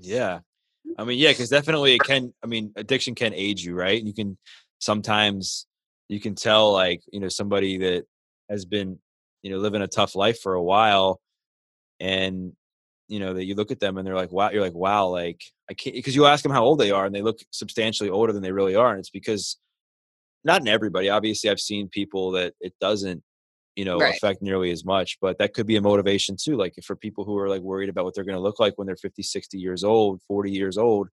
Yeah. 0.00 0.38
I 0.98 1.04
mean, 1.04 1.18
yeah, 1.18 1.30
because 1.30 1.50
definitely 1.50 1.94
it 1.94 2.02
can, 2.02 2.32
I 2.42 2.46
mean, 2.46 2.72
addiction 2.76 3.14
can 3.14 3.34
age 3.34 3.64
you, 3.64 3.74
right? 3.74 4.02
You 4.02 4.14
can 4.14 4.38
sometimes, 4.78 5.66
you 6.08 6.20
can 6.20 6.34
tell 6.34 6.72
like, 6.72 7.02
you 7.12 7.20
know, 7.20 7.28
somebody 7.28 7.78
that 7.78 8.04
has 8.48 8.64
been, 8.64 8.98
you 9.42 9.50
know, 9.50 9.58
living 9.58 9.82
a 9.82 9.86
tough 9.86 10.14
life 10.16 10.40
for 10.40 10.54
a 10.54 10.62
while 10.62 11.20
and, 12.00 12.52
you 13.08 13.20
know, 13.20 13.34
that 13.34 13.44
you 13.44 13.54
look 13.54 13.70
at 13.70 13.80
them 13.80 13.98
and 13.98 14.06
they're 14.06 14.14
like, 14.14 14.32
wow, 14.32 14.50
you're 14.50 14.62
like, 14.62 14.74
wow, 14.74 15.06
like, 15.08 15.42
I 15.70 15.74
can't, 15.74 15.96
because 15.96 16.14
you 16.14 16.26
ask 16.26 16.42
them 16.42 16.52
how 16.52 16.64
old 16.64 16.78
they 16.78 16.90
are 16.90 17.06
and 17.06 17.14
they 17.14 17.22
look 17.22 17.38
substantially 17.50 18.10
older 18.10 18.32
than 18.32 18.42
they 18.42 18.52
really 18.52 18.74
are. 18.74 18.90
And 18.90 18.98
it's 18.98 19.10
because 19.10 19.58
not 20.44 20.60
in 20.60 20.68
everybody, 20.68 21.08
obviously, 21.08 21.50
I've 21.50 21.60
seen 21.60 21.88
people 21.88 22.32
that 22.32 22.54
it 22.60 22.74
doesn't, 22.80 23.22
you 23.76 23.84
know, 23.84 24.00
Right. 24.00 24.14
affect 24.14 24.42
nearly 24.42 24.70
as 24.70 24.84
much, 24.84 25.18
but 25.20 25.38
that 25.38 25.54
could 25.54 25.66
be 25.66 25.76
a 25.76 25.82
motivation 25.82 26.36
too. 26.40 26.56
Like 26.56 26.74
for 26.84 26.96
people 26.96 27.24
who 27.24 27.36
are 27.38 27.48
like 27.48 27.62
worried 27.62 27.88
about 27.88 28.04
what 28.04 28.14
they're 28.14 28.24
going 28.24 28.36
to 28.36 28.42
look 28.42 28.60
like 28.60 28.74
when 28.76 28.86
they're 28.86 28.96
50, 28.96 29.22
60 29.22 29.58
years 29.58 29.84
old, 29.84 30.20
40 30.28 30.50
years 30.50 30.78
old, 30.78 31.08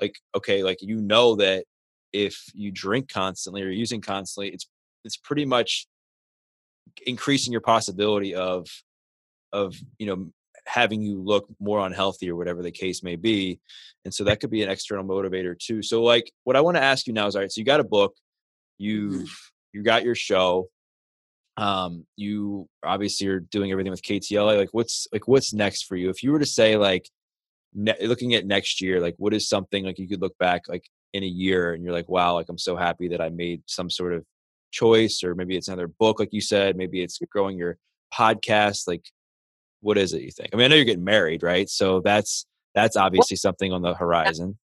like, 0.00 0.16
okay, 0.36 0.62
like, 0.62 0.78
you 0.80 1.00
know, 1.00 1.36
that 1.36 1.64
if 2.12 2.44
you 2.54 2.70
drink 2.70 3.08
constantly 3.12 3.62
or 3.62 3.70
using 3.70 4.00
constantly, 4.00 4.50
it's, 4.52 4.66
it's 5.04 5.16
pretty 5.16 5.44
much 5.44 5.86
increasing 7.06 7.52
your 7.52 7.60
possibility 7.60 8.34
of, 8.34 8.66
of, 9.52 9.76
you 9.98 10.06
know, 10.06 10.30
having 10.68 11.00
you 11.02 11.20
look 11.20 11.48
more 11.58 11.84
unhealthy 11.86 12.30
or 12.30 12.36
whatever 12.36 12.62
the 12.62 12.70
case 12.70 13.02
may 13.02 13.16
be. 13.16 13.58
And 14.04 14.12
so 14.12 14.24
that 14.24 14.40
could 14.40 14.50
be 14.50 14.62
an 14.62 14.70
external 14.70 15.04
motivator 15.04 15.58
too. 15.58 15.82
So 15.82 16.02
like 16.02 16.30
what 16.44 16.56
I 16.56 16.60
want 16.60 16.76
to 16.76 16.82
ask 16.82 17.06
you 17.06 17.12
now 17.12 17.26
is 17.26 17.34
all 17.34 17.42
right, 17.42 17.50
so 17.50 17.60
you 17.60 17.64
got 17.64 17.80
a 17.80 17.84
book, 17.84 18.14
you've 18.78 19.30
you 19.72 19.82
got 19.82 20.04
your 20.04 20.14
show. 20.14 20.68
Um, 21.56 22.06
you 22.16 22.68
obviously 22.84 23.26
are 23.26 23.40
doing 23.40 23.72
everything 23.72 23.90
with 23.90 24.02
KTLA. 24.02 24.56
Like 24.56 24.68
what's 24.72 25.08
like 25.12 25.26
what's 25.26 25.52
next 25.52 25.84
for 25.86 25.96
you? 25.96 26.10
If 26.10 26.22
you 26.22 26.30
were 26.32 26.38
to 26.38 26.46
say 26.46 26.76
like 26.76 27.08
ne- 27.74 28.06
looking 28.06 28.34
at 28.34 28.46
next 28.46 28.80
year, 28.80 29.00
like 29.00 29.14
what 29.18 29.34
is 29.34 29.48
something 29.48 29.84
like 29.84 29.98
you 29.98 30.08
could 30.08 30.20
look 30.20 30.38
back 30.38 30.68
like 30.68 30.84
in 31.12 31.22
a 31.22 31.26
year 31.26 31.72
and 31.72 31.82
you're 31.82 31.92
like, 31.92 32.08
wow, 32.08 32.34
like 32.34 32.48
I'm 32.48 32.58
so 32.58 32.76
happy 32.76 33.08
that 33.08 33.20
I 33.20 33.30
made 33.30 33.62
some 33.66 33.90
sort 33.90 34.12
of 34.12 34.24
choice, 34.70 35.22
or 35.24 35.34
maybe 35.34 35.56
it's 35.56 35.68
another 35.68 35.88
book, 35.88 36.20
like 36.20 36.32
you 36.32 36.40
said, 36.40 36.76
maybe 36.76 37.02
it's 37.02 37.18
growing 37.30 37.58
your 37.58 37.78
podcast. 38.14 38.86
Like, 38.86 39.04
what 39.80 39.98
is 39.98 40.12
it 40.12 40.22
you 40.22 40.30
think? 40.30 40.50
I 40.52 40.56
mean, 40.56 40.64
I 40.64 40.68
know 40.68 40.76
you're 40.76 40.84
getting 40.84 41.04
married, 41.04 41.42
right? 41.42 41.68
So 41.68 42.00
that's 42.00 42.46
that's 42.74 42.96
obviously 42.96 43.36
something 43.36 43.72
on 43.72 43.82
the 43.82 43.94
horizon. 43.94 44.58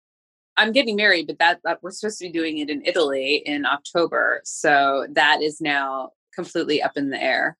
I'm 0.56 0.72
getting 0.72 0.96
married, 0.96 1.26
but 1.26 1.38
that, 1.38 1.60
that 1.64 1.82
we're 1.82 1.92
supposed 1.92 2.18
to 2.18 2.26
be 2.26 2.32
doing 2.32 2.58
it 2.58 2.68
in 2.68 2.82
Italy 2.84 3.42
in 3.46 3.64
October. 3.64 4.42
So 4.44 5.06
that 5.12 5.40
is 5.40 5.60
now 5.60 6.10
completely 6.34 6.82
up 6.82 6.92
in 6.96 7.10
the 7.10 7.22
air. 7.22 7.56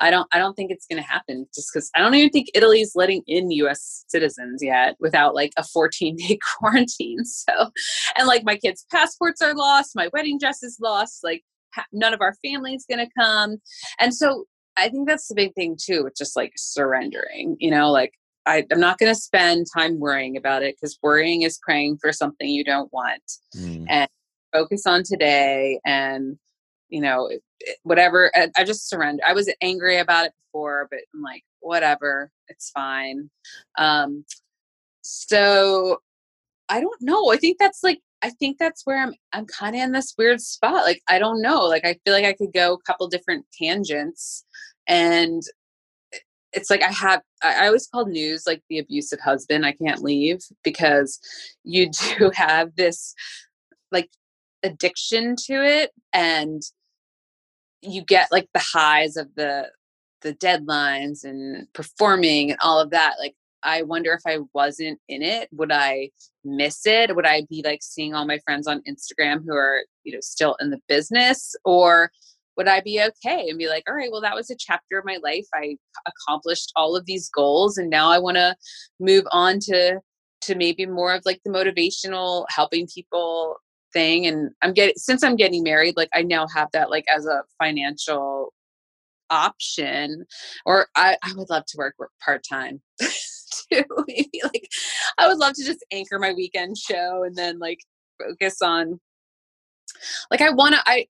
I 0.00 0.10
don't 0.10 0.26
I 0.32 0.38
don't 0.38 0.54
think 0.54 0.70
it's 0.70 0.86
going 0.86 1.00
to 1.00 1.08
happen 1.08 1.46
just 1.54 1.72
cuz 1.72 1.90
I 1.94 2.00
don't 2.00 2.14
even 2.14 2.30
think 2.30 2.48
Italy's 2.54 2.92
letting 2.94 3.22
in 3.26 3.50
US 3.52 4.04
citizens 4.08 4.62
yet 4.62 4.96
without 4.98 5.34
like 5.34 5.52
a 5.56 5.62
14-day 5.62 6.38
quarantine. 6.58 7.24
So 7.24 7.70
and 8.16 8.26
like 8.26 8.44
my 8.44 8.56
kids' 8.56 8.84
passports 8.90 9.40
are 9.40 9.54
lost, 9.54 9.94
my 9.94 10.08
wedding 10.12 10.38
dress 10.38 10.62
is 10.62 10.78
lost, 10.80 11.22
like 11.22 11.44
none 11.92 12.12
of 12.12 12.20
our 12.20 12.34
family's 12.44 12.84
going 12.84 13.06
to 13.06 13.12
come. 13.18 13.56
And 13.98 14.14
so 14.14 14.46
I 14.76 14.88
think 14.88 15.08
that's 15.08 15.28
the 15.28 15.34
big 15.34 15.54
thing 15.54 15.76
too. 15.80 16.06
It's 16.06 16.18
just 16.18 16.36
like 16.36 16.52
surrendering, 16.56 17.56
you 17.60 17.70
know, 17.70 17.90
like 17.90 18.14
I, 18.46 18.64
I'm 18.72 18.80
not 18.80 18.98
going 18.98 19.12
to 19.12 19.20
spend 19.20 19.66
time 19.76 20.00
worrying 20.00 20.36
about 20.36 20.62
it 20.62 20.76
because 20.76 20.98
worrying 21.02 21.42
is 21.42 21.58
praying 21.62 21.98
for 22.00 22.12
something 22.12 22.48
you 22.48 22.64
don't 22.64 22.92
want. 22.92 23.22
Mm. 23.56 23.86
And 23.88 24.10
focus 24.52 24.86
on 24.86 25.02
today 25.02 25.80
and, 25.84 26.38
you 26.88 27.00
know, 27.00 27.30
whatever. 27.84 28.30
I, 28.34 28.50
I 28.56 28.64
just 28.64 28.88
surrender. 28.88 29.22
I 29.26 29.32
was 29.32 29.52
angry 29.62 29.98
about 29.98 30.26
it 30.26 30.32
before, 30.46 30.88
but 30.90 31.00
I'm 31.14 31.22
like, 31.22 31.42
whatever, 31.60 32.30
it's 32.48 32.70
fine. 32.70 33.30
Um, 33.78 34.24
so 35.02 35.98
I 36.68 36.80
don't 36.80 37.00
know. 37.00 37.32
I 37.32 37.36
think 37.36 37.58
that's 37.58 37.82
like, 37.82 38.00
I 38.22 38.30
think 38.30 38.58
that's 38.58 38.82
where 38.84 39.02
I'm, 39.02 39.14
I'm 39.32 39.46
kind 39.46 39.74
of 39.74 39.82
in 39.82 39.92
this 39.92 40.14
weird 40.16 40.40
spot. 40.40 40.84
Like, 40.84 41.02
I 41.08 41.18
don't 41.18 41.42
know. 41.42 41.62
Like, 41.62 41.84
I 41.84 41.96
feel 42.04 42.14
like 42.14 42.24
I 42.24 42.34
could 42.34 42.52
go 42.52 42.74
a 42.74 42.82
couple 42.82 43.08
different 43.08 43.46
tangents 43.52 44.44
and 44.86 45.42
eh, 46.12 46.18
it's 46.52 46.70
like 46.70 46.82
I 46.82 46.90
have 46.90 47.22
I 47.42 47.64
I 47.64 47.66
always 47.66 47.86
call 47.86 48.06
news 48.06 48.44
like 48.46 48.62
the 48.68 48.78
abusive 48.78 49.20
husband 49.20 49.66
I 49.66 49.72
can't 49.72 50.02
leave 50.02 50.40
because 50.62 51.20
you 51.64 51.90
do 52.18 52.30
have 52.34 52.74
this 52.76 53.14
like 53.90 54.10
addiction 54.62 55.36
to 55.46 55.54
it 55.54 55.90
and 56.12 56.62
you 57.80 58.02
get 58.02 58.30
like 58.30 58.48
the 58.54 58.64
highs 58.72 59.16
of 59.16 59.28
the 59.34 59.70
the 60.22 60.34
deadlines 60.34 61.24
and 61.24 61.66
performing 61.72 62.52
and 62.52 62.60
all 62.62 62.78
of 62.78 62.90
that 62.90 63.16
like 63.18 63.34
I 63.62 63.82
wonder 63.82 64.12
if 64.12 64.22
I 64.26 64.38
wasn't 64.52 64.98
in 65.08 65.22
it, 65.22 65.48
would 65.52 65.70
I 65.72 66.10
miss 66.44 66.84
it? 66.84 67.14
Would 67.14 67.26
I 67.26 67.42
be 67.48 67.62
like 67.64 67.82
seeing 67.82 68.14
all 68.14 68.26
my 68.26 68.38
friends 68.38 68.66
on 68.66 68.82
Instagram 68.88 69.44
who 69.44 69.54
are, 69.54 69.82
you 70.04 70.12
know, 70.12 70.20
still 70.20 70.56
in 70.60 70.70
the 70.70 70.80
business? 70.88 71.54
Or 71.64 72.10
would 72.56 72.68
I 72.68 72.80
be 72.80 73.00
okay 73.00 73.48
and 73.48 73.58
be 73.58 73.68
like, 73.68 73.84
all 73.88 73.94
right, 73.94 74.10
well, 74.12 74.20
that 74.20 74.34
was 74.34 74.50
a 74.50 74.56
chapter 74.56 74.98
of 74.98 75.04
my 75.04 75.18
life. 75.22 75.46
I 75.54 75.76
accomplished 76.06 76.72
all 76.76 76.96
of 76.96 77.06
these 77.06 77.30
goals 77.30 77.78
and 77.78 77.88
now 77.88 78.10
I 78.10 78.18
want 78.18 78.36
to 78.36 78.54
move 79.00 79.24
on 79.32 79.58
to 79.60 80.00
to 80.42 80.54
maybe 80.56 80.86
more 80.86 81.14
of 81.14 81.22
like 81.24 81.40
the 81.44 81.50
motivational 81.50 82.44
helping 82.50 82.86
people 82.92 83.56
thing 83.92 84.26
and 84.26 84.50
i'm 84.62 84.72
getting 84.72 84.94
since 84.96 85.22
i'm 85.22 85.36
getting 85.36 85.62
married 85.62 85.96
like 85.96 86.08
i 86.14 86.22
now 86.22 86.46
have 86.54 86.68
that 86.72 86.90
like 86.90 87.04
as 87.14 87.26
a 87.26 87.42
financial 87.58 88.52
option 89.30 90.24
or 90.66 90.88
i, 90.96 91.16
I 91.22 91.32
would 91.34 91.50
love 91.50 91.64
to 91.66 91.78
work, 91.78 91.94
work 91.98 92.10
part-time 92.24 92.80
too 93.00 93.82
maybe 94.08 94.40
like 94.42 94.68
i 95.18 95.28
would 95.28 95.38
love 95.38 95.54
to 95.54 95.64
just 95.64 95.84
anchor 95.92 96.18
my 96.18 96.32
weekend 96.32 96.76
show 96.76 97.22
and 97.24 97.36
then 97.36 97.58
like 97.58 97.78
focus 98.20 98.62
on 98.62 98.98
like 100.30 100.40
i 100.40 100.50
want 100.50 100.74
to 100.74 100.82
i 100.86 101.06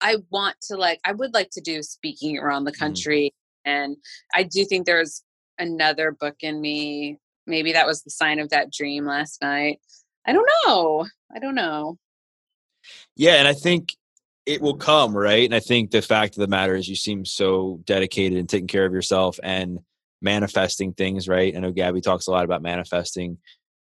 i 0.00 0.16
want 0.30 0.56
to 0.60 0.76
like 0.76 1.00
i 1.04 1.12
would 1.12 1.34
like 1.34 1.50
to 1.50 1.60
do 1.60 1.82
speaking 1.82 2.38
around 2.38 2.64
the 2.64 2.72
mm-hmm. 2.72 2.78
country 2.78 3.32
mm. 3.66 3.70
and 3.70 3.96
i 4.34 4.42
do 4.42 4.64
think 4.64 4.86
there's 4.86 5.22
another 5.58 6.10
book 6.10 6.36
in 6.40 6.60
me 6.60 7.18
maybe 7.46 7.72
that 7.72 7.86
was 7.86 8.02
the 8.02 8.10
sign 8.10 8.38
of 8.38 8.50
that 8.50 8.70
dream 8.72 9.06
last 9.06 9.40
night 9.40 9.80
I 10.26 10.32
don't 10.32 10.48
know. 10.66 11.06
I 11.34 11.38
don't 11.38 11.54
know. 11.54 11.98
Yeah, 13.14 13.34
and 13.34 13.48
I 13.48 13.52
think 13.52 13.94
it 14.44 14.60
will 14.60 14.76
come, 14.76 15.16
right? 15.16 15.44
And 15.44 15.54
I 15.54 15.60
think 15.60 15.90
the 15.90 16.02
fact 16.02 16.36
of 16.36 16.40
the 16.40 16.48
matter 16.48 16.74
is 16.74 16.88
you 16.88 16.96
seem 16.96 17.24
so 17.24 17.80
dedicated 17.84 18.38
and 18.38 18.48
taking 18.48 18.68
care 18.68 18.84
of 18.84 18.92
yourself 18.92 19.38
and 19.42 19.78
manifesting 20.20 20.92
things, 20.92 21.28
right? 21.28 21.56
I 21.56 21.60
know 21.60 21.72
Gabby 21.72 22.00
talks 22.00 22.26
a 22.26 22.30
lot 22.30 22.44
about 22.44 22.62
manifesting 22.62 23.38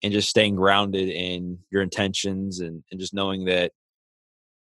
and 0.04 0.14
just 0.14 0.30
staying 0.30 0.56
grounded 0.56 1.10
in 1.10 1.60
your 1.70 1.82
intentions 1.82 2.60
and, 2.60 2.84
and 2.92 3.00
just 3.00 3.14
knowing 3.14 3.46
that, 3.46 3.72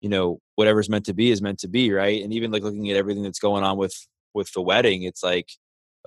you 0.00 0.08
know, 0.08 0.40
whatever's 0.56 0.88
meant 0.88 1.06
to 1.06 1.14
be 1.14 1.30
is 1.30 1.42
meant 1.42 1.58
to 1.60 1.68
be, 1.68 1.92
right? 1.92 2.22
And 2.22 2.32
even 2.32 2.50
like 2.50 2.62
looking 2.62 2.90
at 2.90 2.96
everything 2.96 3.22
that's 3.22 3.38
going 3.38 3.64
on 3.64 3.76
with 3.76 3.94
with 4.34 4.52
the 4.52 4.62
wedding, 4.62 5.02
it's 5.02 5.22
like, 5.22 5.48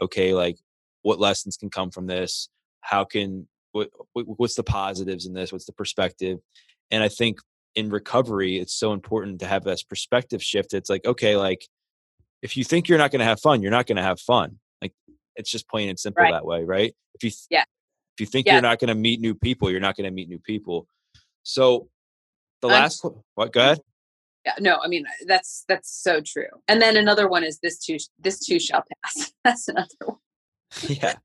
okay, 0.01 0.33
like 0.33 0.57
what 1.01 1.19
lessons 1.19 1.57
can 1.57 1.69
come 1.69 1.91
from 1.91 2.07
this? 2.07 2.49
How 2.81 3.03
can 3.03 3.47
what, 3.73 3.89
what's 4.13 4.55
the 4.55 4.63
positives 4.63 5.25
in 5.25 5.33
this 5.33 5.51
what's 5.51 5.65
the 5.65 5.73
perspective 5.73 6.39
and 6.91 7.03
i 7.03 7.09
think 7.09 7.39
in 7.75 7.89
recovery 7.89 8.57
it's 8.57 8.73
so 8.73 8.93
important 8.93 9.39
to 9.39 9.47
have 9.47 9.63
this 9.63 9.83
perspective 9.83 10.41
shift 10.41 10.73
it's 10.73 10.89
like 10.89 11.05
okay 11.05 11.35
like 11.35 11.67
if 12.41 12.55
you 12.55 12.63
think 12.63 12.87
you're 12.87 12.97
not 12.97 13.11
going 13.11 13.19
to 13.19 13.25
have 13.25 13.39
fun 13.39 13.61
you're 13.61 13.71
not 13.71 13.87
going 13.87 13.97
to 13.97 14.03
have 14.03 14.19
fun 14.19 14.59
like 14.81 14.93
it's 15.35 15.51
just 15.51 15.67
plain 15.67 15.89
and 15.89 15.99
simple 15.99 16.23
right. 16.23 16.31
that 16.31 16.45
way 16.45 16.63
right 16.63 16.95
if 17.15 17.23
you 17.23 17.31
yeah 17.49 17.63
if 18.15 18.19
you 18.19 18.25
think 18.25 18.45
yeah. 18.45 18.53
you're 18.53 18.61
not 18.61 18.79
going 18.79 18.89
to 18.89 18.95
meet 18.95 19.19
new 19.19 19.33
people 19.33 19.69
you're 19.69 19.79
not 19.79 19.97
going 19.97 20.05
to 20.05 20.11
meet 20.11 20.29
new 20.29 20.39
people 20.39 20.87
so 21.41 21.89
the 22.63 22.73
last 22.73 23.05
what 23.35 23.53
go 23.53 23.61
ahead 23.61 23.79
yeah 24.45 24.53
no 24.59 24.79
i 24.83 24.87
mean 24.87 25.05
uh, 25.05 25.25
that's 25.27 25.63
that's 25.67 25.89
so 25.89 26.19
true 26.19 26.47
and 26.67 26.81
then 26.81 26.97
another 26.97 27.27
one 27.27 27.43
is 27.43 27.59
this 27.59 27.77
too 27.77 27.97
this 28.19 28.39
too 28.39 28.59
shall 28.59 28.83
pass 29.03 29.31
that's 29.43 29.67
another 29.67 29.95
one 30.05 30.17
yeah 30.89 31.15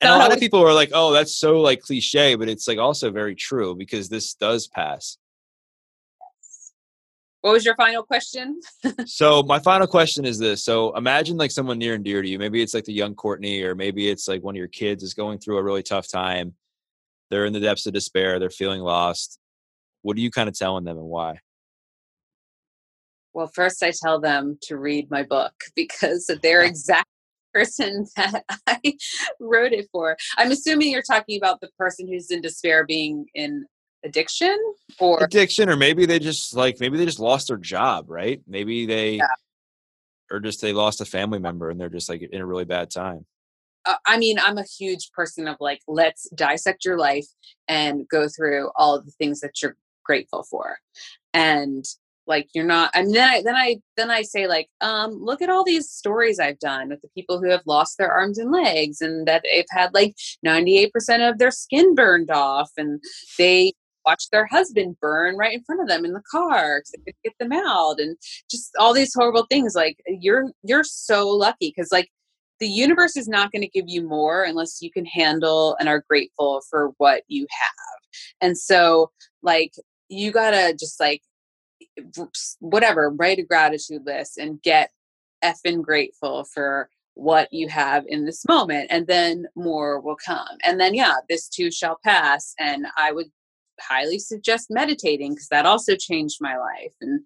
and 0.00 0.12
a 0.12 0.18
lot 0.18 0.32
of 0.32 0.38
people 0.38 0.60
are 0.60 0.74
like, 0.74 0.90
"Oh, 0.92 1.12
that's 1.12 1.34
so 1.34 1.60
like 1.60 1.80
cliche," 1.80 2.34
but 2.34 2.48
it's 2.48 2.68
like 2.68 2.78
also 2.78 3.10
very 3.10 3.34
true 3.34 3.74
because 3.74 4.08
this 4.08 4.34
does 4.34 4.66
pass. 4.66 5.18
What 7.40 7.52
was 7.52 7.64
your 7.64 7.74
final 7.74 8.02
question? 8.02 8.60
so 9.06 9.42
my 9.42 9.58
final 9.58 9.86
question 9.86 10.24
is 10.24 10.38
this: 10.38 10.64
So 10.64 10.94
imagine 10.96 11.36
like 11.36 11.50
someone 11.50 11.78
near 11.78 11.94
and 11.94 12.04
dear 12.04 12.22
to 12.22 12.28
you. 12.28 12.38
Maybe 12.38 12.62
it's 12.62 12.74
like 12.74 12.84
the 12.84 12.92
young 12.92 13.14
Courtney, 13.14 13.62
or 13.62 13.74
maybe 13.74 14.08
it's 14.08 14.28
like 14.28 14.42
one 14.42 14.54
of 14.54 14.58
your 14.58 14.68
kids 14.68 15.02
is 15.02 15.14
going 15.14 15.38
through 15.38 15.58
a 15.58 15.62
really 15.62 15.82
tough 15.82 16.08
time. 16.08 16.54
They're 17.30 17.46
in 17.46 17.52
the 17.52 17.60
depths 17.60 17.86
of 17.86 17.94
despair. 17.94 18.38
They're 18.38 18.50
feeling 18.50 18.80
lost. 18.80 19.38
What 20.04 20.18
are 20.18 20.20
you 20.20 20.30
kind 20.30 20.50
of 20.50 20.54
telling 20.54 20.84
them, 20.84 20.98
and 20.98 21.06
why? 21.06 21.40
Well, 23.32 23.50
first 23.52 23.82
I 23.82 23.90
tell 23.90 24.20
them 24.20 24.58
to 24.64 24.76
read 24.76 25.10
my 25.10 25.22
book 25.22 25.54
because 25.74 26.30
they're 26.42 26.62
exactly 26.64 27.10
person 27.54 28.04
that 28.16 28.44
I 28.66 28.80
wrote 29.38 29.72
it 29.72 29.86
for. 29.92 30.16
I'm 30.36 30.50
assuming 30.50 30.90
you're 30.90 31.02
talking 31.02 31.36
about 31.36 31.60
the 31.60 31.68
person 31.78 32.08
who's 32.08 32.30
in 32.30 32.40
despair 32.40 32.84
being 32.84 33.26
in 33.34 33.64
addiction 34.04 34.58
or 34.98 35.22
addiction 35.22 35.70
or 35.70 35.76
maybe 35.76 36.04
they 36.04 36.18
just 36.18 36.54
like 36.54 36.78
maybe 36.80 36.98
they 36.98 37.06
just 37.06 37.20
lost 37.20 37.48
their 37.48 37.56
job, 37.56 38.06
right? 38.10 38.42
Maybe 38.48 38.86
they 38.86 39.12
yeah. 39.12 39.26
or 40.32 40.40
just 40.40 40.60
they 40.60 40.72
lost 40.72 41.00
a 41.00 41.04
family 41.04 41.38
member 41.38 41.70
and 41.70 41.80
they're 41.80 41.88
just 41.88 42.08
like 42.08 42.22
in 42.22 42.40
a 42.40 42.46
really 42.46 42.64
bad 42.64 42.90
time. 42.90 43.24
Uh, 43.86 43.94
I 44.04 44.18
mean, 44.18 44.38
I'm 44.40 44.58
a 44.58 44.64
huge 44.64 45.12
person 45.12 45.46
of 45.46 45.56
like 45.60 45.80
let's 45.86 46.28
dissect 46.30 46.84
your 46.84 46.98
life 46.98 47.26
and 47.68 48.08
go 48.08 48.26
through 48.28 48.70
all 48.74 49.00
the 49.00 49.12
things 49.12 49.40
that 49.40 49.62
you're 49.62 49.76
grateful 50.04 50.44
for. 50.44 50.78
And 51.32 51.84
like 52.26 52.48
you're 52.54 52.64
not 52.64 52.90
and 52.94 53.14
then 53.14 53.28
I 53.28 53.42
then 53.42 53.54
I 53.54 53.76
then 53.96 54.10
I 54.10 54.22
say 54.22 54.46
like 54.46 54.68
um 54.80 55.22
look 55.22 55.42
at 55.42 55.50
all 55.50 55.64
these 55.64 55.90
stories 55.90 56.38
I've 56.38 56.58
done 56.58 56.88
with 56.88 57.02
the 57.02 57.08
people 57.14 57.38
who 57.38 57.50
have 57.50 57.62
lost 57.66 57.98
their 57.98 58.10
arms 58.12 58.38
and 58.38 58.50
legs 58.50 59.00
and 59.00 59.26
that 59.26 59.42
they've 59.44 59.64
had 59.70 59.92
like 59.94 60.14
98% 60.44 60.90
of 61.28 61.38
their 61.38 61.50
skin 61.50 61.94
burned 61.94 62.30
off 62.30 62.70
and 62.76 63.00
they 63.38 63.72
watched 64.06 64.30
their 64.32 64.46
husband 64.46 64.96
burn 65.00 65.36
right 65.36 65.54
in 65.54 65.64
front 65.64 65.80
of 65.80 65.88
them 65.88 66.04
in 66.04 66.12
the 66.12 66.22
car 66.30 66.78
because 66.78 66.92
they 66.92 67.12
could 67.12 67.22
get 67.24 67.32
them 67.38 67.52
out 67.52 67.98
and 67.98 68.16
just 68.50 68.70
all 68.78 68.92
these 68.92 69.14
horrible 69.14 69.46
things 69.50 69.74
like 69.74 69.98
you're 70.06 70.50
you're 70.62 70.84
so 70.84 71.28
lucky 71.28 71.72
because 71.74 71.90
like 71.92 72.08
the 72.60 72.68
universe 72.68 73.16
is 73.16 73.28
not 73.28 73.50
going 73.50 73.62
to 73.62 73.68
give 73.68 73.86
you 73.88 74.06
more 74.06 74.44
unless 74.44 74.80
you 74.80 74.90
can 74.90 75.04
handle 75.04 75.76
and 75.80 75.88
are 75.88 76.04
grateful 76.08 76.62
for 76.70 76.92
what 76.98 77.22
you 77.28 77.46
have 77.50 78.28
and 78.40 78.56
so 78.56 79.10
like 79.42 79.72
you 80.08 80.32
gotta 80.32 80.74
just 80.78 81.00
like 81.00 81.22
whatever, 82.60 83.10
write 83.10 83.38
a 83.38 83.42
gratitude 83.42 84.02
list 84.04 84.38
and 84.38 84.62
get 84.62 84.90
effing 85.42 85.82
grateful 85.82 86.44
for 86.44 86.88
what 87.14 87.52
you 87.52 87.68
have 87.68 88.04
in 88.08 88.24
this 88.24 88.44
moment 88.46 88.88
and 88.90 89.06
then 89.06 89.46
more 89.54 90.00
will 90.00 90.16
come. 90.16 90.56
And 90.64 90.80
then 90.80 90.94
yeah 90.94 91.14
this 91.28 91.48
too 91.48 91.70
shall 91.70 91.98
pass 92.04 92.54
and 92.58 92.86
i 92.96 93.12
would 93.12 93.30
highly 93.80 94.18
suggest 94.18 94.70
meditating 94.70 95.32
because 95.32 95.48
that 95.48 95.66
also 95.66 95.96
changed 95.96 96.38
my 96.40 96.56
life 96.56 96.94
and 97.00 97.20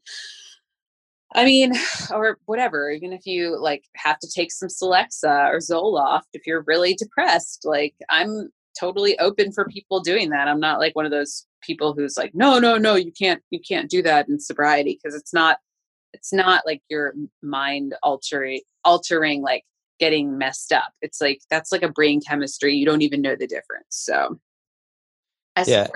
i 1.35 1.45
mean 1.45 1.73
or 2.11 2.39
whatever 2.47 2.91
even 2.91 3.13
if 3.13 3.27
you 3.27 3.59
like 3.61 3.85
have 3.97 4.19
to 4.19 4.31
take 4.31 4.53
some 4.53 4.69
celexa 4.69 5.49
or 5.49 5.59
zoloft 5.59 6.29
if 6.33 6.47
you're 6.47 6.65
really 6.67 6.95
depressed 6.95 7.63
like 7.65 7.95
i'm 8.11 8.51
totally 8.79 9.19
open 9.19 9.53
for 9.53 9.65
people 9.67 10.01
doing 10.01 10.31
that. 10.31 10.49
I'm 10.49 10.61
not 10.61 10.79
like 10.79 10.95
one 10.95 11.05
of 11.05 11.11
those 11.11 11.47
people 11.63 11.93
who's 11.93 12.17
like 12.17 12.35
no 12.35 12.59
no 12.59 12.77
no 12.77 12.95
you 12.95 13.13
can't 13.13 13.43
you 13.51 13.61
can't 13.61 13.91
do 13.91 14.03
that 14.03 14.29
in 14.29 14.39
sobriety 14.39 14.99
because 15.03 15.19
it's 15.19 15.35
not 15.35 15.59
it's 16.13 16.33
not 16.33 16.63
like 16.65 16.83
your 16.89 17.15
mind 17.43 17.95
altering 18.03 18.61
altering 18.85 19.43
like 19.43 19.65
getting 19.99 20.39
messed 20.39 20.73
up. 20.73 20.93
It's 21.03 21.21
like 21.21 21.41
that's 21.51 21.73
like 21.73 21.83
a 21.83 21.89
brain 21.89 22.21
chemistry. 22.21 22.75
You 22.75 22.87
don't 22.87 23.03
even 23.03 23.23
know 23.23 23.37
the 23.37 23.47
difference 23.47 23.87
so. 23.91 24.39
Yeah 25.67 25.89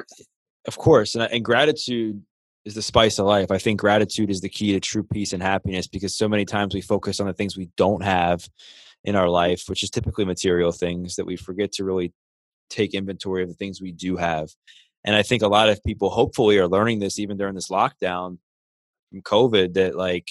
of 0.66 0.78
course 0.78 1.14
and, 1.14 1.24
and 1.24 1.44
gratitude 1.44 2.22
is 2.64 2.74
the 2.74 2.82
spice 2.82 3.18
of 3.18 3.26
life. 3.26 3.50
I 3.50 3.58
think 3.58 3.80
gratitude 3.80 4.30
is 4.30 4.40
the 4.40 4.48
key 4.48 4.72
to 4.72 4.80
true 4.80 5.02
peace 5.02 5.32
and 5.32 5.42
happiness 5.42 5.88
because 5.88 6.16
so 6.16 6.28
many 6.28 6.44
times 6.44 6.74
we 6.74 6.80
focus 6.80 7.18
on 7.18 7.26
the 7.26 7.32
things 7.32 7.56
we 7.56 7.68
don't 7.76 8.04
have 8.04 8.48
in 9.04 9.16
our 9.16 9.28
life 9.28 9.64
which 9.66 9.82
is 9.82 9.90
typically 9.90 10.24
material 10.24 10.70
things 10.70 11.16
that 11.16 11.26
we 11.26 11.36
forget 11.36 11.72
to 11.72 11.84
really 11.84 12.12
take 12.72 12.94
inventory 12.94 13.42
of 13.42 13.48
the 13.48 13.54
things 13.54 13.80
we 13.80 13.92
do 13.92 14.16
have 14.16 14.48
and 15.04 15.16
I 15.16 15.22
think 15.22 15.42
a 15.42 15.48
lot 15.48 15.68
of 15.68 15.82
people 15.84 16.10
hopefully 16.10 16.58
are 16.58 16.68
learning 16.68 17.00
this 17.00 17.18
even 17.18 17.36
during 17.36 17.54
this 17.54 17.70
lockdown 17.70 18.38
from 19.10 19.22
COVID 19.22 19.74
that 19.74 19.96
like 19.96 20.28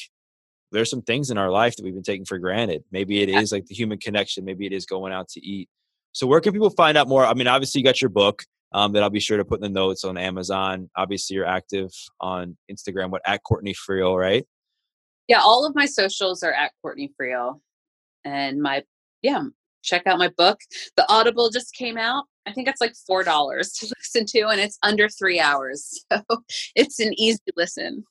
there's 0.72 0.90
some 0.90 1.02
things 1.02 1.30
in 1.30 1.38
our 1.38 1.52
life 1.52 1.76
that 1.76 1.84
we've 1.84 1.94
been 1.94 2.04
taking 2.04 2.26
for 2.26 2.40
granted. 2.40 2.84
Maybe 2.92 3.22
it 3.22 3.30
is 3.30 3.52
like 3.52 3.66
the 3.66 3.76
human 3.76 3.98
connection, 3.98 4.46
maybe 4.46 4.66
it 4.66 4.72
is 4.72 4.86
going 4.86 5.12
out 5.12 5.28
to 5.30 5.46
eat. 5.46 5.70
So 6.14 6.28
where 6.28 6.40
can 6.40 6.54
people 6.54 6.70
find 6.70 6.98
out 6.98 7.10
more? 7.10 7.26
I 7.26 7.34
mean, 7.34 7.48
obviously 7.48 7.80
you 7.80 7.86
got 7.86 8.02
your 8.02 8.10
book 8.10 8.44
um, 8.74 8.94
that 8.94 9.04
I'll 9.04 9.10
be 9.10 9.20
sure 9.20 9.38
to 9.38 9.46
put 9.46 9.62
in 9.62 9.74
the 9.74 9.80
notes 9.80 10.06
on 10.06 10.18
Amazon. 10.18 10.90
Obviously 10.96 11.36
you're 11.36 11.46
active 11.46 11.92
on 12.22 12.58
Instagram, 12.72 13.10
what 13.10 13.22
at 13.26 13.44
Courtney 13.44 13.74
Friel, 13.74 14.18
right? 14.18 14.46
Yeah, 15.28 15.42
all 15.42 15.66
of 15.66 15.76
my 15.76 15.86
socials 15.86 16.44
are 16.44 16.54
at 16.54 16.72
Courtney 16.82 17.12
Friel. 17.20 17.60
And 18.24 18.62
my 18.62 18.84
yeah, 19.22 19.44
check 19.82 20.08
out 20.08 20.20
my 20.20 20.30
book. 20.30 20.60
The 20.96 21.06
Audible 21.10 21.50
just 21.50 21.74
came 21.74 21.98
out. 21.98 22.26
I 22.46 22.54
think 22.54 22.68
it's 22.68 22.82
like 22.82 22.96
four 23.08 23.24
dollars 23.24 23.72
to 23.74 23.86
listen 23.98 24.26
to, 24.28 24.48
and 24.50 24.60
it's 24.60 24.78
under 24.84 25.10
three 25.10 25.40
hours, 25.40 26.04
so 26.12 26.22
it's 26.76 27.00
an 27.00 27.14
easy 27.20 27.40
listen. 27.56 28.06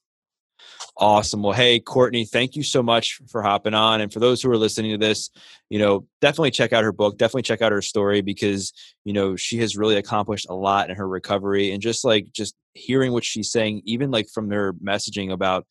Awesome. 0.96 1.42
Well, 1.42 1.52
hey, 1.52 1.80
Courtney, 1.80 2.24
thank 2.24 2.56
you 2.56 2.62
so 2.62 2.82
much 2.82 3.20
for 3.28 3.42
hopping 3.42 3.74
on. 3.74 4.00
And 4.00 4.12
for 4.12 4.20
those 4.20 4.42
who 4.42 4.50
are 4.50 4.56
listening 4.56 4.92
to 4.92 4.98
this, 4.98 5.30
you 5.68 5.78
know, 5.78 6.06
definitely 6.20 6.50
check 6.50 6.72
out 6.72 6.84
her 6.84 6.92
book, 6.92 7.16
definitely 7.16 7.42
check 7.42 7.62
out 7.62 7.72
her 7.72 7.82
story 7.82 8.20
because, 8.20 8.72
you 9.04 9.12
know, 9.12 9.36
she 9.36 9.58
has 9.58 9.76
really 9.76 9.96
accomplished 9.96 10.46
a 10.50 10.54
lot 10.54 10.90
in 10.90 10.96
her 10.96 11.08
recovery. 11.08 11.72
And 11.72 11.80
just 11.80 12.04
like, 12.04 12.26
just 12.32 12.54
hearing 12.74 13.12
what 13.12 13.24
she's 13.24 13.50
saying, 13.50 13.82
even 13.84 14.10
like 14.10 14.28
from 14.28 14.50
her 14.50 14.74
messaging 14.74 15.32
about, 15.32 15.66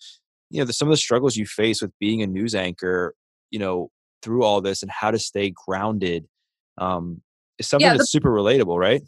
you 0.49 0.59
know, 0.59 0.65
the, 0.65 0.73
some 0.73 0.87
of 0.87 0.93
the 0.93 0.97
struggles 0.97 1.35
you 1.35 1.45
face 1.45 1.81
with 1.81 1.91
being 1.99 2.21
a 2.21 2.27
news 2.27 2.55
anchor, 2.55 3.13
you 3.51 3.59
know, 3.59 3.91
through 4.21 4.43
all 4.43 4.61
this 4.61 4.81
and 4.81 4.91
how 4.91 5.11
to 5.11 5.19
stay 5.19 5.53
grounded 5.67 6.25
um, 6.77 7.21
is 7.57 7.67
something 7.67 7.85
yeah, 7.85 7.93
the, 7.93 7.99
that's 7.99 8.11
super 8.11 8.31
relatable, 8.31 8.77
right? 8.77 9.01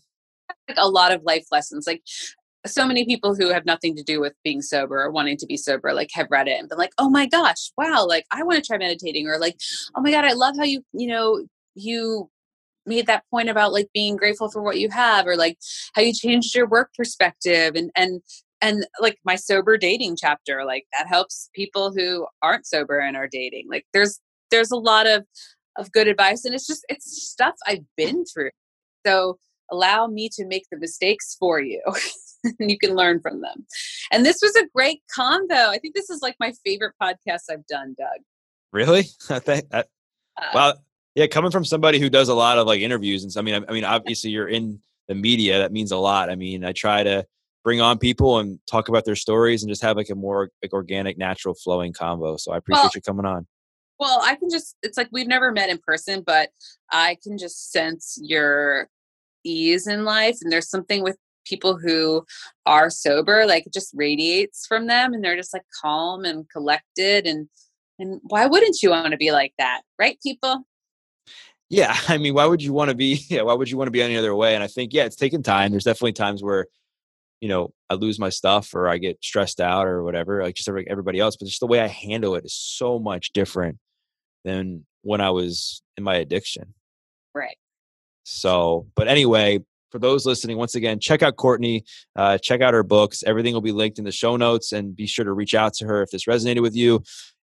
Like 0.67 0.77
a 0.77 0.89
lot 0.89 1.11
of 1.11 1.23
life 1.23 1.45
lessons. 1.51 1.87
Like 1.87 2.01
so 2.65 2.85
many 2.85 3.05
people 3.05 3.35
who 3.35 3.49
have 3.49 3.65
nothing 3.65 3.95
to 3.95 4.03
do 4.03 4.19
with 4.19 4.33
being 4.43 4.61
sober 4.61 5.01
or 5.01 5.11
wanting 5.11 5.37
to 5.37 5.45
be 5.45 5.57
sober 5.57 5.93
like 5.93 6.09
have 6.13 6.27
read 6.29 6.47
it 6.47 6.59
and 6.59 6.69
been 6.69 6.77
like 6.77 6.93
oh 6.99 7.09
my 7.09 7.25
gosh 7.25 7.71
wow 7.77 8.05
like 8.05 8.25
i 8.31 8.43
want 8.43 8.55
to 8.55 8.65
try 8.65 8.77
meditating 8.77 9.27
or 9.27 9.39
like 9.39 9.57
oh 9.95 10.01
my 10.01 10.11
god 10.11 10.25
i 10.25 10.33
love 10.33 10.53
how 10.57 10.63
you 10.63 10.83
you 10.93 11.07
know 11.07 11.43
you 11.73 12.29
made 12.85 13.07
that 13.07 13.23
point 13.31 13.49
about 13.49 13.73
like 13.73 13.87
being 13.93 14.15
grateful 14.15 14.49
for 14.49 14.61
what 14.61 14.79
you 14.79 14.89
have 14.89 15.25
or 15.27 15.35
like 15.35 15.57
how 15.93 16.01
you 16.01 16.13
changed 16.13 16.55
your 16.55 16.67
work 16.67 16.91
perspective 16.95 17.73
and 17.75 17.91
and 17.95 18.21
and 18.61 18.85
like 18.99 19.17
my 19.25 19.35
sober 19.35 19.77
dating 19.77 20.15
chapter 20.15 20.63
like 20.65 20.85
that 20.93 21.07
helps 21.07 21.49
people 21.53 21.91
who 21.91 22.27
aren't 22.41 22.65
sober 22.65 22.99
and 22.99 23.17
are 23.17 23.27
dating 23.27 23.67
like 23.69 23.85
there's 23.93 24.19
there's 24.51 24.71
a 24.71 24.77
lot 24.77 25.07
of 25.07 25.25
of 25.77 25.91
good 25.91 26.07
advice 26.07 26.43
and 26.43 26.53
it's 26.53 26.67
just 26.67 26.85
it's 26.89 27.29
stuff 27.29 27.55
i've 27.67 27.85
been 27.95 28.25
through. 28.25 28.51
So 29.05 29.39
allow 29.71 30.07
me 30.07 30.29
to 30.33 30.45
make 30.45 30.65
the 30.69 30.77
mistakes 30.77 31.35
for 31.39 31.61
you 31.61 31.81
and 32.43 32.69
you 32.69 32.77
can 32.77 32.93
learn 32.93 33.21
from 33.21 33.41
them. 33.41 33.65
And 34.11 34.25
this 34.25 34.39
was 34.41 34.55
a 34.55 34.67
great 34.75 35.01
convo 35.17 35.69
i 35.69 35.77
think 35.77 35.95
this 35.95 36.09
is 36.09 36.21
like 36.21 36.35
my 36.39 36.53
favorite 36.65 36.93
podcast 37.01 37.43
i've 37.49 37.65
done 37.67 37.95
doug. 37.97 38.19
Really? 38.71 39.05
I 39.29 39.39
think 39.39 39.65
uh, 39.71 39.83
well 40.53 40.83
yeah 41.15 41.27
coming 41.27 41.51
from 41.51 41.65
somebody 41.65 41.99
who 41.99 42.09
does 42.09 42.29
a 42.29 42.35
lot 42.35 42.57
of 42.57 42.67
like 42.67 42.81
interviews 42.81 43.23
and 43.23 43.31
so 43.31 43.39
i 43.39 43.43
mean 43.43 43.55
I, 43.55 43.69
I 43.69 43.73
mean 43.73 43.85
obviously 43.85 44.31
you're 44.31 44.47
in 44.47 44.81
the 45.07 45.15
media 45.15 45.59
that 45.59 45.71
means 45.71 45.91
a 45.91 45.97
lot. 45.97 46.29
I 46.29 46.35
mean 46.35 46.63
i 46.65 46.73
try 46.73 47.03
to 47.03 47.25
bring 47.63 47.81
on 47.81 47.97
people 47.97 48.39
and 48.39 48.59
talk 48.69 48.89
about 48.89 49.05
their 49.05 49.15
stories 49.15 49.63
and 49.63 49.69
just 49.69 49.81
have 49.81 49.97
like 49.97 50.09
a 50.09 50.15
more 50.15 50.49
like 50.61 50.73
organic, 50.73 51.17
natural 51.17 51.53
flowing 51.53 51.93
convo. 51.93 52.39
So 52.39 52.51
I 52.51 52.57
appreciate 52.57 52.83
well, 52.83 52.91
you 52.95 53.01
coming 53.01 53.25
on. 53.25 53.47
Well, 54.01 54.19
I 54.23 54.33
can 54.33 54.49
just 54.49 54.75
it's 54.81 54.97
like 54.97 55.09
we've 55.11 55.27
never 55.27 55.51
met 55.51 55.69
in 55.69 55.77
person, 55.77 56.23
but 56.25 56.49
I 56.91 57.17
can 57.21 57.37
just 57.37 57.71
sense 57.71 58.17
your 58.19 58.89
ease 59.43 59.85
in 59.85 60.05
life. 60.05 60.39
And 60.41 60.51
there's 60.51 60.69
something 60.69 61.03
with 61.03 61.17
people 61.45 61.77
who 61.77 62.25
are 62.65 62.89
sober, 62.89 63.45
like 63.45 63.67
it 63.67 63.73
just 63.73 63.93
radiates 63.95 64.65
from 64.65 64.87
them 64.87 65.13
and 65.13 65.23
they're 65.23 65.35
just 65.35 65.53
like 65.53 65.65
calm 65.83 66.25
and 66.25 66.49
collected 66.49 67.27
and 67.27 67.47
and 67.99 68.19
why 68.23 68.47
wouldn't 68.47 68.81
you 68.81 68.89
want 68.89 69.11
to 69.11 69.17
be 69.17 69.31
like 69.31 69.53
that? 69.59 69.81
Right, 69.99 70.17
people? 70.23 70.65
Yeah, 71.69 71.95
I 72.07 72.17
mean, 72.17 72.33
why 72.33 72.47
would 72.47 72.63
you 72.63 72.73
want 72.73 72.89
to 72.89 72.95
be? 72.95 73.23
Yeah, 73.29 73.43
why 73.43 73.53
would 73.53 73.69
you 73.69 73.77
want 73.77 73.85
to 73.85 73.91
be 73.91 74.01
any 74.01 74.17
other 74.17 74.35
way? 74.35 74.55
And 74.55 74.63
I 74.63 74.67
think, 74.67 74.93
yeah, 74.95 75.05
it's 75.05 75.15
taken 75.15 75.43
time. 75.43 75.69
There's 75.69 75.83
definitely 75.83 76.13
times 76.13 76.41
where 76.41 76.65
you 77.39 77.49
know, 77.49 77.73
I 77.89 77.95
lose 77.95 78.19
my 78.19 78.29
stuff 78.29 78.73
or 78.73 78.87
I 78.87 78.99
get 78.99 79.23
stressed 79.23 79.59
out 79.59 79.87
or 79.87 80.03
whatever, 80.03 80.43
like 80.43 80.55
just 80.55 80.69
like 80.69 80.87
everybody 80.89 81.19
else. 81.19 81.35
But 81.35 81.47
just 81.47 81.59
the 81.59 81.67
way 81.67 81.79
I 81.79 81.87
handle 81.87 82.35
it 82.35 82.45
is 82.45 82.53
so 82.53 82.99
much 82.99 83.33
different 83.33 83.79
than 84.43 84.85
when 85.03 85.21
I 85.21 85.31
was 85.31 85.81
in 85.97 86.03
my 86.03 86.15
addiction. 86.15 86.73
Right. 87.33 87.57
So, 88.23 88.87
but 88.95 89.07
anyway, 89.07 89.59
for 89.91 89.99
those 89.99 90.25
listening, 90.25 90.57
once 90.57 90.75
again, 90.75 90.99
check 90.99 91.21
out 91.21 91.35
Courtney, 91.35 91.83
uh, 92.15 92.37
check 92.37 92.61
out 92.61 92.73
her 92.73 92.83
books. 92.83 93.23
Everything 93.23 93.53
will 93.53 93.61
be 93.61 93.71
linked 93.71 93.99
in 93.99 94.05
the 94.05 94.11
show 94.11 94.37
notes 94.37 94.71
and 94.71 94.95
be 94.95 95.05
sure 95.05 95.25
to 95.25 95.33
reach 95.33 95.53
out 95.53 95.73
to 95.75 95.85
her 95.85 96.01
if 96.01 96.09
this 96.11 96.25
resonated 96.25 96.61
with 96.61 96.75
you. 96.75 97.03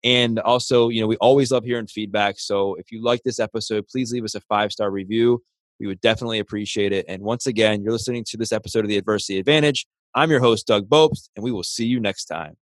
And 0.03 0.39
also, 0.39 0.89
you 0.89 1.01
know, 1.01 1.07
we 1.07 1.17
always 1.17 1.51
love 1.51 1.63
hearing 1.63 1.87
feedback. 1.87 2.39
So 2.39 2.75
if 2.75 2.91
you 2.91 3.03
like 3.03 3.21
this 3.23 3.39
episode, 3.39 3.87
please 3.87 4.11
leave 4.11 4.23
us 4.23 4.33
a 4.33 4.41
five 4.41 4.71
star 4.71 4.89
review. 4.89 5.43
We 5.79 5.87
would 5.87 6.01
definitely 6.01 6.39
appreciate 6.39 6.91
it. 6.91 7.05
And 7.07 7.21
once 7.21 7.45
again, 7.45 7.83
you're 7.83 7.93
listening 7.93 8.23
to 8.29 8.37
this 8.37 8.51
episode 8.51 8.85
of 8.85 8.87
The 8.87 8.97
Adversity 8.97 9.39
Advantage. 9.39 9.85
I'm 10.15 10.31
your 10.31 10.39
host, 10.39 10.67
Doug 10.67 10.89
Bopst, 10.89 11.29
and 11.35 11.43
we 11.43 11.51
will 11.51 11.63
see 11.63 11.85
you 11.85 11.99
next 11.99 12.25
time. 12.25 12.57